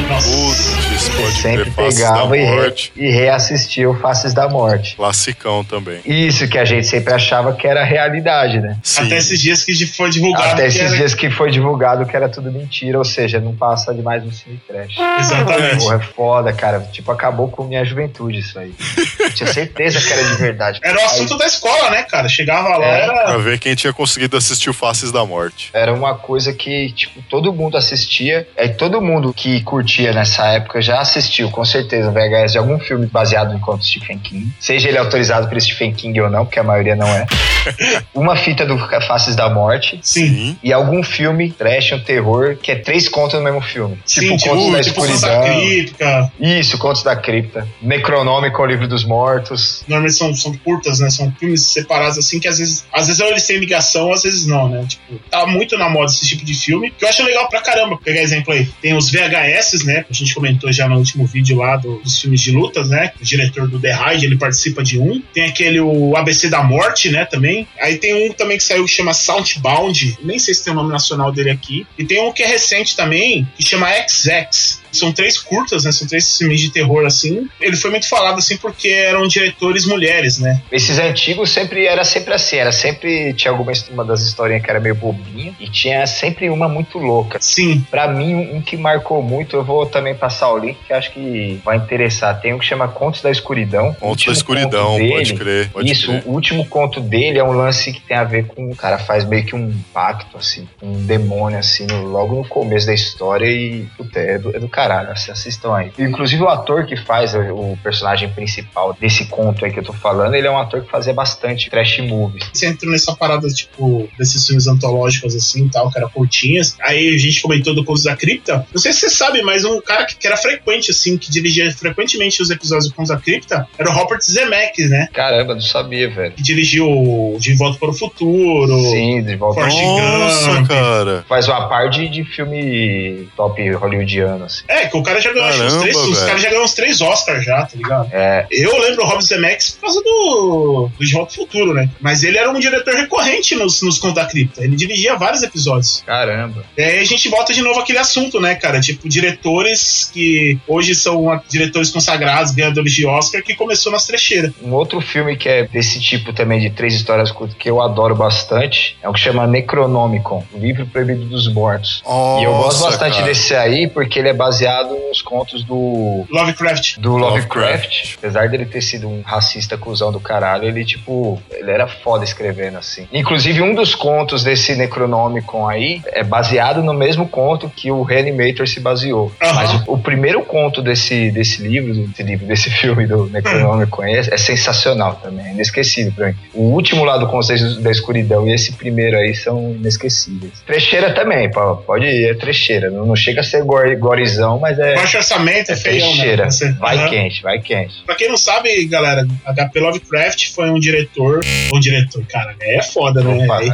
[1.16, 4.96] Putz, sempre pegava e, re- e reassistia o Faces da Morte.
[4.96, 6.02] Classicão também.
[6.06, 8.78] Isso que a gente sempre achava que era realidade, né?
[8.84, 9.06] Sim.
[9.06, 10.96] Até esses dias que foi divulgado Até que esses era...
[10.96, 14.32] dias que foi divulgado que era tudo mentira, ou seja, não passa de mais um
[14.32, 14.96] cine trash.
[15.20, 15.78] Exatamente.
[15.84, 16.80] Porra, é foda, cara.
[16.92, 18.74] Tipo, acabou com minha juventude isso aí.
[19.20, 20.80] Eu tinha certeza que era de verdade.
[20.84, 22.28] Era o assunto da escola, né, cara?
[22.30, 23.06] Chegava lá, É.
[23.06, 23.38] Pra era...
[23.40, 25.70] ver quem tinha conseguido assistir o Faces da Morte.
[25.74, 28.48] Era uma coisa que, tipo, todo mundo assistia.
[28.56, 32.80] É todo mundo que curtia nessa época já assistiu, com certeza, o VHS de algum
[32.80, 34.52] filme baseado em contos de Stephen King.
[34.60, 37.26] Seja ele autorizado por StephenKing ou não, porque a maioria não é.
[38.14, 40.00] Uma fita do Faces da Morte.
[40.02, 40.58] Sim.
[40.64, 44.00] E algum filme, trash, um terror, que é três contos no mesmo filme.
[44.06, 45.60] Sim, tipo, Contos da tipo Santa Escuridão.
[45.60, 46.32] Crítica.
[46.40, 47.68] Isso, Contos da Cripta.
[47.82, 49.84] Necronômico, o Livro dos Mortos.
[49.88, 51.10] Normalmente são, são curtas, né?
[51.10, 54.69] São filmes separados, assim, que às vezes, às vezes eles têm ligação, às vezes não,
[54.69, 54.86] né?
[54.88, 57.97] Tipo, tá muito na moda esse tipo de filme, que eu acho legal pra caramba.
[58.03, 60.05] Pegar exemplo aí, tem os VHS, né?
[60.09, 63.11] A gente comentou já no último vídeo lá do- dos filmes de lutas, né?
[63.19, 65.22] O diretor do The Raid, ele participa de um.
[65.34, 67.26] Tem aquele, o ABC da Morte, né?
[67.26, 67.67] Também.
[67.80, 70.91] Aí tem um também que saiu que chama Southbound, nem sei se tem o nome
[70.91, 71.86] nacional dele aqui.
[71.97, 74.81] E tem um que é recente também, que chama XX.
[74.92, 75.92] São três curtas, né?
[75.92, 77.48] São três filmes de terror, assim.
[77.60, 80.62] Ele foi muito falado, assim, porque eram diretores mulheres, né?
[80.72, 84.80] Esses antigos sempre era sempre assim, era sempre tinha alguma uma das historinhas que era
[84.80, 87.38] meio bobinha e tinha sempre uma muito louca.
[87.42, 87.86] Sim.
[87.89, 91.60] Pra mim, um que marcou muito, eu vou também passar o link que acho que
[91.64, 92.39] vai interessar.
[92.42, 93.94] Tem um que chama Contos da Escuridão.
[93.94, 95.70] Contos da Escuridão, conto pode crer.
[95.70, 96.24] Pode Isso, crer.
[96.26, 98.70] o último conto dele é um lance que tem a ver com.
[98.72, 102.46] O cara faz meio que um pacto, assim, com um demônio, assim, no- logo no
[102.48, 103.86] começo da história e.
[103.98, 105.92] Puta, é do, é do caralho, assim, assistam aí.
[106.00, 109.94] Inclusive, o ator que faz o, o personagem principal desse conto aí que eu tô
[109.94, 112.50] falando, ele é um ator que fazia bastante trash movies.
[112.52, 116.76] Você entrou nessa parada, tipo, desses filmes antológicos, assim, tal, que era curtinhas.
[116.82, 118.66] Aí a gente comentou do Contos da Cripta.
[118.74, 121.72] Não sei se você sabe, mas um cara que, que era frequente, assim, que dirigia
[121.72, 125.08] frequentemente os episódios do Contos da Cripta, era o Robert Zemeckis, né?
[125.14, 126.34] Caramba, não sabia, velho.
[126.34, 128.80] Que dirigiu De Volta para o Futuro.
[128.90, 129.62] Sim, de volta.
[129.62, 130.68] Forrest Nossa, Gump.
[130.68, 131.26] cara.
[131.28, 134.64] Faz uma par de, de filme top hollywoodiano, assim.
[134.72, 136.74] É, que o cara já ganhou, acho, uns Caramba, três, os caras já ganhou uns
[136.74, 138.09] três Oscars já, tá ligado?
[138.11, 141.89] É, Eu lembro o Rob Zemeckis por causa do, do De Volta ao Futuro, né?
[141.99, 144.63] Mas ele era um diretor recorrente nos, nos Contos da Cripta.
[144.63, 146.03] Ele dirigia vários episódios.
[146.05, 146.63] caramba.
[146.78, 148.80] E aí a gente volta de novo àquele assunto, né, cara?
[148.80, 154.51] Tipo, diretores que hoje são diretores consagrados, ganhadores de Oscar, que começou nas trecheiras.
[154.63, 158.15] Um outro filme que é desse tipo também, de três histórias curtas, que eu adoro
[158.15, 162.01] bastante, é o que chama Necronomicon, o livro proibido dos mortos.
[162.39, 163.26] e eu gosto Nossa, bastante cara.
[163.26, 164.61] desse aí porque ele é baseado
[165.09, 166.97] nos contos do Lovecraft.
[166.99, 167.62] do Lovecraft.
[167.62, 168.16] Lovecraft.
[168.18, 172.78] Apesar dele ter sido um racista cuzão do caralho, ele, tipo, ele era foda escrevendo
[172.78, 173.07] assim.
[173.12, 178.68] Inclusive, um dos contos desse Necronomicon aí é baseado no mesmo conto que o Reanimator
[178.68, 179.32] se baseou.
[179.41, 184.20] Mas o, o primeiro conto desse, desse livro, desse livro, desse filme do Necronomicon é,
[184.20, 186.36] é sensacional também, é inesquecível pra mim.
[186.53, 190.62] O último lá do Conselho da Escuridão e esse primeiro aí são inesquecíveis.
[190.66, 192.89] Trecheira também, pode ir, é trecheira.
[192.89, 196.45] Não, não chega a ser gore, gorizão, mas é, Baixo orçamento é é feião, né?
[196.45, 197.10] Você- Vai Aham.
[197.10, 197.93] quente, vai quente.
[198.06, 201.41] Pra quem não sabe, galera, HP Lovecraft foi um diretor.
[201.74, 203.43] Um diretor, cara, é foda, né?
[203.43, 203.58] Opa.
[203.60, 203.72] Aí,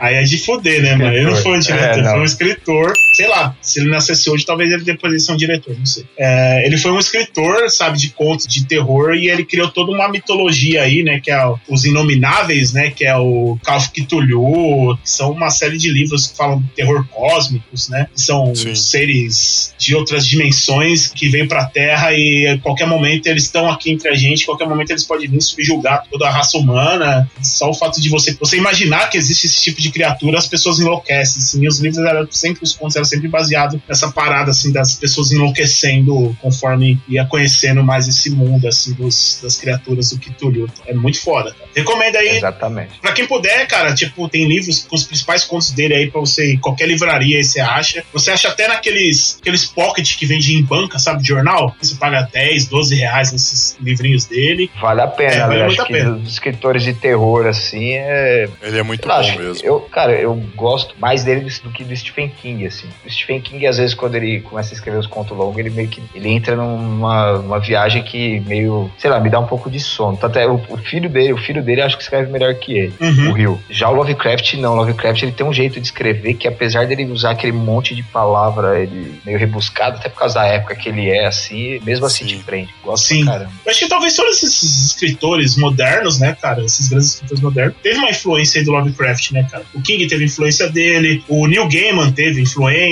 [0.00, 1.14] aí é de foder, né, mano?
[1.14, 2.10] Ele não foi um diretor, É, ele não.
[2.12, 2.92] foi um escritor.
[3.16, 6.04] Sei lá, se ele nascesse hoje, talvez ele depois ele seja um diretor, não sei.
[6.18, 10.06] É, ele foi um escritor, sabe, de contos de terror e ele criou toda uma
[10.06, 11.18] mitologia aí, né?
[11.18, 12.90] Que é os Inomináveis, né?
[12.90, 17.88] Que é o Cthulhu, que são uma série de livros que falam de terror cósmicos,
[17.88, 18.06] né?
[18.14, 18.74] Que são Sim.
[18.74, 23.92] seres de outras dimensões que vêm pra Terra e a qualquer momento eles estão aqui
[23.92, 27.26] entre a gente, a qualquer momento eles podem vir subjugar toda a raça humana.
[27.42, 30.78] Só o fato de você, você imaginar que existe esse tipo de criatura, as pessoas
[30.78, 31.40] enlouquecem.
[31.40, 34.94] Assim, e os livros eram sempre, os contos eram sempre baseados nessa parada assim das
[34.94, 40.68] pessoas enlouquecendo conforme ia conhecendo mais esse mundo assim dos, das criaturas do Cthulhu.
[40.86, 41.52] É muito foda.
[41.52, 41.70] Cara.
[41.74, 42.98] Recomendo aí Exatamente.
[43.00, 46.50] Pra quem puder, cara, tipo, tem livros com os principais contos dele aí pra você
[46.50, 48.04] ir em qualquer livraria aí você acha.
[48.12, 51.74] Você acha até naqueles aqueles pocket que vende em banca, sabe, de jornal?
[51.80, 54.70] Você paga 10, 12 reais nesses livrinhos dele.
[54.80, 55.66] Vale a pena, É, vale né?
[55.66, 56.10] muito Acho a que pena.
[56.12, 58.48] dos escritores de terror, assim, é.
[58.62, 59.66] Ele é muito lá, bom mesmo.
[59.66, 62.88] Eu, cara, eu gosto mais dele do que do Stephen King, assim.
[63.04, 65.88] O Stephen King, às vezes, quando ele começa a escrever os contos longos, ele meio
[65.88, 66.02] que.
[66.14, 68.90] Ele entra numa uma viagem que meio.
[68.98, 70.16] sei lá, me dá um pouco de sono.
[70.16, 72.94] Tanto é, o, o filho dele, o filho dele acho que escreve melhor que ele.
[73.00, 73.30] Uhum.
[73.30, 73.62] o Rio.
[73.70, 74.72] Já o Lovecraft, não.
[74.72, 78.02] O Lovecraft ele tem um jeito de escrever que, apesar dele usar aquele monte de
[78.02, 82.26] palavra ele meio rebuscado, até por causa da época que ele é, assim, mesmo assim
[82.26, 82.38] Sim.
[82.38, 82.70] te prende.
[82.84, 83.24] Gosto Sim.
[83.24, 83.50] caramba.
[83.64, 87.98] Eu acho que talvez todos esses escritores modernos, né, cara, esses grandes escritores modernos, teve
[87.98, 89.64] uma influência aí do Lovecraft, né, cara?
[89.74, 92.85] O King teve influência dele, o Neil Gaiman teve influência,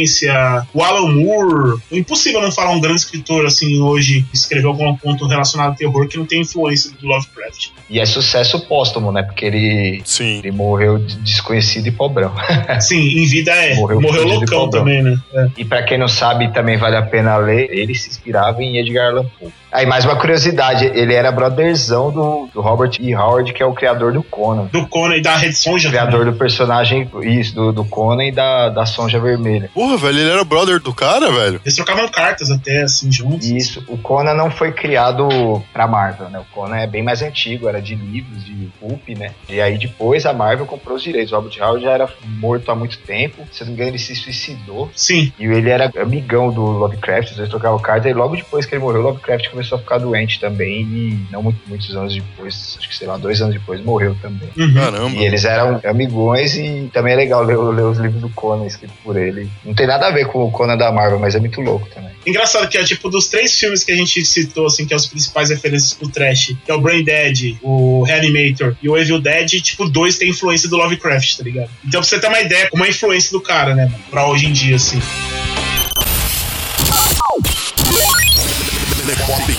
[0.73, 1.81] o Alan Moore.
[1.93, 5.75] É impossível não falar um grande escritor, assim, hoje, que escreveu algum ponto relacionado ao
[5.77, 7.69] terror que não tem influência do Lovecraft.
[7.89, 9.23] E é sucesso póstumo, né?
[9.23, 10.39] Porque ele, Sim.
[10.39, 12.33] ele morreu de- desconhecido e pobrão.
[12.81, 13.75] Sim, em vida é.
[13.75, 15.16] Morreu Morreu, loucão também, né?
[15.35, 15.47] É.
[15.59, 19.11] E pra quem não sabe, também vale a pena ler, ele se inspirava em Edgar
[19.11, 19.53] Allan Poe.
[19.74, 23.12] Aí, mais uma curiosidade, ele era brotherzão do, do Robert E.
[23.12, 24.66] Howard, que é o criador do Conan.
[24.66, 25.88] Do Conan e da Red Sonja.
[25.88, 29.68] Criador do personagem, isso, do, do Conan e da, da Sonja Vermelha.
[29.74, 31.60] Porra, velho, ele era brother do cara, velho?
[31.64, 33.48] Eles trocavam cartas até, assim, juntos.
[33.48, 35.26] Isso, o Conan não foi criado
[35.72, 36.38] pra Marvel, né?
[36.38, 39.32] O Conan é bem mais antigo, era de livros, de pulp, né?
[39.48, 41.32] E aí depois a Marvel comprou os direitos.
[41.32, 44.14] O Robert Howard já era morto há muito tempo, se não me engano ele se
[44.14, 44.88] suicidou.
[44.94, 45.32] Sim.
[45.36, 49.01] E ele era amigão do Lovecraft, dois trocavam carta, e logo depois que ele morreu,
[49.01, 52.97] o Lovecraft começou a ficar doente também, e não muito- muitos anos depois, acho que
[52.97, 54.49] sei lá, dois anos depois, morreu também.
[54.57, 54.74] Uhum.
[54.74, 55.16] Caramba.
[55.16, 58.97] E eles eram amigões e também é legal ler, ler os livros do Conan escritos
[59.03, 59.49] por ele.
[59.65, 62.11] Não tem nada a ver com o Conan da Marvel, mas é muito louco também.
[62.27, 65.07] Engraçado que é tipo dos três filmes que a gente citou, assim, que é os
[65.07, 69.49] principais referências pro trash, que é o Brain Dead, o Reanimator e o Evil Dead,
[69.61, 71.70] tipo, dois tem influência do Lovecraft, tá ligado?
[71.86, 74.27] Então pra você ter uma ideia como é a influência do cara, né, mano, pra
[74.27, 75.01] hoje em dia, assim.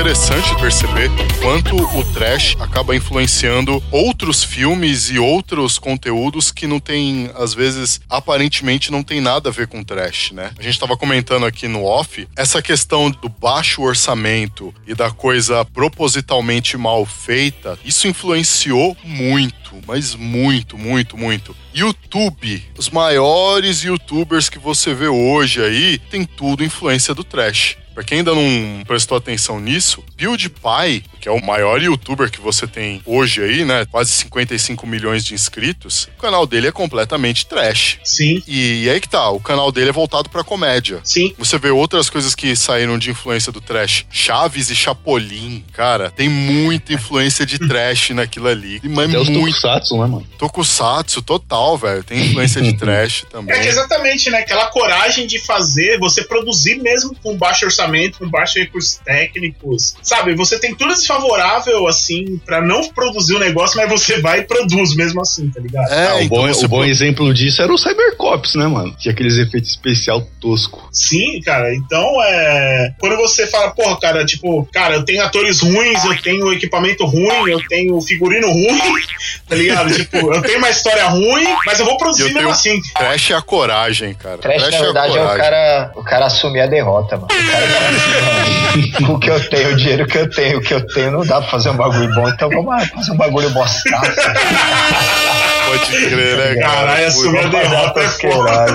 [0.00, 1.10] interessante perceber
[1.42, 8.00] quanto o trash acaba influenciando outros filmes e outros conteúdos que não tem, às vezes,
[8.08, 10.52] aparentemente não tem nada a ver com trash, né?
[10.58, 15.66] A gente tava comentando aqui no off, essa questão do baixo orçamento e da coisa
[15.66, 21.54] propositalmente mal feita, isso influenciou muito, mas muito, muito, muito.
[21.74, 27.76] YouTube, os maiores youtubers que você vê hoje aí, tem tudo influência do trash.
[28.00, 32.66] Pra quem ainda não prestou atenção nisso, PewDiePie que é o maior youtuber que você
[32.66, 33.84] tem hoje aí, né?
[33.90, 36.08] Quase 55 milhões de inscritos.
[36.18, 37.98] O canal dele é completamente trash.
[38.04, 41.00] Sim, E, aí que tá, o canal dele é voltado pra comédia.
[41.04, 41.34] sim.
[41.38, 44.04] Você vê outras coisas que saíram de influência do trash.
[44.10, 48.80] Chaves e Chapolin, cara, tem muita influência de trash naquilo ali.
[48.84, 49.54] Mas Até os muito.
[49.60, 50.26] Tokusatsu, né, mano?
[50.38, 52.02] Tokusatsu total, velho.
[52.04, 53.54] Tem influência de trash também.
[53.54, 54.38] É que exatamente, né?
[54.38, 59.96] Aquela coragem de fazer, você produzir mesmo com baixo orçamento, com baixos recursos técnicos.
[60.02, 64.42] Sabe, você tem tudo desfavorável, assim, pra não produzir o negócio, mas você vai e
[64.42, 65.90] produz mesmo assim, tá ligado?
[65.92, 68.94] É, Ah, o, então bom, o bom exemplo disso era o Cybercops, né, mano?
[68.98, 70.88] Tinha aqueles efeitos especial tosco.
[70.92, 71.74] Sim, cara.
[71.74, 72.92] Então, é.
[72.98, 77.50] Quando você fala, porra, cara, tipo, cara, eu tenho atores ruins, eu tenho equipamento ruim,
[77.50, 78.78] eu tenho figurino ruim,
[79.48, 79.92] tá ligado?
[79.92, 82.80] tipo, eu tenho uma história ruim, mas eu vou produzir eu mesmo tenho- assim.
[82.96, 84.38] Trash é a coragem, cara.
[84.38, 85.38] Trash, na é a verdade, é o coragem.
[85.44, 87.28] cara, o cara assumir a derrota, mano.
[87.30, 90.86] O cara com o que eu tenho, o dinheiro que eu tenho, o que eu
[90.86, 94.12] tenho, não dá pra fazer um bagulho bom, então vamos fazer um bagulho bostaço.
[95.70, 96.74] Pode crer, né, cara?
[96.74, 98.66] Caralho, assumir a derrota é foda.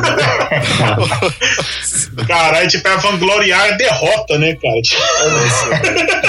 [2.25, 4.81] Caralho, tipo, é vangloriar a derrota, né, cara?
[4.81, 5.01] Tipo,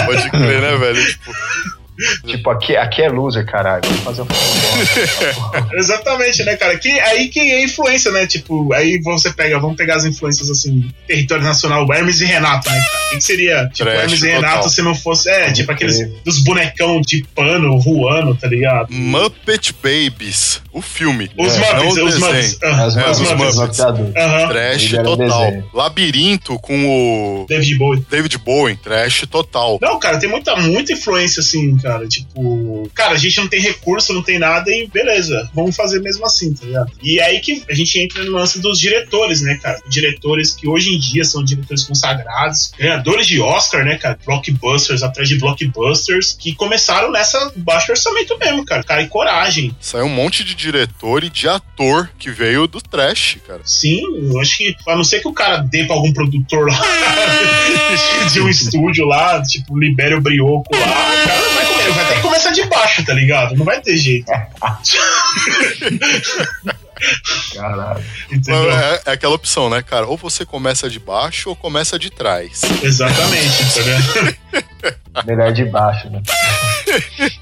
[0.07, 1.07] Pode crer, né, velho?
[1.07, 1.33] Tipo,
[2.27, 3.83] Tipo, aqui, aqui é loser, caralho.
[3.85, 5.77] Vamos fazer um filme bom.
[5.79, 6.77] Exatamente, né, cara?
[6.79, 8.27] Que, aí que é influência, né?
[8.27, 12.81] Tipo, aí você pega, vamos pegar as influências assim, território nacional, Hermes e Renato, né?
[13.13, 13.69] O que, seria?
[13.73, 14.41] Tipo, Trash Hermes e total.
[14.51, 15.31] Renato se não fosse.
[15.31, 18.89] É, tipo aqueles dos bonecão de pano voando, tá ligado?
[18.93, 21.31] Muppet Babies, o filme.
[21.39, 22.19] Os É, Muppets, os.
[22.19, 22.59] Muppets.
[22.63, 23.57] As É, Muppets, os os Muppets.
[23.57, 24.17] Muppets.
[24.17, 24.49] Aham.
[24.49, 25.17] Trash total.
[25.17, 25.71] desenho.
[25.73, 26.87] Labirinto com
[27.43, 28.07] o David Bowie.
[28.11, 29.79] David Bowie, trash total.
[29.81, 32.09] Não, cara, tem muita, muita influência, assim, cara.
[32.09, 36.27] Tipo, cara, a gente não tem recurso, não tem nada e beleza, vamos fazer mesmo
[36.27, 36.93] assim, tá ligado?
[37.01, 39.81] E é aí que a gente entra no lance dos diretores, né, cara?
[39.89, 44.19] Diretores que hoje em dia são diretores consagrados, ganhadores de Oscar, né, cara?
[44.25, 48.83] Blockbusters atrás de blockbusters, que começaram nessa baixo orçamento mesmo, cara.
[48.83, 49.75] Cara, e coragem.
[49.81, 53.61] Saiu um monte de diretor e de ator que veio do trash, cara.
[53.65, 54.03] Sim,
[54.33, 56.81] eu acho que, a não ser que o cara dê pra algum produtor lá
[58.33, 62.23] de um estúdio lá, tipo, libere o brioco lá, o cara vai vai ter que
[62.23, 63.55] começar de baixo, tá ligado?
[63.57, 64.27] Não vai ter jeito.
[67.55, 68.05] Caralho.
[68.31, 70.07] É, é aquela opção, né, cara?
[70.07, 72.63] Ou você começa de baixo ou começa de trás.
[72.83, 75.27] Exatamente, tá vendo?
[75.27, 76.23] Melhor de baixo, né?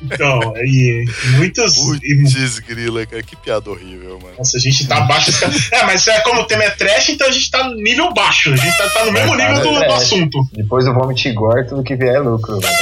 [0.03, 1.05] Então, e
[1.37, 1.75] muitos.
[1.77, 3.23] Putz, grila, cara.
[3.23, 4.35] Que piada horrível, mano.
[4.39, 5.31] nossa, a gente tá abaixo.
[5.73, 8.53] É, mas é como o tema é trash, então a gente tá nível baixo.
[8.53, 9.87] A gente tá, tá no mesmo É, nível do, é.
[9.87, 10.39] do assunto.
[10.53, 12.75] Depois do Vomit Gore, tudo que vier é lucro, velho.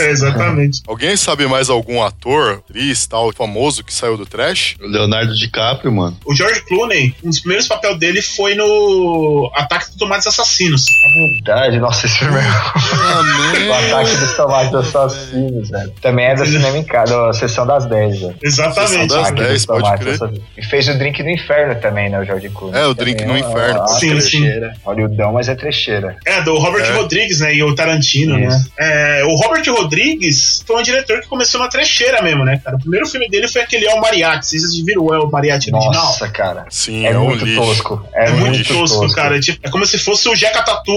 [0.00, 0.08] É.
[0.10, 0.82] Exatamente.
[0.86, 4.76] Alguém sabe mais algum ator, atriz, tal, famoso que saiu do trash?
[4.80, 6.16] O Leonardo DiCaprio, mano.
[6.24, 10.84] O George Clooney, um dos primeiros papéis dele foi no Ataque dos Tomates Assassinos.
[10.88, 12.44] É verdade, nossa, esse filme é
[13.68, 15.83] o ataque dos tomates assassinos, velho.
[16.00, 18.36] Também é do cinema em casa, da sessão das 10, velho.
[18.42, 18.90] Exatamente.
[18.90, 20.30] Sessão das Ataque 10, dos pode tomates crer.
[20.58, 22.80] E fez o Drink no Inferno também, né, o George Clooney.
[22.80, 23.78] É, o Drink Também no é Inferno.
[23.80, 24.40] uma Sim, sim.
[24.40, 24.72] trecheira.
[24.84, 26.16] Hollywoodão, mas é trecheira.
[26.26, 26.92] É, do Robert É.
[26.92, 27.54] Rodrigues, né?
[27.54, 28.48] E o Tarantino, Isso.
[28.48, 28.64] né?
[28.78, 32.76] É, o Robert Rodrigues foi um diretor que começou na trecheira mesmo, né, cara?
[32.76, 34.58] O primeiro filme dele foi aquele El Mariachi.
[34.58, 35.92] Vocês viram o El Mariachi original?
[36.04, 36.64] Nossa, cara.
[36.70, 37.60] Sim, É, é, um muito lixo.
[37.60, 38.06] tosco.
[38.14, 39.38] É, É muito, muito tosco, cara.
[39.40, 40.92] Tipo, é como se fosse o Jeca Tatu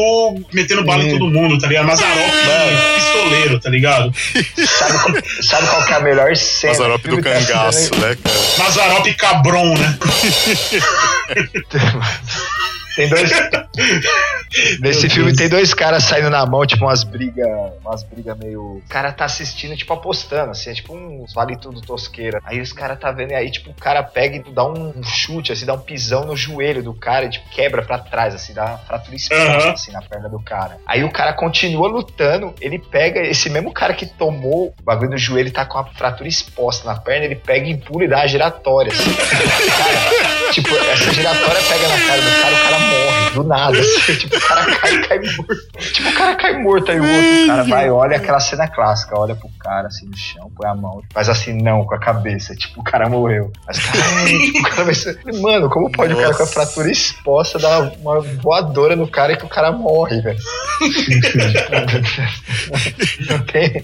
[0.54, 1.86] metendo bala em todo mundo, tá ligado?
[1.88, 2.96] Mazarop Mano.
[2.96, 4.12] pistoleiro, tá ligado?
[4.68, 6.74] Sabe, qual- sabe qual que é a melhor cena?
[6.74, 8.38] Mazarop do cangaço, né, cara?
[8.58, 9.98] Mazarop Cabron, né?
[12.98, 13.30] Tem dois.
[14.82, 17.48] Nesse filme tem dois caras saindo na mão, tipo umas brigas.
[17.82, 18.78] Umas brigas meio.
[18.78, 22.42] O cara tá assistindo, tipo, apostando, assim, é tipo uns vale tudo tosqueira.
[22.44, 25.52] Aí os caras tá vendo, e aí, tipo, o cara pega e dá um chute,
[25.52, 28.66] assim, dá um pisão no joelho do cara e, tipo, quebra pra trás, assim, dá
[28.66, 29.72] uma fratura exposta, Aham.
[29.74, 30.78] assim, na perna do cara.
[30.88, 35.18] Aí o cara continua lutando, ele pega esse mesmo cara que tomou o bagulho do
[35.18, 38.18] joelho e tá com a fratura exposta na perna, ele pega e pula e dá
[38.18, 39.14] uma giratória, assim.
[39.78, 43.80] Cara, tipo, essa giratória pega na cara do cara, o cara morre, do nada.
[43.80, 45.56] Assim, tipo, o cara cai e cai morto.
[45.94, 49.36] Tipo, o cara cai morto, aí o outro cara vai, olha aquela cena clássica, olha
[49.36, 52.56] pro cara assim no chão, põe a mão, faz assim, não, com a cabeça.
[52.56, 53.52] Tipo, o cara morreu.
[53.66, 55.20] Mas, cara, tipo, o cara vai ser.
[55.42, 56.54] Mano, como pode o cara com a Nossa.
[56.54, 60.40] fratura exposta dar uma voadora no cara e que o cara morre, velho?
[63.30, 63.84] não tem,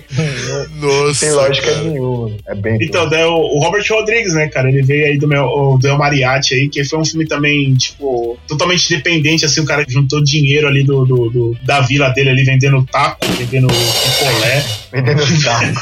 [0.79, 1.25] não Nossa.
[1.25, 1.83] tem lógica cara.
[1.83, 2.31] nenhuma.
[2.47, 2.77] É bem.
[2.81, 4.69] Então, daí o, o Robert Rodrigues, né, cara?
[4.69, 7.73] Ele veio aí do meu o, do El Mariachi aí, que foi um filme também,
[7.75, 12.29] tipo, totalmente dependente, assim, o cara juntou dinheiro ali do, do- do- da vila dele
[12.29, 14.63] ali, vendendo taco, vendendo picolé.
[14.91, 15.81] vendendo saco,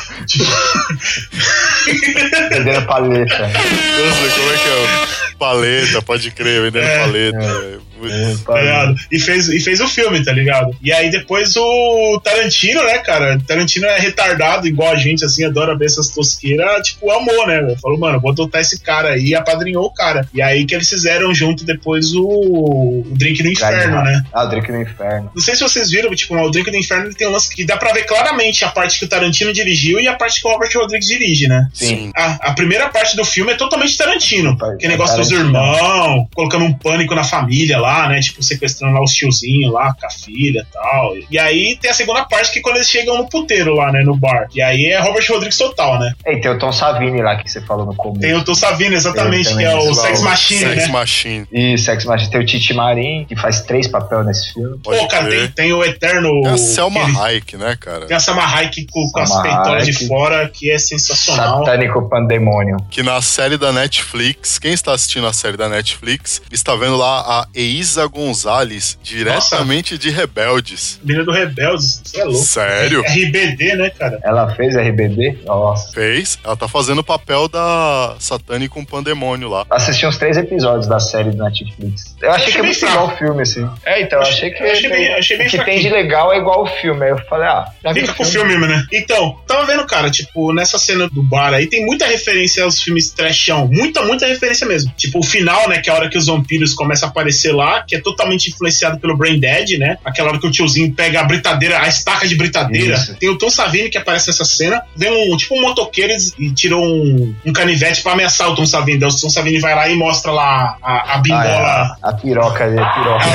[2.49, 3.47] vendendo paleta.
[3.47, 5.35] Nossa, como é que é?
[5.37, 6.99] Paleta, pode crer, vendendo É.
[6.99, 7.79] paleta.
[8.01, 8.37] Velho.
[8.39, 8.95] tá ligado?
[9.11, 10.75] E fez, e fez o filme, tá ligado?
[10.81, 13.39] E aí depois o Tarantino, né, cara?
[13.47, 17.75] Tarantino é retardado, igual a gente, assim, adora ver essas tosqueiras, tipo, amou, né?
[17.81, 20.27] Falou, mano, vou adotar esse cara aí e apadrinhou o cara.
[20.33, 24.23] E aí que eles fizeram junto depois o, o Drink no Inferno, né?
[24.33, 25.31] Ah, o Drink no Inferno.
[25.33, 27.77] Não sei se vocês viram, tipo, o Drink no Inferno tem um lance que dá
[27.77, 30.69] pra ver claramente a parte que o Tarantino dirigiu e a parte que o Robert
[30.75, 31.67] Rodrigues dirige, né?
[31.73, 32.11] Sim.
[32.15, 34.57] A, a primeira parte do filme é totalmente Tarantino.
[34.79, 35.57] Que negócio é dos Tarantino.
[35.57, 38.19] irmãos, colocando um pânico na família lá, né?
[38.19, 41.13] Tipo, sequestrando lá os tiozinhos lá com a filha e tal.
[41.29, 44.01] E aí tem a segunda parte que é quando eles chegam no puteiro lá, né?
[44.03, 44.47] No bar.
[44.53, 46.13] E aí é Robert Rodrigues total, né?
[46.25, 48.21] E tem o Tom Savini lá que você falou no começo.
[48.21, 50.87] Tem o Tom Savini, exatamente, Ele que é o lá Sex o Machine, Sex né?
[50.87, 51.47] Machine.
[51.51, 54.77] E Sex Machine tem o Titi Marim, que faz três papéis nesse filme.
[54.83, 56.41] Pode Pô, cara, tem, tem o Eterno.
[56.41, 58.05] Tem a Selma aquele- Hayek, né, cara?
[58.05, 61.59] Tem a Selma Hayek com, com as peitolas de fora, que é sensacional.
[61.65, 62.77] Satânico Pandemônio.
[62.89, 67.19] Que na série da Netflix, quem está assistindo a série da Netflix, está vendo lá
[67.21, 67.47] a
[67.81, 70.99] Eiza Gonzalez, diretamente de Rebeldes.
[71.03, 72.37] Menina do Rebeldes, você é louco.
[72.39, 73.01] Sério?
[73.01, 74.19] RBD, né, cara?
[74.23, 75.39] Ela fez RBD?
[75.47, 75.91] Nossa.
[75.91, 76.37] Fez.
[76.43, 79.65] Ela tá fazendo o papel da Satânica com Pandemônio lá.
[79.67, 82.15] Assisti uns três episódios da série do Netflix.
[82.21, 82.93] Eu achei achei que é muito fraco.
[82.93, 83.67] igual o filme, assim.
[83.83, 84.61] É, então, eu achei que.
[84.61, 87.03] Eu achei bem- achei bem o que tem de legal é igual o filme.
[87.03, 88.85] Aí eu falei, ah, já vi Fica com o filme, né?
[88.93, 93.09] Então, tava vendo, cara, tipo, nessa cena do bar aí, tem muita referência aos filmes
[93.11, 93.67] trashão.
[93.67, 94.93] Muita, muita referência mesmo.
[94.95, 97.60] Tipo, o final, né, que é a hora que os vampiros começam a aparecer lá,
[97.87, 99.97] que é totalmente influenciado pelo Brain Dead, né?
[100.05, 102.95] Aquela hora que o tiozinho pega a britadeira, a estaca de britadeira.
[102.95, 103.15] Isso.
[103.15, 104.81] Tem o Tom Savini que aparece nessa cena.
[104.95, 108.99] Vem um, tipo, um motoqueiro e tirou um, um canivete pra ameaçar o Tom Savini.
[108.99, 111.97] Daí o Tom Savini vai lá e mostra lá a, a Ah, bingola.
[112.03, 113.25] é, a piroca, a piroca.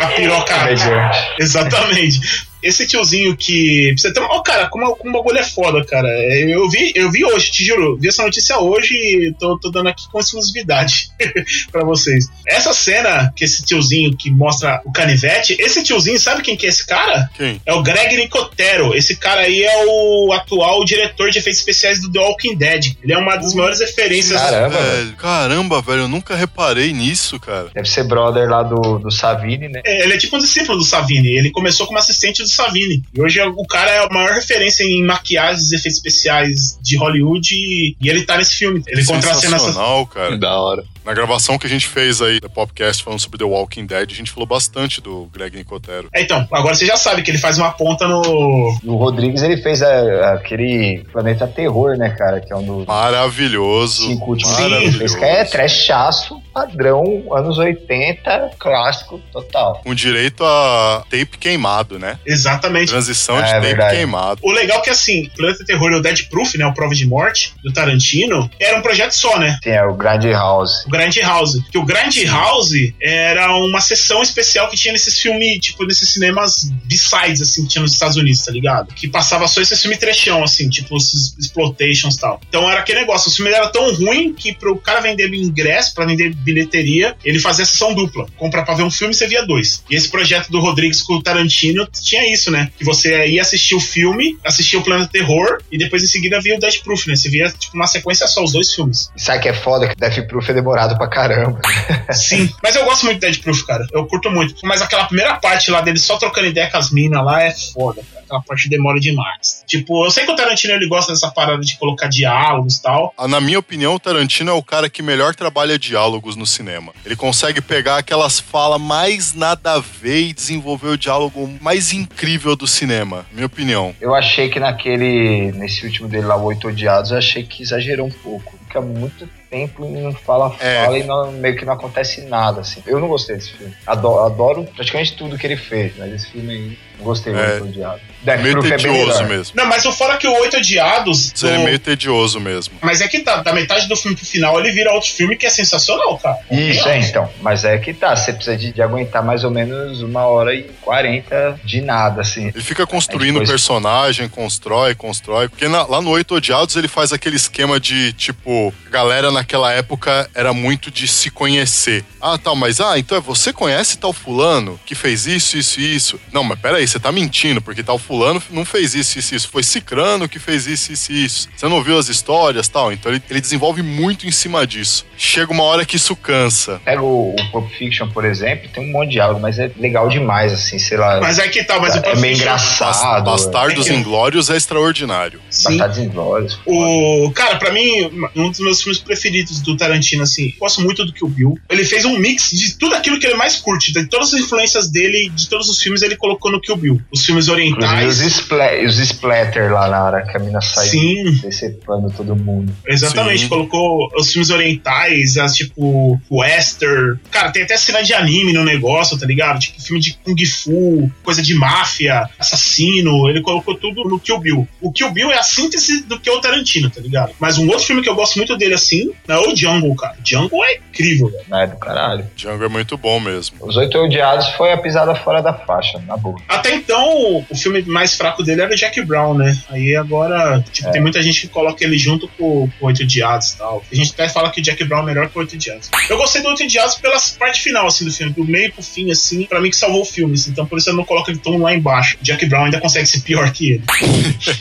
[0.00, 1.18] a, a piroca Comediante.
[1.38, 2.47] Exatamente.
[2.62, 3.94] Esse tiozinho que.
[3.96, 4.22] Você tem.
[4.22, 6.08] Ó, cara, como, como o bagulho é foda, cara.
[6.08, 7.96] É, Eu vi, eu vi hoje, te juro.
[7.98, 11.08] Vi essa notícia hoje e tô, tô dando aqui com exclusividade
[11.70, 12.26] pra vocês.
[12.46, 16.68] Essa cena que esse tiozinho que mostra o canivete, esse tiozinho, sabe quem que é
[16.68, 17.30] esse cara?
[17.34, 17.60] Quem?
[17.64, 18.94] É o Greg Nicotero.
[18.94, 22.96] Esse cara aí é o atual diretor de efeitos especiais do The Walking Dead.
[23.02, 24.40] Ele é uma das maiores referências.
[24.40, 25.12] Caramba, velho.
[25.16, 27.68] Caramba, velho, eu nunca reparei nisso, cara.
[27.74, 29.80] Deve ser brother lá do, do Savini, né?
[29.84, 31.36] É, Ele é tipo um discípulo do Savini.
[31.36, 33.02] Ele começou como assistente do Savini.
[33.14, 37.54] E hoje o cara é a maior referência em maquiagens e efeitos especiais de Hollywood.
[37.54, 38.82] E, e ele tá nesse filme.
[38.86, 39.66] Ele contracena essa.
[39.66, 40.36] Sensacional, cara.
[40.38, 40.84] Da hora.
[41.04, 44.14] Na gravação que a gente fez aí do podcast falando sobre The Walking Dead, a
[44.14, 46.08] gente falou bastante do Greg Nicotero.
[46.12, 48.78] É, então, agora você já sabe que ele faz uma ponta no.
[48.84, 52.40] E o Rodrigues, ele fez a- aquele Planeta Terror, né, cara?
[52.42, 54.06] Que é um dos Maravilhoso.
[54.06, 54.98] cinco últimos que maravilhoso.
[54.98, 55.14] fez.
[55.14, 59.80] Que é trechaço, padrão, anos 80, clássico, total.
[59.84, 62.18] Com direito a tape queimado, né?
[62.26, 62.88] Exatamente.
[62.90, 63.96] Transição de É, tape verdade.
[63.96, 64.40] queimado.
[64.42, 66.66] O legal é que, assim, Planeta Terror e o Dead Proof, né?
[66.66, 69.58] O Prova de Morte, do Tarantino, era um projeto só, né?
[69.62, 70.84] Tem é, o Grand House.
[70.86, 71.58] O Grand House.
[71.70, 76.70] Que o Grand House era uma sessão especial que tinha nesses filmes, tipo, nesses cinemas
[76.84, 78.92] B-sides, assim, que tinha nos Estados Unidos, tá ligado?
[78.94, 82.40] Que passava só esse filme trechão, assim, tipo, esses exploitations e tal.
[82.48, 86.04] Então era aquele negócio, o filme era tão ruim que pro cara vender ingresso, pra
[86.04, 88.26] vender bilheteria, ele fazia sessão dupla.
[88.36, 89.82] Compra pra ver um filme, você via dois.
[89.90, 92.70] E esse projeto do Rodrigues com o Tarantino tinha isso, né?
[92.78, 96.56] Que você ia assistir o filme, assistia o Planeta Terror, e depois em seguida via
[96.56, 97.16] o Death Proof, né?
[97.16, 99.10] Você via, tipo, uma sequência só, os dois filmes.
[99.16, 99.88] Sabe que é foda?
[99.88, 101.60] Que Death Proof é demorado pra caramba.
[102.12, 103.86] Sim, mas eu gosto muito de Dead Proof, cara.
[103.92, 104.54] Eu curto muito.
[104.64, 108.02] Mas aquela primeira parte lá dele só trocando ideia com as minas lá é foda,
[108.10, 108.24] cara.
[108.24, 109.62] Aquela parte demora demais.
[109.66, 113.14] Tipo, eu sei que o Tarantino ele gosta dessa parada de colocar diálogos e tal.
[113.16, 116.92] Ah, Na minha opinião, o Tarantino é o cara que melhor trabalha diálogos no cinema.
[117.04, 122.56] Ele consegue pegar aquelas falas mais nada a ver e desenvolver o diálogo mais incrível
[122.56, 123.26] do cinema.
[123.32, 123.94] Minha opinião.
[124.00, 125.52] Eu achei que naquele.
[125.52, 128.58] Nesse último dele lá, o Oito Odiados, eu achei que exagerou um pouco.
[128.66, 130.84] Fica muito tempo e não fala, É.
[130.84, 132.82] fala e não- meio que não acontece nada, assim.
[132.86, 133.72] Eu não gostei desse filme.
[133.86, 137.52] Adoro, adoro praticamente tudo que ele fez, mas esse filme aí, não gostei do É.
[137.54, 138.00] Oito Odiados.
[138.22, 139.28] Death meio Proof é tedioso melhor.
[139.28, 139.52] mesmo.
[139.56, 141.32] Não, mas o fora que o Oito Odiados.
[141.34, 142.74] Isso é meio tedioso mesmo.
[142.82, 145.46] Mas é que tá, da metade do filme pro final ele vira outro filme que
[145.46, 146.38] é sensacional, cara.
[146.50, 147.28] Isso, é, então.
[147.40, 150.64] Mas é que tá, você precisa de, de aguentar mais ou menos uma hora e
[150.82, 152.48] quarenta de nada, assim.
[152.48, 155.48] Ele fica construindo Aí depois- personagem, constrói, constrói.
[155.48, 160.28] Porque na- lá no Oito Odiados ele faz aquele esquema de, tipo, galera naquela época
[160.34, 162.04] era muito de se conhecer.
[162.20, 165.94] Ah, tal, mas ah, então é você conhece tal fulano que fez isso, isso e
[165.94, 166.20] isso.
[166.32, 169.48] Não, mas peraí, você tá mentindo, porque tal fulano não fez isso, isso, isso.
[169.48, 171.48] Foi Cicrano que fez isso, isso e isso.
[171.56, 172.92] Você não ouviu as histórias tal?
[172.92, 175.06] Então ele, ele desenvolve muito em cima disso.
[175.16, 176.80] Chega uma hora que isso cansa.
[176.84, 180.08] Pega o, o Pulp Fiction, por exemplo, tem um monte de diálogo, mas é legal
[180.08, 181.20] demais, assim, sei lá.
[181.20, 183.24] Mas é que tá, mas o é Pulp meio Fiction- Bas- engraçado.
[183.24, 185.40] Bastardos É que- Inglórios é extraordinário.
[185.50, 185.70] Sim.
[185.70, 186.58] Bastardos Inglórios.
[186.66, 190.54] O, cara, pra mim, um dos meus filmes preferidos preferidos do Tarantino, assim.
[190.58, 191.58] Gosto muito do Kill Bill.
[191.68, 193.92] Ele fez um mix de tudo aquilo que ele mais curte.
[193.92, 197.02] De todas as influências dele, de todos os filmes, ele colocou no Kill Bill.
[197.12, 198.20] Os filmes orientais.
[198.20, 201.32] os, spla os splatter lá na hora que a mina sai Sim.
[201.42, 202.74] decepando todo mundo.
[202.86, 203.48] Exatamente, Sim.
[203.48, 207.18] colocou os filmes orientais, as tipo western.
[207.30, 209.58] Cara, tem até cena de anime no negócio, tá ligado?
[209.58, 213.28] Tipo filme de kung fu, coisa de máfia, assassino.
[213.28, 214.68] Ele colocou tudo no Kill Bill.
[214.80, 217.32] O Kill Bill é a síntese do que é o Tarantino, tá ligado?
[217.38, 220.16] Mas um outro filme que eu gosto muito dele assim é o Jungle, cara.
[220.24, 221.44] Jungle é incrível, velho.
[221.48, 222.26] Não é do caralho.
[222.36, 223.56] Django é muito bom mesmo.
[223.60, 226.38] Os Oito Odiados foi a pisada fora da faixa, na boa.
[226.48, 229.56] Até então, o filme mais fraco dele era o Jack Brown, né?
[229.68, 230.92] Aí agora, tipo, É.
[230.92, 233.82] tem muita gente que coloca ele junto com com o Oito Diados e tal.
[233.90, 235.90] A gente até fala que o Jack Brown é melhor que o Oito Diados.
[236.08, 238.32] Eu gostei do Oito Diados pela parte final, assim, do filme.
[238.32, 240.50] Do meio pro fim, assim, pra mim que salvou o filme, assim.
[240.50, 242.16] Então por isso eu não coloco ele tão lá embaixo.
[242.20, 243.82] O Jack Brown ainda consegue ser pior que ele.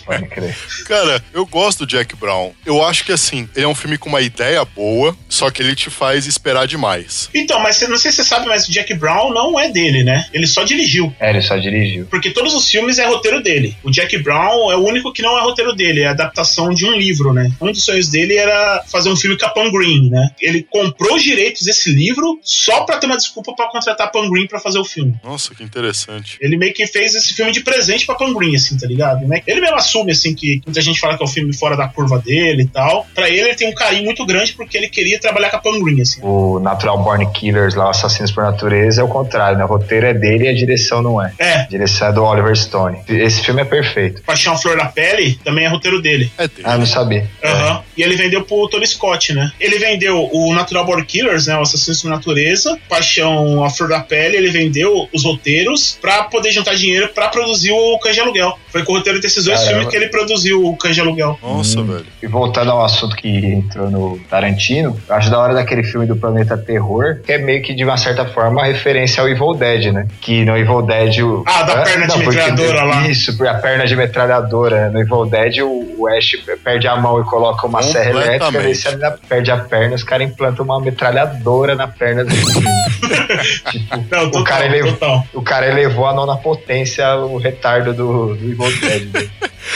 [0.06, 0.56] Pode crer.
[0.86, 2.52] Cara, eu gosto do Jack Brown.
[2.66, 5.76] Eu acho que assim, ele é um filme com uma ideia boa, só que ele
[5.76, 7.30] te faz esperar demais.
[7.34, 10.04] Então, mas você- não sei se você sabe, mas o Jack Brown não é dele,
[10.04, 10.26] né?
[10.34, 11.14] Ele só dirigiu.
[11.20, 12.06] É, ele só dirigiu.
[12.10, 13.76] Porque todos os filmes é roteiro dele.
[13.84, 16.92] O Jack Brown é o único que não é roteiro dele, é adaptação de um
[16.94, 17.52] livro, né?
[17.62, 20.30] Um dos sonhos dele era fazer um filme com a Pan Green, né?
[20.42, 24.30] Ele comprou os direitos desse livro só pra ter uma desculpa pra contratar a Pan
[24.30, 25.16] Green pra fazer o filme.
[25.24, 26.38] Nossa, que interessante.
[26.42, 29.28] Ele meio que fez esse filme de presente pra Pan Green, assim, tá ligado?
[29.28, 29.42] Né?
[29.48, 32.20] Ele mesmo assume, assim, que muita gente fala que é o filme fora da curva
[32.20, 33.08] dele e tal.
[33.14, 35.80] Pra ele, ele tem um carinho muito grande porque ele queria trabalhar com a Pan
[35.84, 36.20] Green, assim.
[36.22, 39.64] O Natural Born Killers, lá, o Assassinos por Natureza, é o contrário, né?
[39.64, 41.34] O roteiro é dele e a direção não é.
[41.40, 43.00] É, A direção é do Oliver Stone.
[43.08, 44.22] Esse filme é perfeito.
[44.24, 46.32] Paixão à Flor da Pele também é roteiro dele.
[46.38, 46.62] É dele.
[46.64, 47.30] Ah, não sabia.
[47.44, 47.82] Aham.
[47.98, 49.52] E ele vendeu pro Tony Scott, né?
[49.60, 51.58] Ele vendeu o Natural Born Killers, né?
[51.58, 56.52] O Assassinos por Natureza, Paixão a Flor da Pele, ele vendeu os roteiros pra poder
[56.52, 58.58] juntar dinheiro pra produzir o Cães de Aluguel.
[58.72, 59.76] Foi com o roteiro desses dois Caramba.
[59.80, 61.38] filmes que ele produziu o Cães de Aluguel.
[61.42, 62.06] Nossa, velho.
[62.22, 66.16] E voltando ao assunto que entrou no Tarantino, eu acho da hora daquele filme do
[66.16, 70.08] Planeta Terror, que é meio que de uma certa forma referência ao Evil Dead, né?
[70.22, 71.20] Que no Evil Dead.
[71.20, 71.44] O...
[71.46, 73.08] Ah, da perna de metralhadora lá.
[73.08, 74.90] Isso, a perna de metralhadora.
[74.90, 78.68] No Evil Dead, o, Ash perde a mão e coloca uma serra elétrica, Completamente.
[78.68, 82.34] aí se a perde a perna, os caras implantam uma metralhadora na perna do
[83.72, 88.36] tipo, Não, o, total, cara elevou, o cara elevou a nona potência o retardo do,
[88.36, 89.14] do Evil Dead.
[89.14, 89.30] né?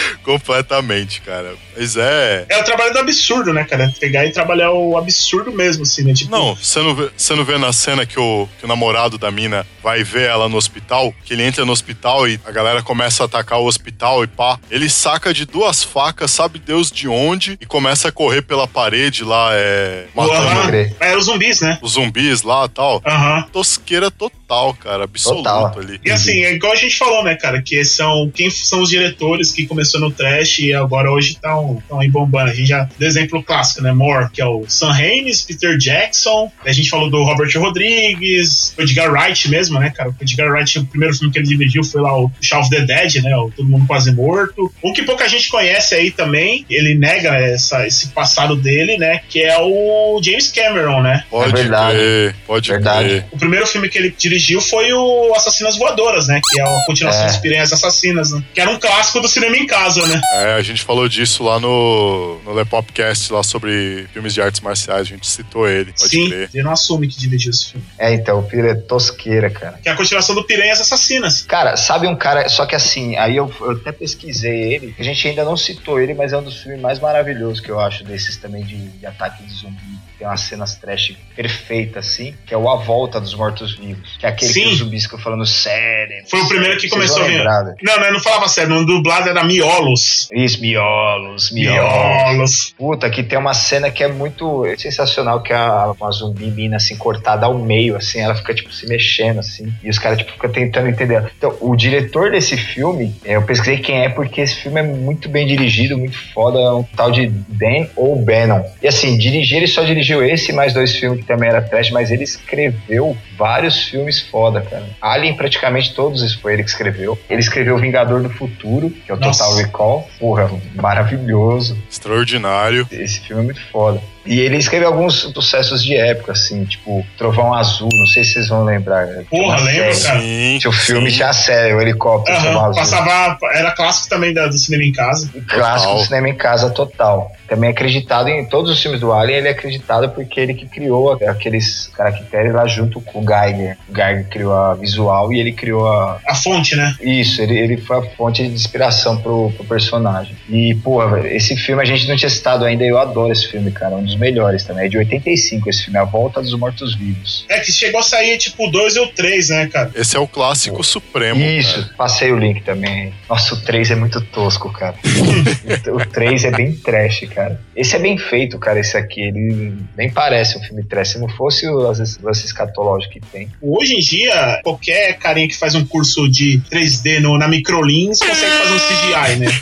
[0.24, 1.54] Completamente, cara.
[1.76, 2.46] Mas é.
[2.50, 3.94] É o trabalho do absurdo, né, cara?
[4.00, 6.14] Pegar e trabalhar o absurdo mesmo, assim, né?
[6.14, 9.18] Tipo, Não, você não, vê, você não vê na cena que o, que o namorado
[9.18, 12.82] da mina vai ver ela no hospital, que ele entra no hospital e a galera
[12.84, 14.60] começa a atacar o hospital e pá.
[14.70, 19.24] Ele saca de duas facas, sabe Deus de onde, e começa a correr pela parede
[19.24, 20.06] lá, é.
[20.14, 20.96] Matando.
[21.00, 21.80] É os zumbis, né?
[21.82, 23.02] os zumbis lá e tal.
[23.06, 23.44] Aham.
[23.52, 25.04] Tosqueira total, cara.
[25.04, 25.80] Absoluto Total.
[25.80, 26.00] ali.
[26.04, 27.62] E assim, é igual a gente falou, né, cara?
[27.62, 32.10] Que são quem são os diretores que começou no trash e agora hoje estão aí
[32.10, 32.52] bombando.
[32.52, 33.92] A gente já deu exemplo clássico, né?
[33.92, 36.52] More, que é o Sam Raimi, Peter Jackson.
[36.66, 40.10] A gente falou do Robert Rodrigues, o Edgar Wright mesmo, né, cara?
[40.10, 42.82] O Edgar Wright, o primeiro filme que ele dirigiu foi lá o Shaun of the
[42.82, 43.36] Dead, né?
[43.36, 44.72] O Todo Mundo Quase Morto.
[44.84, 49.22] Um que pouca gente conhece aí também, ele nega essa, esse passado dele, né?
[49.28, 51.24] Que é o James Cameron, né?
[51.30, 51.98] Pode É verdade.
[51.98, 53.08] crer, pode Verdade.
[53.10, 53.26] crer.
[53.32, 56.40] O primeiro filme que ele dirigiu foi o Assassinas Voadoras, né?
[56.52, 57.28] Que é a continuação É.
[57.28, 58.42] dos Piranhas Assassinas, né?
[58.54, 60.22] Que era um clássico do cinema em casa, né?
[60.34, 65.02] É, a gente falou disso lá no, no Lepopcast, lá sobre filmes de artes marciais.
[65.02, 66.50] A gente citou ele, pode Sim, crer.
[66.54, 67.86] ele não assume que dirigiu esse filme.
[67.98, 69.80] É, então, o filho é tosqueira, cara.
[69.82, 71.44] Que é a continuação do Piranhas Assassinas.
[71.44, 72.50] Cara, sabe um cara.
[72.50, 74.96] Só que assim, aí eu, eu até pesquisei ele.
[75.00, 77.80] A gente ainda não citou ele, mas é um dos filmes mais maravilhosos que eu
[77.80, 80.01] acho desses também de, de ataque de zumbi.
[80.22, 84.18] Tem umas cenas trash perfeitas, assim, que é o A Volta dos Mortos-Vivos.
[84.20, 84.62] Que é aquele Sim.
[84.62, 86.24] que os zumbis ficam falando sério.
[86.30, 87.44] Foi o primeiro que começou a vir.
[87.44, 87.74] né?
[87.82, 90.30] Não, não, não falava sério, no dublado era Miolos.
[90.32, 92.34] Isso, miolos, miolos.
[92.34, 92.76] Miolos.
[92.78, 96.96] Puta, que tem uma cena que é muito sensacional, que é uma zumbi mina, assim,
[96.96, 100.52] cortada ao meio, assim, ela fica, tipo, se mexendo, assim, e os caras, tipo, ficam
[100.52, 101.32] tentando entender.
[101.36, 105.28] Então, o diretor desse filme, é, eu pesquisei quem é, porque esse filme é muito
[105.30, 108.64] bem dirigido, muito foda, é um tal de Dan O'Bannon.
[108.84, 111.92] E assim, dirigir, ele só dirigiu esse e mais dois filmes que também era trash,
[111.92, 114.90] mas ele escreveu vários filmes foda, cara.
[115.00, 117.18] Alien, praticamente todos isso foi ele que escreveu.
[117.30, 119.44] Ele escreveu Vingador do Futuro, que é o Nossa.
[119.44, 120.10] Total Recall.
[120.20, 121.78] Porra, maravilhoso.
[121.90, 122.88] Extraordinário.
[122.92, 124.02] Esse filme é muito foda.
[124.26, 128.50] E ele escreveu alguns sucessos de época, assim, tipo Trovão Azul, não sei se vocês
[128.50, 129.08] vão lembrar.
[129.30, 130.04] Porra, lembro, série.
[130.08, 130.20] cara.
[130.22, 130.58] Sim.
[130.60, 131.16] Tinha o filme, sim.
[131.18, 132.76] tinha a série, o helicóptero, Trovão Aham, Azul.
[132.82, 133.38] passava.
[133.54, 135.30] Era clássico também da- do cinema em casa.
[135.48, 135.96] Clássico Total.
[135.98, 137.32] do cinema em casa total.
[137.48, 140.66] Também é acreditado em todos os filmes do Alien, ele é acreditado porque ele que
[140.68, 143.78] criou aqueles caracteres lá junto com o Geiger.
[143.90, 146.96] O Geiger criou a visual e ele criou a, A fonte, né?
[147.02, 150.36] Isso, ele, ele foi a fonte de inspiração pro, pro personagem.
[150.50, 153.70] E, porra, esse filme a gente não tinha citado ainda e eu adoro esse filme,
[153.72, 153.96] cara.
[153.96, 154.86] Um dos melhores também.
[154.86, 157.46] É de 85 esse filme, A Volta dos Mortos-Vivos.
[157.50, 159.92] É que chegou a sair tipo o 2 e o 3, né, cara?
[159.96, 161.42] Esse é o clássico supremo.
[161.42, 161.94] Isso, cara.
[161.98, 163.14] passei o link também.
[163.30, 164.96] Nossa, o 3 é muito tosco, cara.
[165.94, 167.60] o 3 é bem trash, cara.
[167.76, 169.22] Esse é bem feito, cara, esse aqui.
[169.22, 171.10] Ele nem parece um filme trash.
[171.10, 173.50] Se não fosse o lance lance escatológico que tem.
[173.62, 178.52] Hoje em dia, qualquer carinha que faz um curso de 3D no, na Microlins consegue
[178.52, 179.62] fazer um CGI, né?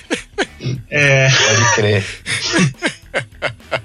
[0.90, 2.06] É, Pode crer.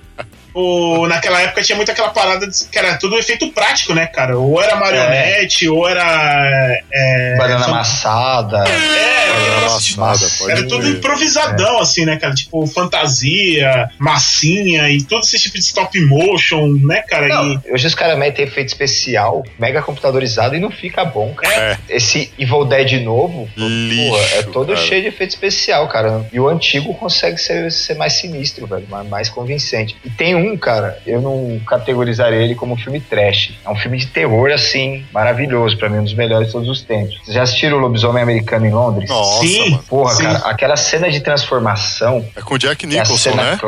[0.55, 4.39] o, naquela época tinha muito aquela parada de, que era tudo efeito prático, né, cara?
[4.39, 6.81] Ou era marionete, ou era.
[6.93, 8.59] É, Banana fan- amassada.
[8.69, 9.65] É, Banana de-
[9.95, 12.35] amassada, pode Era tudo improvisadão, assim, né, cara?
[12.35, 17.29] Tipo, fantasia, massinha e todo esse tipo de stop motion, né, cara?
[17.29, 21.55] Não, E, hoje os caras metem efeito especial, mega computadorizado e não fica bom, cara.
[21.89, 21.97] É.
[21.97, 24.79] Esse Evil Dead novo, Lixo, porra, é todo cara.
[24.87, 26.27] cheio de efeito especial, cara.
[26.33, 29.97] E o antigo consegue ser, ser mais sinistro, velho, mais, mais convincente.
[30.05, 33.55] E tem um, cara, eu não categorizaria ele como um filme trash.
[33.65, 36.83] É um filme de terror, assim, maravilhoso, pra mim, um dos melhores de todos os
[36.83, 37.19] tempos.
[37.25, 39.09] Vocês já assistiram o Lobisomem Americano em Londres?
[39.09, 39.71] Nossa, Sim.
[39.71, 39.83] mano.
[39.89, 40.23] Porra, Sim.
[40.25, 43.59] cara, aquela cena de transformação É com o Jack é a Nicholson, cena né?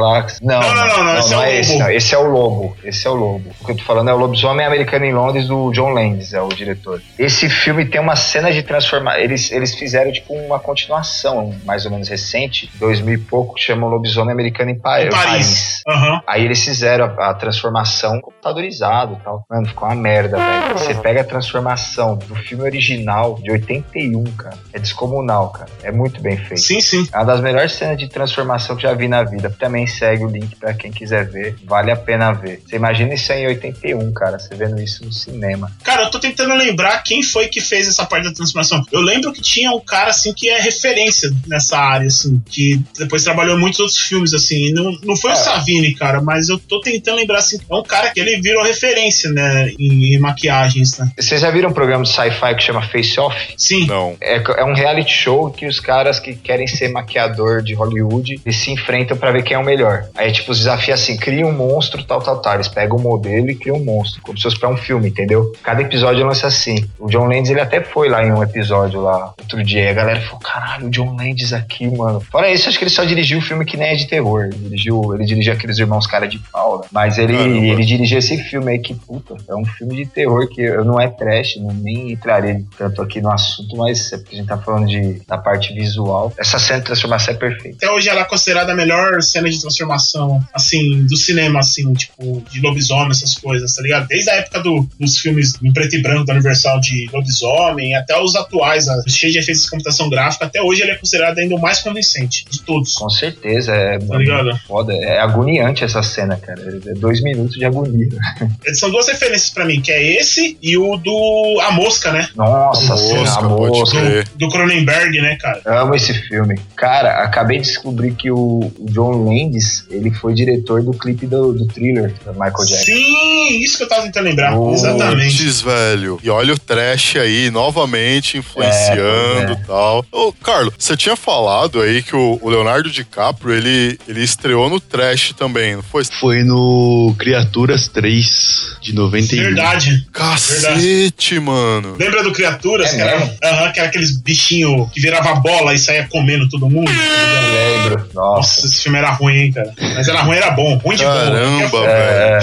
[0.43, 1.85] Não, Não, não, não, não, esse é o é esse, Lobo.
[1.85, 1.91] não.
[1.91, 2.77] Esse é o Lobo.
[2.85, 3.51] Esse é o Lobo.
[3.61, 6.41] O que eu tô falando é o Lobisomem Americano em Londres, do John Landis, é
[6.41, 7.01] o diretor.
[7.19, 9.21] Esse filme tem uma cena de transformação.
[9.21, 13.87] Eles, eles fizeram, tipo, uma continuação, mais ou menos recente, 2000 e pouco, que chama
[13.87, 15.81] o Lobisomem Americano em, Pa- em Paris.
[15.89, 16.21] Aham.
[16.27, 19.45] Aí eles fizeram a, a transformação computadorizado e tal.
[19.49, 20.79] Mano, ficou uma merda, velho.
[20.79, 24.57] Você pega a transformação do filme original de 81, cara.
[24.73, 25.71] É descomunal, cara.
[25.83, 26.61] É muito bem feito.
[26.61, 27.09] Sim, sim.
[27.13, 29.55] É uma das melhores cenas de transformação que já vi na vida.
[29.59, 31.57] Também segue o link pra quem quiser ver.
[31.65, 32.63] Vale a pena ver.
[32.67, 34.39] Você imagina isso em 81, cara.
[34.39, 35.71] Você vendo isso no cinema.
[35.83, 38.85] Cara, eu tô tentando lembrar quem foi que fez essa parte da transformação.
[38.93, 43.25] Eu lembro que tinha um cara, assim, que é referência nessa área, assim, que depois
[43.25, 44.73] trabalhou em muitos outros filmes, assim.
[44.73, 45.37] Não, não foi o É.
[45.37, 49.31] Savini, cara, mas eu tô tentando lembrar, assim, é um cara que ele virou referência,
[49.31, 51.11] né, em, em maquiagens, né?
[51.19, 53.55] Vocês já viram um programa de sci-fi que chama Face Off?
[53.57, 53.87] Sim.
[53.87, 54.17] Não.
[54.21, 58.57] É, é um reality show que os caras que querem ser maquiador de Hollywood eles
[58.57, 60.09] se enfrentam pra ver quem é o melhor.
[60.15, 62.55] Aí, tipo, os desafios assim: cria um monstro, tal, tal, tal.
[62.55, 65.53] Eles pegam o modelo e criam um monstro, como se fosse pra um filme, entendeu?
[65.63, 66.89] Cada episódio lança assim.
[66.99, 69.85] O John Landis, ele até foi lá em um episódio lá outro dia.
[69.85, 72.21] E a galera falou: caralho, o John Landis aqui, mano.
[72.21, 74.45] Fora isso, acho que ele só dirigiu o filme que nem é de terror.
[74.45, 76.87] Ele dirigiu, ele dirigiu aqueles irmãos cara de pau, né?
[76.93, 77.57] Mas ele, Caramba.
[77.67, 81.01] ele dirigiu esse filme aí que, puta, é um filme de terror que eu- não
[81.01, 84.59] é trash, não, nem entrarei tanto aqui no assunto, mas é porque a gente tá
[84.59, 86.33] falando de, da parte visual.
[86.39, 87.77] Essa cena de transformação é perfeita.
[87.77, 92.43] Até hoje ela é considerada a melhor cena de transformação, assim, do cinema, assim, tipo,
[92.51, 94.07] de lobisomem, essas coisas, tá ligado?
[94.09, 98.19] Desde a época do- dos filmes em preto e branco da Universal de lobisomem, até
[98.21, 101.55] os atuais, a- cheio de efeitos de computação gráfica, até hoje ele é considerado ainda
[101.55, 102.95] o mais convincente de todos.
[102.95, 104.57] Com certeza, é Tá ligado?
[104.67, 104.93] foda.
[104.95, 106.61] É agoniante essa cena, cara.
[106.87, 108.09] É dois minutos de agonia.
[108.75, 112.29] São duas referências pra mim, que é esse e o do A Mosca, né?
[112.35, 114.25] Nossa, A cena, mosca, a mosca.
[114.35, 115.63] Do Cronenberg, né, cara?
[115.67, 116.59] Amo esse filme.
[116.75, 121.67] Cara, acabei de descobrir que o, John Landis, ele foi diretor do clipe do, do
[121.67, 122.85] thriller do Michael Jackson.
[122.85, 124.59] Sim, isso que eu tava tentando lembrar.
[124.59, 125.45] Oh, Exatamente.
[125.45, 126.19] Puts, velho.
[126.23, 130.05] E olha o trash aí, novamente influenciando É, e tal.
[130.11, 134.81] Ô, Carlos, você tinha falado aí que o, o Leonardo DiCaprio, ele, ele estreou no
[134.81, 136.05] trash também, não foi?
[136.21, 139.43] Foi no Criaturas 3 de 91.
[139.43, 140.07] Verdade.
[140.13, 141.97] Cacete, mano.
[141.99, 142.93] Lembra do Criaturas?
[142.93, 146.91] É que, era, que era aqueles bichinhos que virava bola e saía comendo todo mundo?
[146.91, 148.09] Lembro.
[148.15, 148.67] Nossa, Nossa.
[148.67, 149.73] esse filme era ruim, hein, cara.
[149.95, 150.77] Mas era ruim, era bom.
[150.77, 151.11] Ruim de bom.
[151.11, 151.89] Caramba, velho.
[151.89, 152.39] É,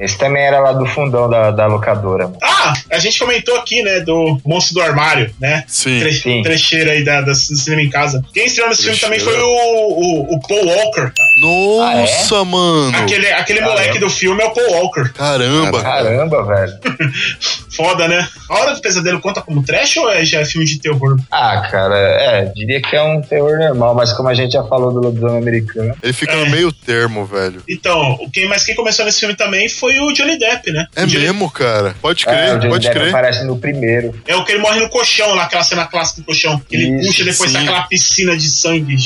[0.00, 2.24] esse também era lá do fundão da, da locadora.
[2.24, 2.38] mano.
[2.42, 5.64] Ah, a gente comentou aqui, né, do Monstro do Armário, né?
[5.66, 6.00] Sim.
[6.00, 6.42] Tre Sim.
[6.42, 8.22] trecheira aí da, da, do cinema em casa.
[8.32, 11.12] Quem estreou nesse filme também foi o, o, o Paul Walker.
[11.12, 11.27] cara.
[11.40, 12.96] Nossa, mano.
[12.98, 13.78] Aquele, aquele Caramba.
[13.80, 15.08] moleque do filme é o Paul Walker.
[15.12, 16.04] Caramba, cara.
[16.04, 16.78] Caramba, velho.
[17.70, 18.26] Foda, né?
[18.48, 21.16] A Hora do Pesadelo conta como trash ou é já filme de terror?
[21.30, 24.92] Ah, cara, é, diria que é um terror normal, mas como a gente já falou
[24.92, 26.44] do lobisomem americano, Ele fica É.
[26.44, 27.62] no meio termo, velho.
[27.68, 30.86] Então, quem, mas quem começou nesse filme também foi o Johnny Depp, né?
[30.96, 31.94] É O Johnny- mesmo, cara.
[32.00, 33.08] Pode é, crer, o Johnny pode Depp crer.
[33.10, 34.14] aparece no primeiro.
[34.26, 36.60] É o que ele morre no colchão lá, aquela cena clássica do colchão.
[36.68, 37.58] Que ele Isso, puxa depois sim.
[37.58, 38.96] daquela piscina de sangue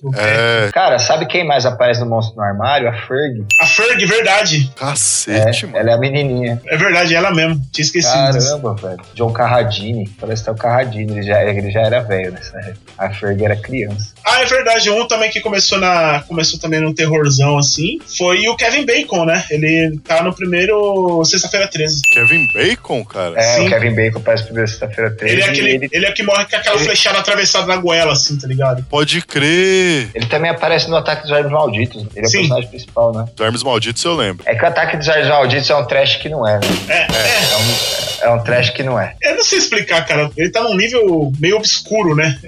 [0.00, 0.66] pro pé.
[0.66, 2.88] É, Cara, sabe quem mais aparece no Monstro no Armário?
[2.88, 3.44] A Ferg.
[3.60, 4.70] A Ferg, verdade.
[4.76, 5.78] É, cacete, mano.
[5.78, 6.60] ela é a menininha.
[6.66, 7.60] É verdade, ela mesmo.
[7.72, 8.48] Tinha esquecido disso.
[8.48, 9.00] Caramba, velho.
[9.14, 10.08] John Carradine.
[10.20, 11.12] Parece que é o Carradine.
[11.12, 12.78] Ele já, ele já era velho nessa época.
[12.98, 14.12] A Ferg era criança.
[14.24, 14.90] Ah, é verdade.
[14.90, 16.22] Um também que começou na.
[16.26, 17.98] Começou também num terrorzão assim.
[18.16, 19.44] Foi o Kevin Bacon, né?
[19.50, 22.00] Ele tá no primeiro Sexta-feira 13.
[22.12, 23.04] Kevin Bacon?
[23.04, 23.38] Cara?
[23.38, 23.66] É, Sim.
[23.66, 25.32] o Kevin Bacon parece primeira sexta-feira 13.
[25.34, 25.88] Ele é, aquele, ele...
[25.92, 28.84] ele, é o que morre com aquela ele- flechada atravessada na goela, assim, tá ligado?
[28.88, 30.10] Pode crer.
[30.14, 31.67] ele também aparece no Ataque dos Malditos.
[31.74, 33.26] Ele é o personagem principal, né?
[33.36, 34.42] Vermes Malditos eu lembro.
[34.46, 36.66] É que o Ataque dos Vermes Malditos é um trash que não é, né?
[36.88, 37.52] É, é.
[37.52, 39.14] É um, é um trash que não é.
[39.22, 40.30] Eu não sei explicar, cara.
[40.36, 42.38] Ele tá num nível meio obscuro, né?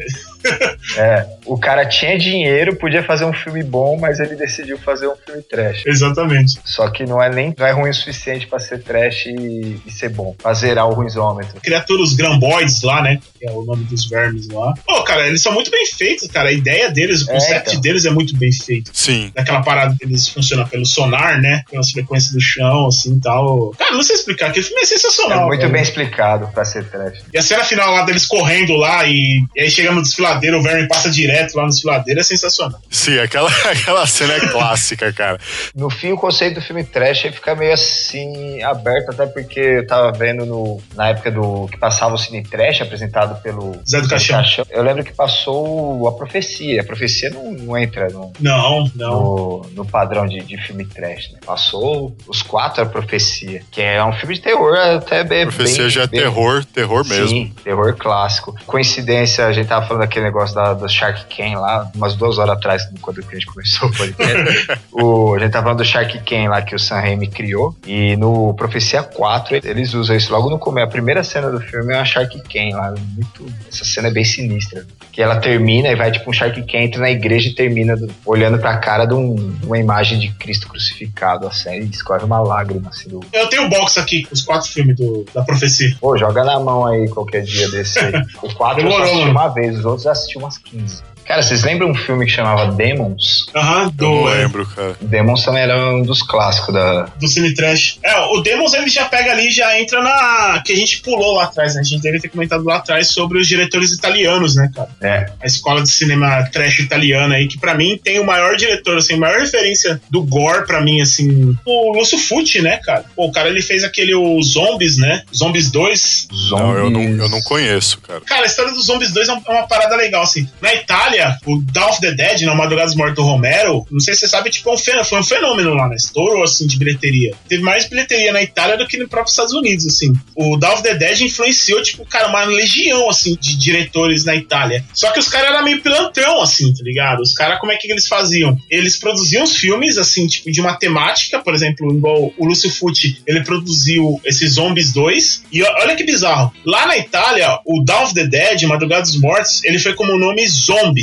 [0.97, 5.17] É, o cara tinha dinheiro, podia fazer um filme bom, mas ele decidiu fazer um
[5.17, 5.83] filme trash.
[5.87, 6.59] Exatamente.
[6.65, 9.91] Só que não é nem não é ruim o suficiente pra ser trash e, e
[9.91, 11.61] ser bom, pra zerar o ruizômetro.
[11.61, 13.19] Criatura, os Gramboids lá, né?
[13.39, 14.73] Que é o nome dos vermes lá.
[14.87, 16.49] Pô, cara, eles são muito bem feitos, cara.
[16.51, 17.81] A ideia deles, o É, conceito então.
[17.81, 18.91] deles é muito bem feito.
[18.95, 19.33] Sim.
[19.35, 21.63] Daquela parada que eles funcionam pelo sonar, né?
[21.71, 23.71] Pelas frequências do chão, assim e tal.
[23.79, 24.51] Cara, não sei explicar.
[24.51, 25.47] Aquele filme é É sensacional.
[25.49, 25.73] muito velho.
[25.73, 27.19] bem explicado pra ser trash.
[27.33, 30.63] E a cena final lá deles correndo lá e, e aí chega no desfiladeiro, o
[30.63, 32.81] verme passa direto lá no desfiladeiro, é sensacional.
[32.91, 35.39] Sim, aquela, aquela cena é clássica, cara.
[35.75, 39.87] No fim, o conceito do filme trash aí fica meio assim aberto, até porque eu
[39.87, 44.09] tava vendo no, na época do que passava o Cine Trash, apresentado pelo Zé do
[44.09, 44.43] Caixão.
[44.71, 46.81] Eu lembro que passou a profecia.
[46.81, 49.11] A profecia não, não entra no, Não, não.
[49.11, 51.39] no, no padrão de, de filme trash, né?
[51.45, 55.45] Passou os quatro a profecia, que é um filme de terror até bem.
[55.47, 57.29] Profecia bem- já é bem- terror, terror mesmo.
[57.29, 58.55] Sim, terror clássico.
[58.67, 62.57] Coincidência, a gente tava falando daquele negócio da, do Shark Ken lá, umas duas horas
[62.57, 64.79] atrás, quando a gente começou o podcast.
[64.93, 67.75] o, a gente tava falando do Shark Ken lá que o Sam Raimi criou.
[67.87, 70.87] E no Profecia 4, eles usam isso logo no começo.
[70.87, 72.93] A primeira cena do filme é uma Shark Ken lá.
[73.15, 74.85] Muito, essa cena é bem sinistra.
[75.13, 78.11] Que ela termina e vai tipo um Shark Ken, entra na igreja e termina do-
[78.27, 82.89] olhando pra cara de, um- uma imagem de Cristo crucificado, assim, e escorre uma lágrima
[82.91, 83.21] assim do.
[83.33, 85.95] Eu tenho o box aqui com os quatro filmes do, da profecia.
[86.01, 88.13] Pô, joga na mão aí qualquer dia desse aí.
[88.43, 91.03] O 4 eu assisti uma vez, os outros eu assisti umas 15.
[91.31, 93.47] Cara, vocês lembram um filme que chamava Demons?
[93.55, 94.97] Aham, Eu do, não é, lembro, cara.
[95.01, 97.03] Demons também era um dos clássicos da.
[97.03, 98.01] do Cine Trash.
[98.03, 100.61] É, o Demons ele já pega ali, já entra na.
[100.67, 101.83] que a gente pulou lá atrás, né?
[101.83, 104.89] A gente deve ter comentado lá atrás sobre os diretores italianos, né, cara?
[105.01, 105.31] É.
[105.41, 109.15] A escola de cinema trash italiana aí, que pra mim tem o maior diretor, assim,
[109.15, 113.05] a maior referência do gore pra mim, assim, o Lúcio Fucci, né, cara?
[113.15, 115.23] Pô, o cara ele fez aquele o Zombies, né?
[115.33, 116.27] Zombies 2.
[116.51, 117.19] Não, eu não, Zombies.
[117.21, 118.21] eu não conheço, cara.
[118.23, 120.49] Cara, a história dos Zombies 2 é é uma parada legal, assim.
[120.61, 124.15] Na Itália, o Dawn of the Dead, na Madrugada dos Mortos do Romero, não sei
[124.15, 125.97] se você sabe, tipo, é foi um fenômeno lá, né?
[125.97, 127.35] Estourou, assim, de bilheteria.
[127.49, 130.13] Teve mais bilheteria na Itália do que no próprio Estados Unidos, assim.
[130.35, 134.85] O Dawn of the Dead influenciou, tipo, cara, uma legião, assim, de diretores na Itália.
[134.93, 137.21] Só que os caras eram meio pilantrão, assim, tá ligado?
[137.21, 138.57] Os caras, como é que eles faziam?
[138.71, 143.19] Eles produziam os filmes, assim, tipo, de uma temática, por exemplo, igual o Lúcio Fucci,
[143.27, 145.45] ele produziu esses Zombies 2.
[145.53, 146.53] E olha que bizarro.
[146.65, 150.19] Lá na Itália, o Dawn of the Dead, Madrugada dos Mortos, ele foi como o
[150.19, 150.43] nome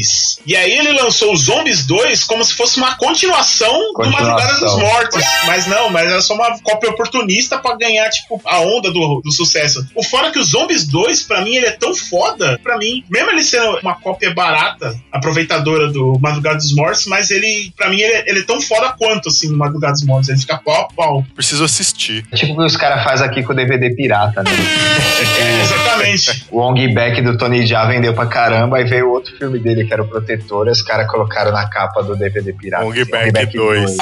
[0.02, 0.40] Zombies.
[0.46, 4.60] E aí ele lançou o Zombies 2 como se fosse uma continuação, do Madrugada dos
[4.60, 4.80] Continuação.
[4.80, 5.24] Mortos.
[5.46, 9.32] Mas não, mas era só uma cópia oportunista pra ganhar, tipo, a onda do, do
[9.32, 9.86] sucesso.
[9.96, 13.04] O fora é que o Zombies 2, pra mim, ele é tão foda, pra mim,
[13.10, 18.00] mesmo ele sendo uma cópia barata, aproveitadora do Madrugada dos Mortos, mas ele, pra mim,
[18.00, 20.30] ele, é- ele é tão foda quanto, assim, o Madrugada dos Mortos.
[20.30, 21.26] Ele fica pau a pau.
[21.36, 22.26] Preciso assistir.
[22.36, 24.52] Tipo o que os caras fazem aqui com o DVD pirata, né?
[25.40, 26.46] É, exatamente.
[26.52, 29.94] O Ong Back do Tony Jaa vendeu pra caramba, aí veio outro filme dele que
[29.94, 32.86] era o Protetor, e os caras colocaram na capa do DVD pirata.
[32.86, 33.98] Ong Back 2.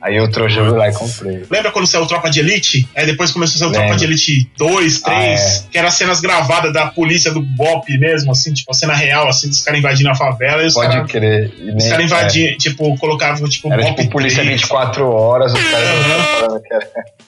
[0.00, 1.42] Aí eu trouxe eu fui lá e comprei.
[1.50, 2.88] Lembra quando saiu Tropa de Elite?
[2.96, 3.86] Aí depois começou a o Lembro.
[3.86, 5.62] Tropa de Elite 2, 3, Ah, é.
[5.72, 9.48] que eram cenas gravadas da polícia do BOP mesmo, assim, tipo, a cena real, assim,
[9.48, 11.10] dos caras invadindo a favela e os Pode caras.
[11.10, 11.52] crer.
[11.58, 13.74] E Os caras invadiam, tipo, colocavam, tipo, é.
[13.74, 14.60] Era BOP tipo polícia 3.
[14.60, 16.60] 24 horas, os caras era.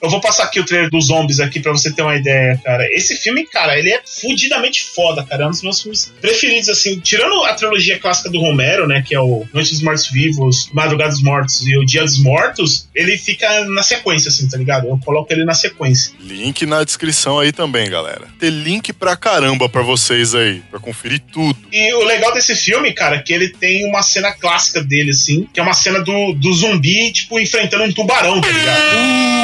[0.01, 2.83] Eu vou passar aqui o trailer dos zombies aqui pra você ter uma ideia, cara.
[2.91, 5.43] Esse filme, cara, ele é fudidamente foda, cara.
[5.43, 6.99] É um dos meus filmes preferidos, assim.
[6.99, 9.03] Tirando a trilogia clássica do Romero, né?
[9.05, 12.60] Que é o Noite dos Mortos Vivos, Madrugada dos Mortos e o Dia dos Mortos,
[12.95, 14.87] ele fica na sequência, assim, tá ligado?
[14.87, 16.13] Eu coloco ele na sequência.
[16.19, 18.27] Link na descrição aí também, galera.
[18.39, 21.57] Tem link pra caramba pra vocês aí, pra conferir tudo.
[21.71, 25.47] E o legal desse filme, cara, é que ele tem uma cena clássica dele, assim,
[25.53, 28.81] que é uma cena do, do zumbi, tipo, enfrentando um tubarão, tá ligado?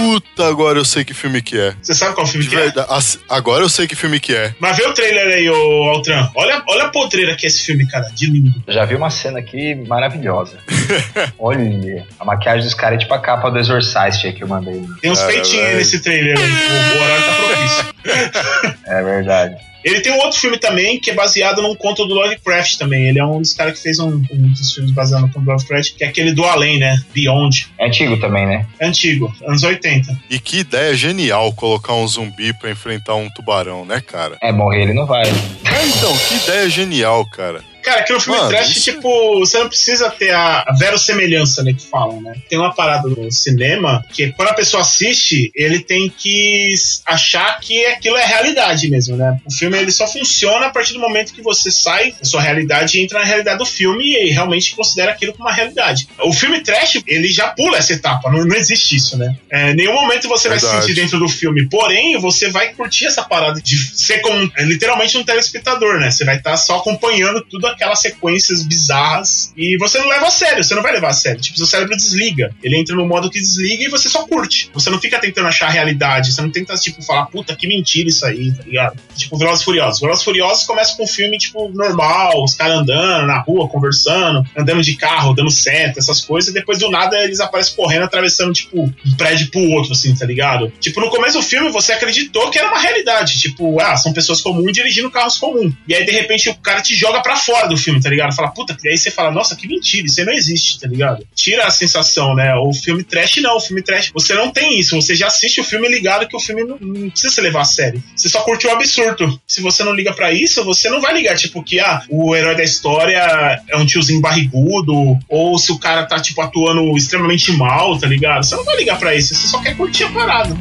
[0.02, 1.76] Puta, agora eu sei que filme que é.
[1.82, 2.60] Você sabe qual filme De que é?
[2.66, 2.88] verdade.
[2.92, 4.54] Ass- Agora eu sei que filme que é.
[4.60, 6.30] Mas vê o trailer aí, ô Altran.
[6.36, 8.06] Olha, olha a podreira que é esse filme, cara.
[8.14, 8.64] De lindo.
[8.68, 10.58] Já vi uma cena aqui maravilhosa.
[11.38, 14.84] Olha, a maquiagem dos caras é tipo a capa do Exorcist aí que eu mandei.
[15.02, 16.38] Tem uns Cara, peitinhos nesse trailer.
[16.38, 18.78] o horário tá propício.
[18.88, 19.58] É verdade.
[19.84, 23.08] Ele tem um outro filme também que é baseado num conto do Lovecraft também.
[23.08, 25.52] Ele é um dos caras que fez um, um dos filmes baseados no conto do
[25.52, 26.98] Lovecraft, que é aquele do Além, né?
[27.14, 27.68] Beyond.
[27.78, 28.66] É antigo também, né?
[28.80, 30.18] É antigo, anos 80.
[30.30, 34.38] E que ideia genial colocar um zumbi pra enfrentar um tubarão, né, cara?
[34.42, 35.24] É, morrer ele não vai.
[35.26, 37.62] É, então, que ideia genial, cara.
[37.88, 41.64] Cara, que no filme Mano, trash, isso- tipo, você não precisa ter a, a verossemelhança,
[41.64, 42.34] né, que falam, né?
[42.50, 46.74] Tem uma parada no cinema que quando a pessoa assiste, ele tem que
[47.06, 49.40] achar que aquilo é realidade mesmo, né?
[49.46, 52.98] O filme, ele só funciona a partir do momento que você sai da sua realidade
[52.98, 56.10] e entra na realidade do filme e realmente considera aquilo como uma realidade.
[56.24, 59.36] O filme trash, ele já pula essa etapa, não, não existe isso, né?
[59.50, 60.88] É, em nenhum momento você vai se Verdade.
[60.88, 65.18] sentir dentro do filme, porém, você vai curtir essa parada de ser como, é, literalmente
[65.18, 66.12] um telespectador, né?
[66.12, 70.64] Você vai estar só acompanhando tudo aquelas sequências bizarras e você não leva a sério,
[70.64, 71.40] você não vai levar a sério.
[71.40, 72.54] Tipo, seu cérebro desliga.
[72.62, 74.70] Ele entra no modo que desliga e você só curte.
[74.74, 78.10] Você não fica tentando achar a realidade, você não tenta, tipo, falar, puta, que mentira
[78.10, 78.98] isso aí, tá ligado?
[79.16, 80.02] Tipo, Velozes Furiosos.
[80.02, 84.82] Velozes Furiosos começa com um filme, tipo, normal, os caras andando na rua, conversando, andando
[84.82, 88.82] de carro, dando seta, essas coisas, e depois do nada eles aparecem correndo, atravessando, tipo,
[88.82, 90.72] um prédio pro outro, assim, tá ligado?
[90.80, 93.40] Tipo, no começo do filme você acreditou que era uma realidade.
[93.40, 95.74] Tipo, ah, são pessoas comuns dirigindo carros comuns.
[95.88, 98.36] E aí, de repente, o cara te joga pra fora do filme, tá ligado?
[98.36, 101.26] Fala, puta, e aí você fala, nossa, que mentira, isso aí não existe, tá ligado?
[101.36, 102.54] Tira a sensação, né?
[102.56, 105.64] O filme trash não, o filme trash, você não tem isso, você já assiste o
[105.64, 108.04] filme ligado que o filme não, não precisa se levar a sério.
[108.16, 109.40] Você só curte o absurdo.
[109.48, 112.56] Se você não liga pra isso, você não vai ligar, tipo, que ah, o herói
[112.56, 117.98] da história é um tiozinho barrigudo, ou se o cara tá, tipo, atuando extremamente mal,
[117.98, 118.44] tá ligado?
[118.44, 120.58] Você não vai ligar pra isso, você só quer curtir a parada.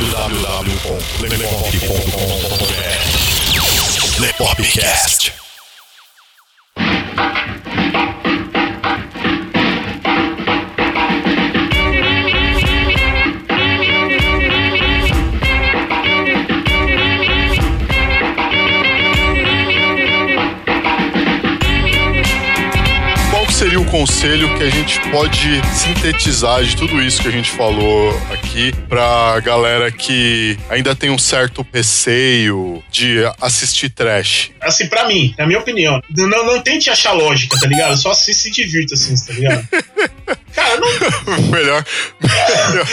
[0.00, 2.39] www.lepop.com.br
[4.40, 5.34] Lepopcast.
[23.30, 27.50] Qual seria o conselho que a gente pode sintetizar de tudo isso que a gente
[27.50, 28.39] falou aqui
[28.88, 34.50] pra galera que ainda tem um certo receio de assistir trash?
[34.60, 37.96] Assim, pra mim, na minha opinião, não, não tente achar lógica, tá ligado?
[37.96, 39.68] Só assiste e divirta, assim, tá ligado?
[40.54, 41.42] Cara, não.
[41.50, 41.84] melhor,
[42.20, 42.86] melhor,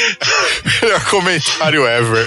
[0.81, 2.25] melhor comentário ever.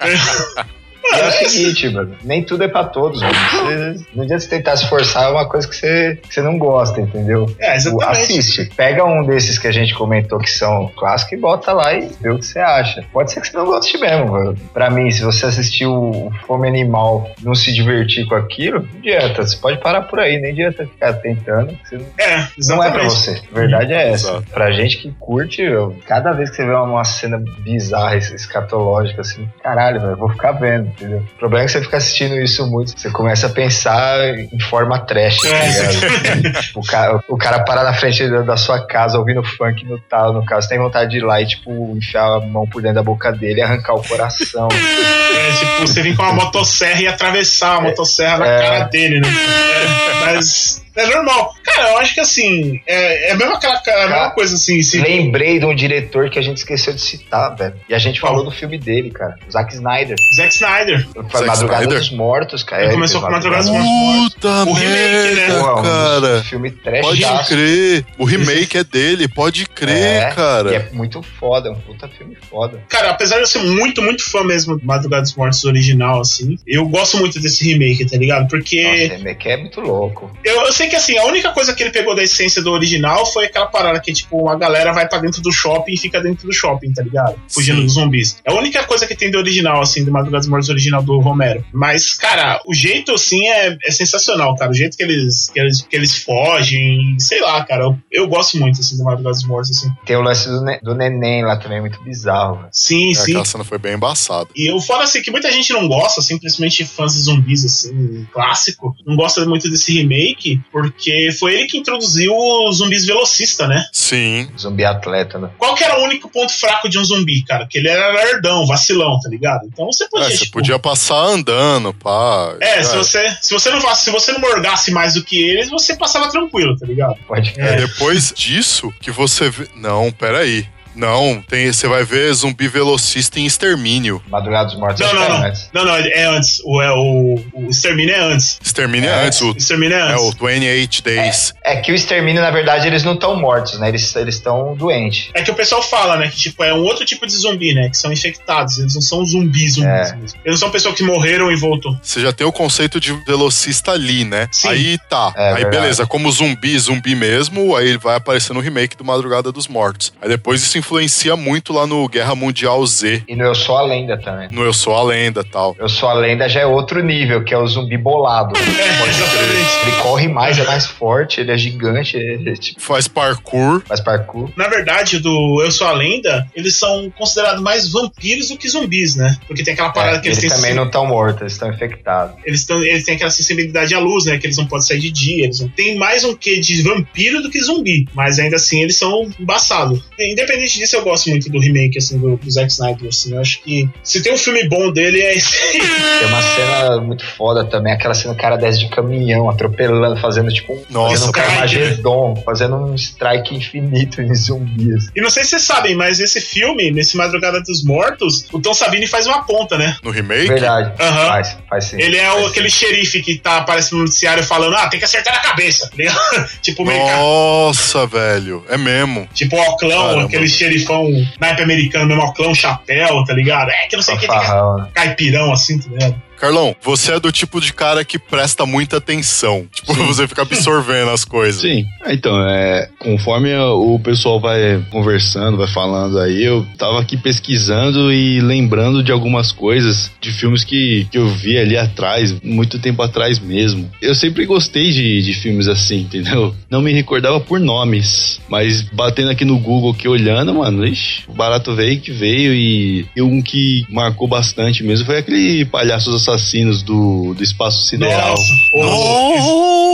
[1.12, 3.34] E é o seguinte, mano, nem tudo é pra todos, mano.
[3.34, 6.58] Você, não adianta você tentar se forçar, é uma coisa que você, que você não
[6.58, 7.46] gosta, entendeu?
[7.58, 8.10] É, exatamente.
[8.20, 8.70] Assiste.
[8.76, 12.30] Pega um desses que a gente comentou que são clássicos e bota lá e vê
[12.30, 13.04] o que você acha.
[13.12, 14.56] Pode ser que você não goste mesmo, mano.
[14.72, 18.98] Pra mim, se você assistiu o Fome Animal e não se divertir com aquilo, não
[18.98, 19.42] adianta.
[19.46, 21.76] Você pode parar por aí, nem adianta ficar tentando.
[21.92, 22.92] não É, não é exatamente.
[22.92, 23.42] pra você.
[23.50, 24.28] A verdade é essa.
[24.30, 24.44] Exato.
[24.52, 28.30] Pra gente que curte, eu- cada vez que você vê uma, uma cena bizarra, es-
[28.32, 31.18] escatológica, assim, caralho, velho, eu vou ficar vendo, entendeu?
[31.34, 34.98] O problema é que você fica assistindo isso muito, você começa a pensar em forma
[34.98, 35.68] trash, tá É.
[35.92, 36.60] ligado?
[36.76, 40.44] o, cara, o cara parar na frente da, sua casa ouvindo funk no tal, no
[40.44, 43.32] caso, tem vontade de ir lá e, tipo, enfiar a mão por dentro da boca
[43.32, 44.68] dele e arrancar o coração.
[45.30, 48.60] É, tipo, você vir com uma motosserra e atravessar a motosserra na É.
[48.60, 49.28] cara dele, né?
[49.28, 51.54] É, mas é normal.
[51.64, 54.82] Cara, eu acho que assim, é, é a mesma, aquela, a mesma coisa assim.
[54.82, 57.74] Se, Lembrei de um diretor que a gente esqueceu de citar, velho.
[57.88, 59.36] E a gente falou do filme dele, cara.
[59.48, 60.16] O Zack Snyder.
[60.36, 61.06] Zack Snyder.
[61.30, 61.98] Foi Madrugada Snyder?
[61.98, 62.82] dos Mortos, cara.
[62.82, 65.34] Ele É, começou com Madrugada dos Puta O remake, né?
[65.34, 66.42] merda, Porra, um cara.
[66.44, 68.04] filme trash Pode crer.
[68.18, 70.72] O remake é dele, pode crer, É, cara.
[70.72, 72.82] E é muito foda, é um puta filme foda.
[72.88, 76.56] Cara, apesar de eu ser muito, muito fã mesmo do Madrugada dos Mortos original, assim,
[76.66, 78.48] eu gosto muito desse remake, tá ligado?
[78.48, 80.30] Porque Nossa, remake é muito louco.
[80.44, 83.24] eu, eu sei que assim, a única coisa que ele pegou da essência do original
[83.24, 86.46] foi aquela parada que, tipo, a galera vai pra dentro do shopping e fica dentro
[86.46, 87.40] do shopping, tá ligado?
[87.48, 87.84] Fugindo Sim.
[87.84, 88.36] dos zumbis.
[88.44, 91.18] É a única coisa que tem do original, assim, do Madrugada dos Mortos original do
[91.20, 91.64] Romero.
[91.72, 94.70] Mas, cara, o jeito, assim, é, é sensacional, cara.
[94.70, 97.84] O jeito que eles, que eles, que eles fogem, sei lá, cara.
[97.84, 99.90] Eu, eu gosto muito, assim, do Madrugada dos Mortos, assim.
[100.04, 102.56] Tem o lance do, ne- do neném lá também, muito bizarro.
[102.56, 102.68] velho.
[102.72, 103.30] Sim, É, sim.
[103.32, 104.48] Aquela cena foi bem embaçada.
[104.56, 108.26] E o foda assim, que muita gente não gosta, assim, principalmente fãs de zumbis, assim,
[108.32, 113.84] clássico, não gosta muito desse remake, porque foi ele que introduziu os zumbis velocista, né?
[113.92, 114.48] Sim.
[114.58, 115.50] Zumbi atleta, né?
[115.58, 117.66] Qual que era o único ponto fraco de um zumbi, cara?
[117.66, 119.66] Que ele era lerdão, vacilão, tá ligado?
[119.66, 122.54] Então você É, podia, você tipo, podia passar andando, pá.
[122.60, 125.96] É, se você, se você não se você não morgasse mais do que eles, você
[125.96, 127.16] passava tranquilo, tá ligado?
[127.26, 129.68] Pode É depois disso que você vê.
[129.76, 130.66] Não, peraí.
[131.00, 134.22] Não, tem, você vai ver zumbi velocista em extermínio.
[134.28, 135.00] Madrugada dos Mortos.
[135.00, 135.52] Não, não, que é não.
[135.72, 136.60] Não, não, é antes.
[136.64, 138.58] O, é, o, o extermínio é antes.
[138.62, 140.22] Extermínio é, É, antes, o, extermínio é é antes.
[140.40, 141.54] o 28 Days.
[141.64, 143.88] É que o extermínio, na verdade, eles não estão mortos, né?
[143.88, 145.28] Eles estão doentes.
[145.34, 146.28] É que o pessoal fala, né?
[146.28, 147.88] Que tipo, é um outro tipo de zumbi, né?
[147.88, 148.78] Que são infectados.
[148.78, 150.16] Eles não são zumbis, zumbis É.
[150.16, 150.38] mesmo.
[150.44, 151.98] Eles não são pessoas que morreram e voltou.
[152.02, 154.48] Você já tem o conceito de velocista ali, né?
[154.52, 154.68] Sim.
[154.68, 155.32] Aí tá.
[155.36, 155.76] É aí verdade.
[155.76, 160.12] beleza, como zumbi, zumbi mesmo, aí ele vai aparecer no remake do Madrugada dos Mortos.
[160.20, 163.82] Aí depois isso influencia muito lá no Guerra Mundial Z, E no Eu Sou a
[163.82, 164.48] Lenda também.
[164.50, 165.76] no Eu Sou a Lenda tal.
[165.78, 168.54] Eu Sou a Lenda já é outro nível, que é o zumbi bolado.
[168.58, 169.86] É.
[169.86, 173.82] Ele corre mais, é mais forte, ele é gigante, ele é, tipo, Faz parkour.
[173.86, 174.50] faz parkour.
[174.56, 179.14] Na verdade, do Eu Sou a Lenda, eles são considerados mais vampiros do que zumbis,
[179.14, 179.36] né?
[179.46, 180.60] Porque tem aquela parada É, que eles eles têm.
[180.60, 182.34] também não estão mortos, eles estão infectados.
[182.44, 184.38] Eles, tão, eles têm aquela sensibilidade à luz, né?
[184.38, 185.44] Que eles não podem sair de dia.
[185.44, 185.68] Eles não...
[185.68, 188.06] Tem mais um quê de vampiro do que zumbi.
[188.12, 190.00] Mas ainda assim, eles são embaçados.
[190.18, 193.34] Independente disso, eu gosto muito do remake, assim, do, do Zack Snyder, assim.
[193.34, 195.80] Eu acho que se tem um filme bom dele, é esse aí.
[195.80, 200.72] Tem uma cena muito foda também, aquela cena cara desce de caminhão, atropelando, fazendo tipo
[200.74, 201.48] um, Nossa, fazendo um cara.
[201.50, 205.08] Carmageddon, fazendo um strike infinito em zumbis.
[205.14, 208.74] E não sei se vocês sabem, mas esse filme, nesse Madrugada dos Mortos, o Tom
[208.74, 209.96] Savini faz uma ponta, né?
[210.02, 210.48] No remake?
[210.48, 211.26] Verdade, Aham.
[211.28, 212.00] faz, faz sim.
[212.00, 212.50] Ele é Faz o, sim.
[212.50, 215.96] aquele xerife que tá, aparece no noticiário falando, ah, tem que acertar na cabeça, tá
[215.96, 216.48] ligado?
[216.62, 218.64] tipo, meio Nossa, velho.
[218.68, 219.28] É mesmo.
[219.34, 220.24] Tipo o Oclão, Caramba.
[220.26, 221.08] aquele xerifão
[221.40, 223.70] naipe americano, mesmo Oclão, chapéu, tá ligado?
[223.70, 224.88] É que não sei o que, Fanfarrão, né?
[224.94, 226.22] caipirão assim, tá ligado?
[226.40, 229.66] Carlão, você é do tipo de cara que presta muita atenção.
[229.72, 231.60] Tipo, você fica absorvendo as coisas.
[231.60, 231.84] Sim.
[232.02, 238.10] Ah, Então, é, conforme o pessoal vai conversando, vai falando aí, eu tava aqui pesquisando
[238.10, 243.02] e lembrando de algumas coisas de filmes que, que eu vi ali atrás, muito tempo
[243.02, 243.90] atrás mesmo.
[244.00, 246.54] Eu sempre gostei de, de filmes assim, entendeu?
[246.70, 251.34] Não me recordava por nomes, mas batendo aqui no Google, aqui olhando, mano, ixi, o
[251.34, 256.82] barato veio que veio e, e um que marcou bastante mesmo foi aquele Palhaços Assassinos
[256.82, 258.34] do, do Espaço Sideral.
[258.74, 259.90] Nossa.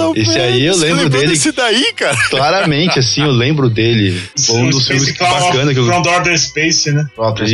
[0.00, 1.32] Nossa, Esse aí eu você lembro lembrou dele.
[1.32, 2.16] desse daí, cara?
[2.30, 4.22] Claramente, assim, eu lembro dele.
[4.38, 7.06] Foi um dos filmes Space Clown bacanas que eu From Outer Space, né?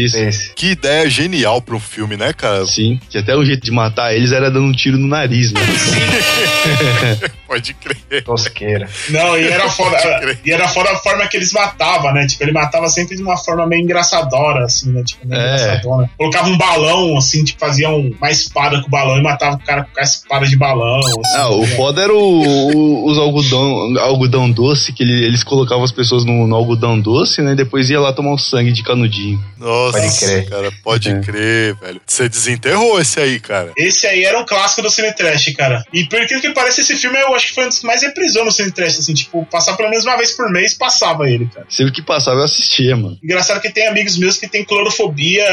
[0.08, 0.52] Space.
[0.54, 2.66] Que ideia genial um filme, né, cara?
[2.66, 5.60] Sim, que até o jeito de matar eles era dando um tiro no nariz, né?
[7.46, 8.22] Pode crer.
[8.24, 8.88] Tosqueira.
[9.10, 9.96] Não, e era foda.
[10.20, 10.38] crer.
[10.44, 12.26] e era foda a forma que eles matavam, né?
[12.26, 15.02] Tipo, ele matava sempre de uma forma meio engraçadora, assim, né?
[15.04, 15.54] Tipo, meio É.
[15.54, 16.10] engraçadona.
[16.18, 19.64] Colocava um balão, assim, tipo, fazia um- uma espada com o balão e matava o
[19.64, 20.98] cara com a espada de balão.
[21.00, 21.76] Assim, Ah, o ligado?
[21.76, 22.42] foda era o-
[22.74, 27.42] o- os algodão, algodão doce, que ele- eles colocavam as pessoas no, no algodão doce,
[27.42, 27.52] né?
[27.52, 29.42] E depois ia lá tomar um sangue de canudinho.
[29.58, 30.48] Nossa, Pode crer.
[30.48, 31.20] cara, pode É.
[31.20, 32.00] crer, velho.
[32.06, 33.72] Você desenterrou esse aí, cara.
[33.76, 35.84] Esse aí era um clássico do Cine Trash, cara.
[35.92, 38.44] E por incrível que pareça, esse filme eu acho que foi um dos mais reprisou
[38.44, 41.66] no Cine Trash, assim, tipo, passar pelo menos uma vez por mês, passava ele, cara.
[41.68, 43.18] Sempre que passava eu assistia, mano.
[43.22, 45.44] Engraçado que tem amigos meus que têm clorofobia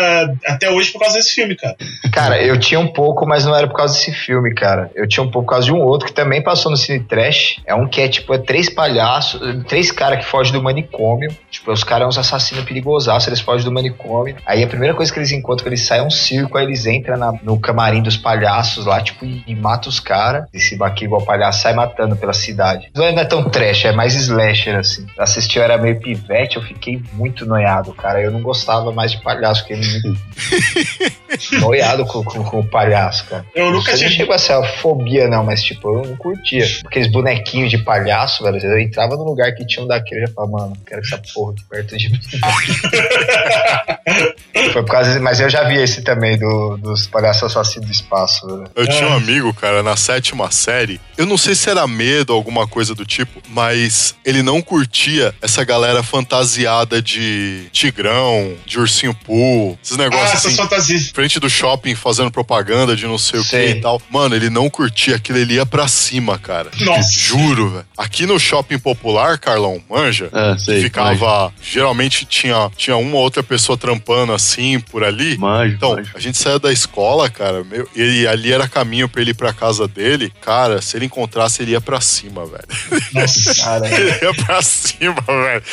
[0.45, 1.76] até hoje por causa desse filme, cara.
[2.11, 4.89] Cara, eu tinha um pouco, mas não era por causa desse filme, cara.
[4.95, 7.57] Eu tinha um pouco por causa de um outro que também passou no Cine Trash.
[7.65, 11.29] É um que é tipo, é três palhaços, três caras que fogem do manicômio.
[11.49, 14.35] Tipo, os caras são uns assassinos perigosaços, eles fogem do manicômio.
[14.45, 16.85] Aí a primeira coisa que eles encontram, que eles saem é um circo, aí eles
[16.85, 20.45] entram na- no camarim dos palhaços lá, tipo, e, e matam os caras.
[20.53, 22.89] Esse aqui, igual palhaço, sai matando pela cidade.
[22.95, 25.05] Não é, é tão trash, é mais slasher, assim.
[25.17, 28.21] Eu assisti, eu era meio pivete, eu fiquei muito noiado, cara.
[28.21, 29.81] Eu não gostava mais de palhaço, porque ele
[31.59, 33.45] noiado com, com, com o palhaço, cara.
[33.55, 34.21] Eu nunca Isso não tive.
[34.21, 36.65] chegou a ser uma fobia, não, mas tipo, eu não curtia.
[36.85, 38.57] Aqueles bonequinhos de palhaço, velho.
[38.57, 41.53] Eu entrava no lugar que tinha um daquele e já falava, mano, quero essa porra
[41.53, 42.19] aqui perto de mim.
[44.73, 48.47] Foi por causa mas eu já vi esse também, do, dos palhaços assassinos do espaço,
[48.47, 48.69] velho.
[48.75, 49.07] Eu tinha É.
[49.07, 50.99] um amigo, cara, na sétima série.
[51.17, 55.33] Eu não sei se era medo ou alguma coisa do tipo, mas ele não curtia
[55.41, 60.55] essa galera fantasiada de tigrão, de ursinho pool, esses Ah, negócios essas assim.
[60.57, 61.11] fantasias.
[61.22, 64.02] Frente do shopping fazendo propaganda de não sei o que e tal.
[64.10, 66.72] Mano, ele não curtia aquilo, ele ia pra cima, cara.
[66.80, 67.11] Nossa.
[67.11, 67.85] Juro, velho.
[67.95, 70.81] Aqui no shopping popular, Carlão, manja, Ah, sei.
[70.81, 71.53] ficava.
[71.61, 75.38] Geralmente tinha, tinha uma ou outra pessoa trampando assim por ali.
[75.38, 76.10] Manjo, Então, manjo.
[76.15, 79.53] a gente saía da escola, cara, meu, e ali era caminho pra ele ir pra
[79.53, 80.34] casa dele.
[80.41, 83.03] Cara, se ele encontrasse, ele ia pra cima, velho.
[83.14, 83.53] Nossa.
[83.61, 85.64] Cara, Ele ia pra cima, velho.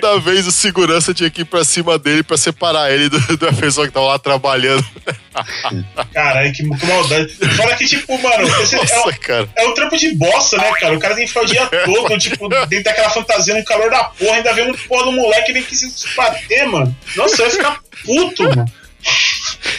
[0.00, 3.50] Toda vez o segurança tinha que ir pra cima dele pra separar ele do- da
[3.50, 4.73] pessoa que tava lá trabalhando.
[6.12, 7.34] Caralho, que, que maldade.
[7.56, 9.48] Fora que, tipo, mano, é, Nossa, um, cara.
[9.56, 10.94] é um trampo de bosta, né, cara?
[10.94, 14.04] O cara tem que ficar o dia todo, tipo, dentro daquela fantasia no calor da
[14.04, 16.96] porra, ainda vendo porra do moleque vem que se bater, mano.
[17.16, 18.66] Nossa, eu ia ficar puto, mano.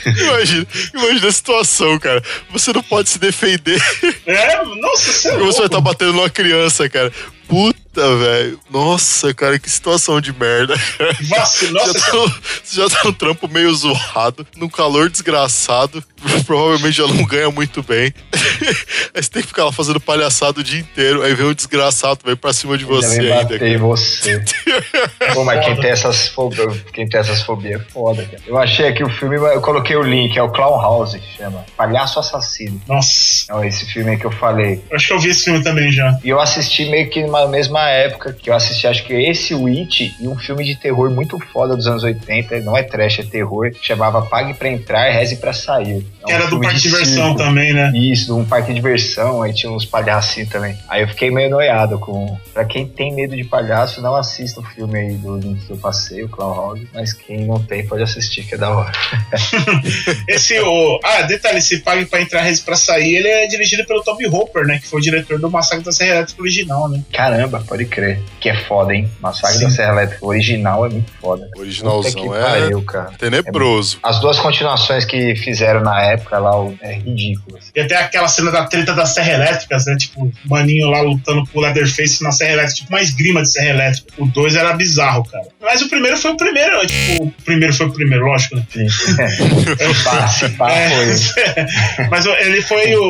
[0.06, 2.22] Imagina, imagina a situação, cara.
[2.52, 3.82] Você não pode se defender.
[4.26, 7.12] É, nossa, você é você vai estar batendo numa criança, cara.
[7.48, 8.60] Puta, velho.
[8.70, 10.76] Nossa, cara, que situação de merda.
[11.22, 12.40] Você nossa, já, tá,
[12.72, 16.04] já tá no trampo meio zoado, num calor desgraçado.
[16.46, 18.14] provavelmente já não ganha muito bem.
[19.14, 21.22] aí você tem que ficar lá fazendo palhaçada o dia inteiro.
[21.22, 23.44] Aí vem um desgraçado, vem pra cima de Ainda você ainda.
[23.44, 24.44] bater em você.
[25.34, 28.42] Pô, mas quem tem essas fobias, quem tem essas fobias é foda, cara.
[28.46, 31.66] Eu achei aqui o filme, eu coloquei o link, é o Clown House, que chama.
[31.78, 32.82] Palhaço Assassino.
[32.88, 34.82] Nossa, É esse filme aí que eu falei.
[34.90, 36.18] eu acho que eu vi esse filme também já.
[36.24, 40.12] E eu assisti meio que na mesma época que eu assisti, acho que esse Witch
[40.20, 43.72] e um filme de terror muito foda dos anos 80, não é trash, é terror,
[43.82, 46.06] chamava Pague pra Entrar, Reze pra Sair.
[46.22, 47.38] É um Que era do parque de diversão circo.
[47.38, 47.92] também, né?
[47.96, 50.78] Isso, um parque de diversão, aí tinha uns palhacinhos também.
[50.88, 52.38] Aí eu fiquei meio noiado com.
[52.54, 55.78] Pra quem tem medo de palhaço, não assista o filme aí do link que eu
[55.78, 58.92] passei, o Clown House, mas quem não tem pode assistir, que é da hora.
[60.28, 61.00] Esse, o.
[61.04, 64.66] Ah, detalhe, esse Pague pra entrar, Reze pra sair, ele é dirigido pelo Toby Hopper,
[64.66, 64.80] né?
[64.80, 67.04] Que foi o diretor do Massacre da Serra Elétrica original, né?
[67.12, 68.22] Caramba, pode crer.
[68.40, 69.10] Que é foda, hein?
[69.20, 69.64] Massacre Sim.
[69.66, 70.24] da Serra Elétrica.
[70.24, 71.46] O original é muito foda.
[71.48, 73.12] Puta Originalzão que é pariu, cara.
[73.18, 73.98] tenebroso.
[74.04, 77.58] As duas continuações que fizeram na época lá, o- é ridículo.
[77.58, 77.72] assim.
[77.76, 79.96] E até aquela cena da treta das Serra Elétricas, né?
[79.98, 83.50] Tipo, o maninho lá lutando com o Leatherface na Serra Elétrica, tipo uma esgrima de
[83.52, 84.08] Serra Elétrica.
[84.20, 85.48] O 2 era bizarro, cara.
[85.60, 86.86] Mas o primeiro foi o primeiro, né?
[86.86, 88.66] tipo, o primeiro foi o primeiro, lógico, né?
[88.72, 88.88] Sim.
[88.90, 92.06] se pá, se pá, É, foi.
[92.10, 93.02] Mas ele foi o,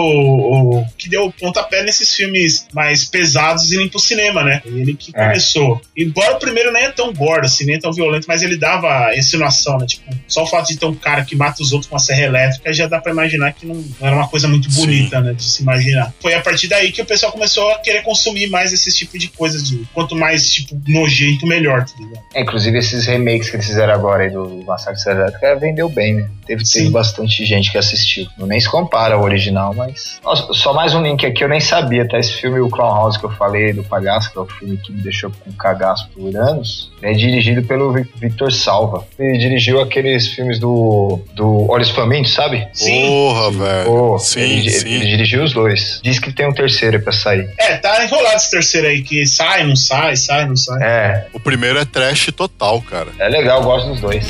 [0.79, 4.54] o que deu o pontapé nesses filmes mais pesados e indo pro cinema, né?
[4.65, 5.25] Ele que É.
[5.27, 5.81] começou.
[5.97, 9.77] Embora o primeiro nem é tão gordo, assim, nem tão violento, mas ele dava insinuação,
[9.77, 9.85] né?
[9.85, 12.21] Tipo, só o fato de ter um cara que mata os outros com uma serra
[12.21, 14.81] elétrica já dá pra imaginar que não, não era uma coisa muito Sim.
[14.81, 15.33] bonita, né?
[15.33, 16.13] De se imaginar.
[16.21, 19.27] Foi a partir daí que o pessoal começou a querer consumir mais esse tipo de
[19.29, 19.67] coisas.
[19.69, 22.23] De, quanto mais, tipo, nojento, melhor, tá ligado?
[22.33, 26.15] É, inclusive esses remakes que eles fizeram agora aí do Massacre Serra Elétrica vendeu bem,
[26.15, 26.29] né?
[26.45, 26.91] Teve, teve Sim.
[26.91, 28.27] bastante gente que assistiu.
[28.37, 30.19] Não nem se compara ao original, mas.
[30.23, 32.19] Nossa, só mais um link aqui, eu nem sabia, tá?
[32.19, 34.91] Esse filme, o Clown House que eu falei, do palhaço, que é o filme que
[34.91, 39.05] me deixou com cagaço por anos, é dirigido pelo Vi- Victor Salva.
[39.19, 42.67] Ele dirigiu aqueles filmes do, do Olhos Famintos, sabe?
[42.73, 43.07] Sim.
[43.07, 43.85] Porra, velho.
[43.85, 44.89] Pô, sim, ele, sim.
[44.89, 45.99] ele dirigiu os dois.
[46.03, 47.49] Diz que tem um terceiro pra sair.
[47.59, 50.81] É, tá enrolado esse terceiro aí, que sai, não sai, sai, não sai.
[50.83, 53.07] É, O primeiro é trash total, cara.
[53.19, 54.25] é legal, eu gosto dos dois.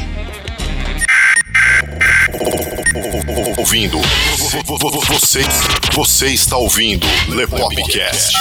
[3.58, 4.00] Ouvindo.
[4.00, 5.42] Vo- vo- vo- Você,
[5.94, 8.34] você está ouvindo Lepopcast.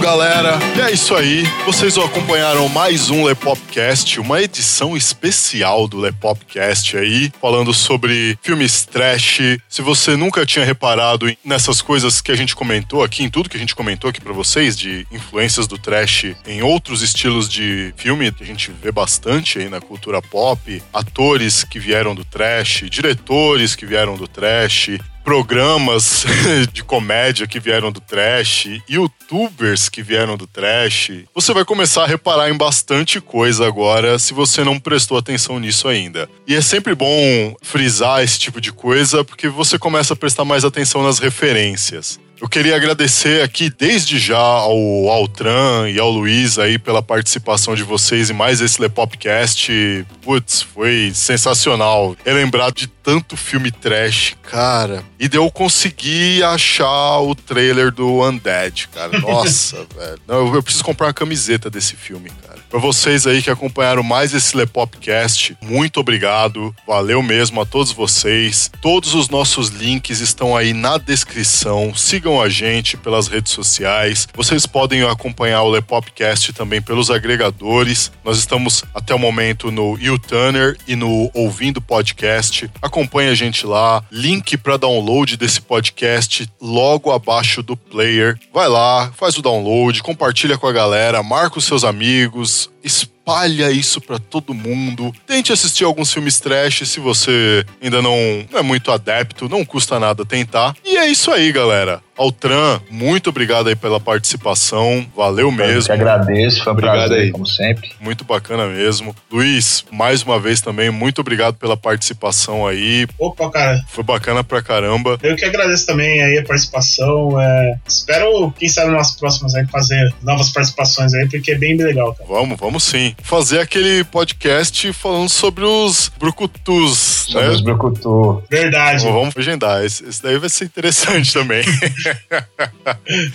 [0.10, 1.44] galera, e é isso aí.
[1.68, 9.60] Vocês acompanharam mais um Lepopcast, uma edição especial do Lepopcast aí, falando sobre filmes trash.
[9.69, 13.57] Se você nunca tinha reparado nessas coisas que a gente comentou aqui, em tudo que
[13.57, 18.31] a gente comentou aqui pra vocês, de influências do trash em outros estilos de filme,
[18.31, 23.76] que a gente vê bastante aí na cultura pop, atores que vieram do trash, diretores
[23.76, 24.90] que vieram do trash,
[25.23, 26.25] programas
[26.73, 31.11] de comédia que vieram do trash, youtubers que vieram do trash.
[31.33, 35.87] Você vai começar a reparar em bastante coisa agora se você não prestou atenção nisso
[35.87, 36.29] ainda.
[36.47, 40.65] E é sempre bom frisar esse tipo de coisa porque você começa a prestar mais
[40.65, 42.19] atenção nas referências.
[42.41, 47.83] Eu queria agradecer aqui desde já ao Altran e ao Luiz aí pela participação de
[47.83, 50.05] vocês em mais esse Lepopcast.
[50.21, 52.15] Putz, foi sensacional.
[52.25, 55.03] Relembrar de tanto filme trash, cara.
[55.19, 59.17] E de eu conseguir achar o trailer do Undead, cara.
[59.19, 60.19] Nossa, velho.
[60.25, 62.59] Não, eu preciso comprar uma camiseta desse filme, cara.
[62.69, 66.73] Pra vocês aí que acompanharam mais esse Lepopcast, muito obrigado.
[66.85, 68.69] Valeu mesmo a todos vocês.
[68.79, 71.93] Todos os nossos links estão aí na descrição.
[71.95, 74.27] Sigam a gente pelas redes sociais.
[74.35, 78.11] Vocês podem acompanhar o Lepopcast também pelos agregadores.
[78.23, 82.69] Nós estamos até o momento no YouTuner e no Ouvindo Podcast.
[82.81, 84.03] Acompanhe a gente lá.
[84.11, 88.37] Link para download desse podcast logo abaixo do player.
[88.53, 94.02] Vai lá, faz o download, compartilha com a galera, marca os seus amigos, espalha isso
[94.02, 95.14] pra todo mundo.
[95.27, 98.15] Tente assistir alguns filmes trash se você ainda não
[98.53, 100.76] é muito adepto, não custa nada tentar.
[100.84, 102.02] E é isso aí, galera.
[102.19, 105.07] Altran, muito obrigado aí pela participação.
[105.15, 105.83] Valeu Eu mesmo.
[105.85, 107.31] que agradeço, foi um Obrigado prazer, aí.
[107.31, 107.89] como sempre.
[108.01, 109.15] Muito bacana mesmo.
[109.31, 113.07] Luiz, mais uma vez também, muito obrigado pela participação aí.
[113.17, 115.17] Opa, cara, Foi bacana pra caramba.
[115.23, 117.39] Eu que agradeço também aí a participação.
[117.39, 122.13] é, espero, quem sabe, nas próximas aí fazer novas participações aí, porque é bem legal,
[122.13, 122.27] cara.
[122.29, 123.15] Vamos, vamos sim.
[123.23, 127.53] Fazer aquele podcast falando sobre os brucutus Sobre né?
[127.53, 128.43] os Brucutu.
[128.49, 129.06] Verdade.
[129.06, 129.84] Bom, vamos agendar.
[129.85, 131.64] Esse, esse daí vai ser interessante também.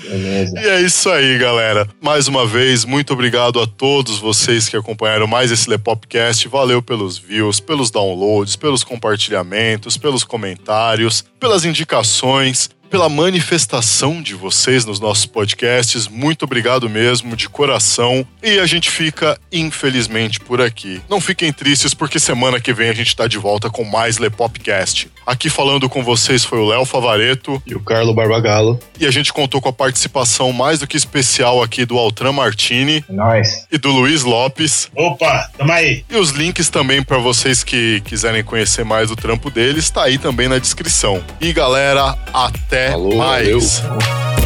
[0.02, 0.54] Beleza.
[0.64, 1.88] E é isso aí, galera.
[2.00, 6.48] Mais uma vez, muito obrigado a todos vocês que acompanharam mais esse Lepopcast.
[6.48, 14.84] Valeu pelos views, pelos downloads, pelos compartilhamentos, pelos comentários, pelas indicações, pela manifestação de vocês
[14.84, 16.06] nos nossos podcasts.
[16.06, 18.24] Muito obrigado mesmo, de coração.
[18.40, 21.02] E a gente fica, infelizmente, por aqui.
[21.10, 25.10] Não fiquem tristes, porque semana que vem a gente tá de volta com mais Lepopcast.
[25.26, 27.62] Aqui falando com vocês foi o Léo Favareto.
[27.66, 28.78] E o Carlo Barbagalo.
[29.00, 33.04] E a gente contou com a participação mais do que especial aqui do Altran Martini
[33.08, 33.66] Nós.
[33.72, 34.88] e do Luiz Lopes.
[34.94, 36.04] Opa, tamo aí.
[36.10, 40.18] E os links também para vocês que quiserem conhecer mais do trampo deles, tá aí
[40.18, 41.22] também na descrição.
[41.40, 43.80] E galera, até Falou, mais.
[43.80, 44.43] valeu.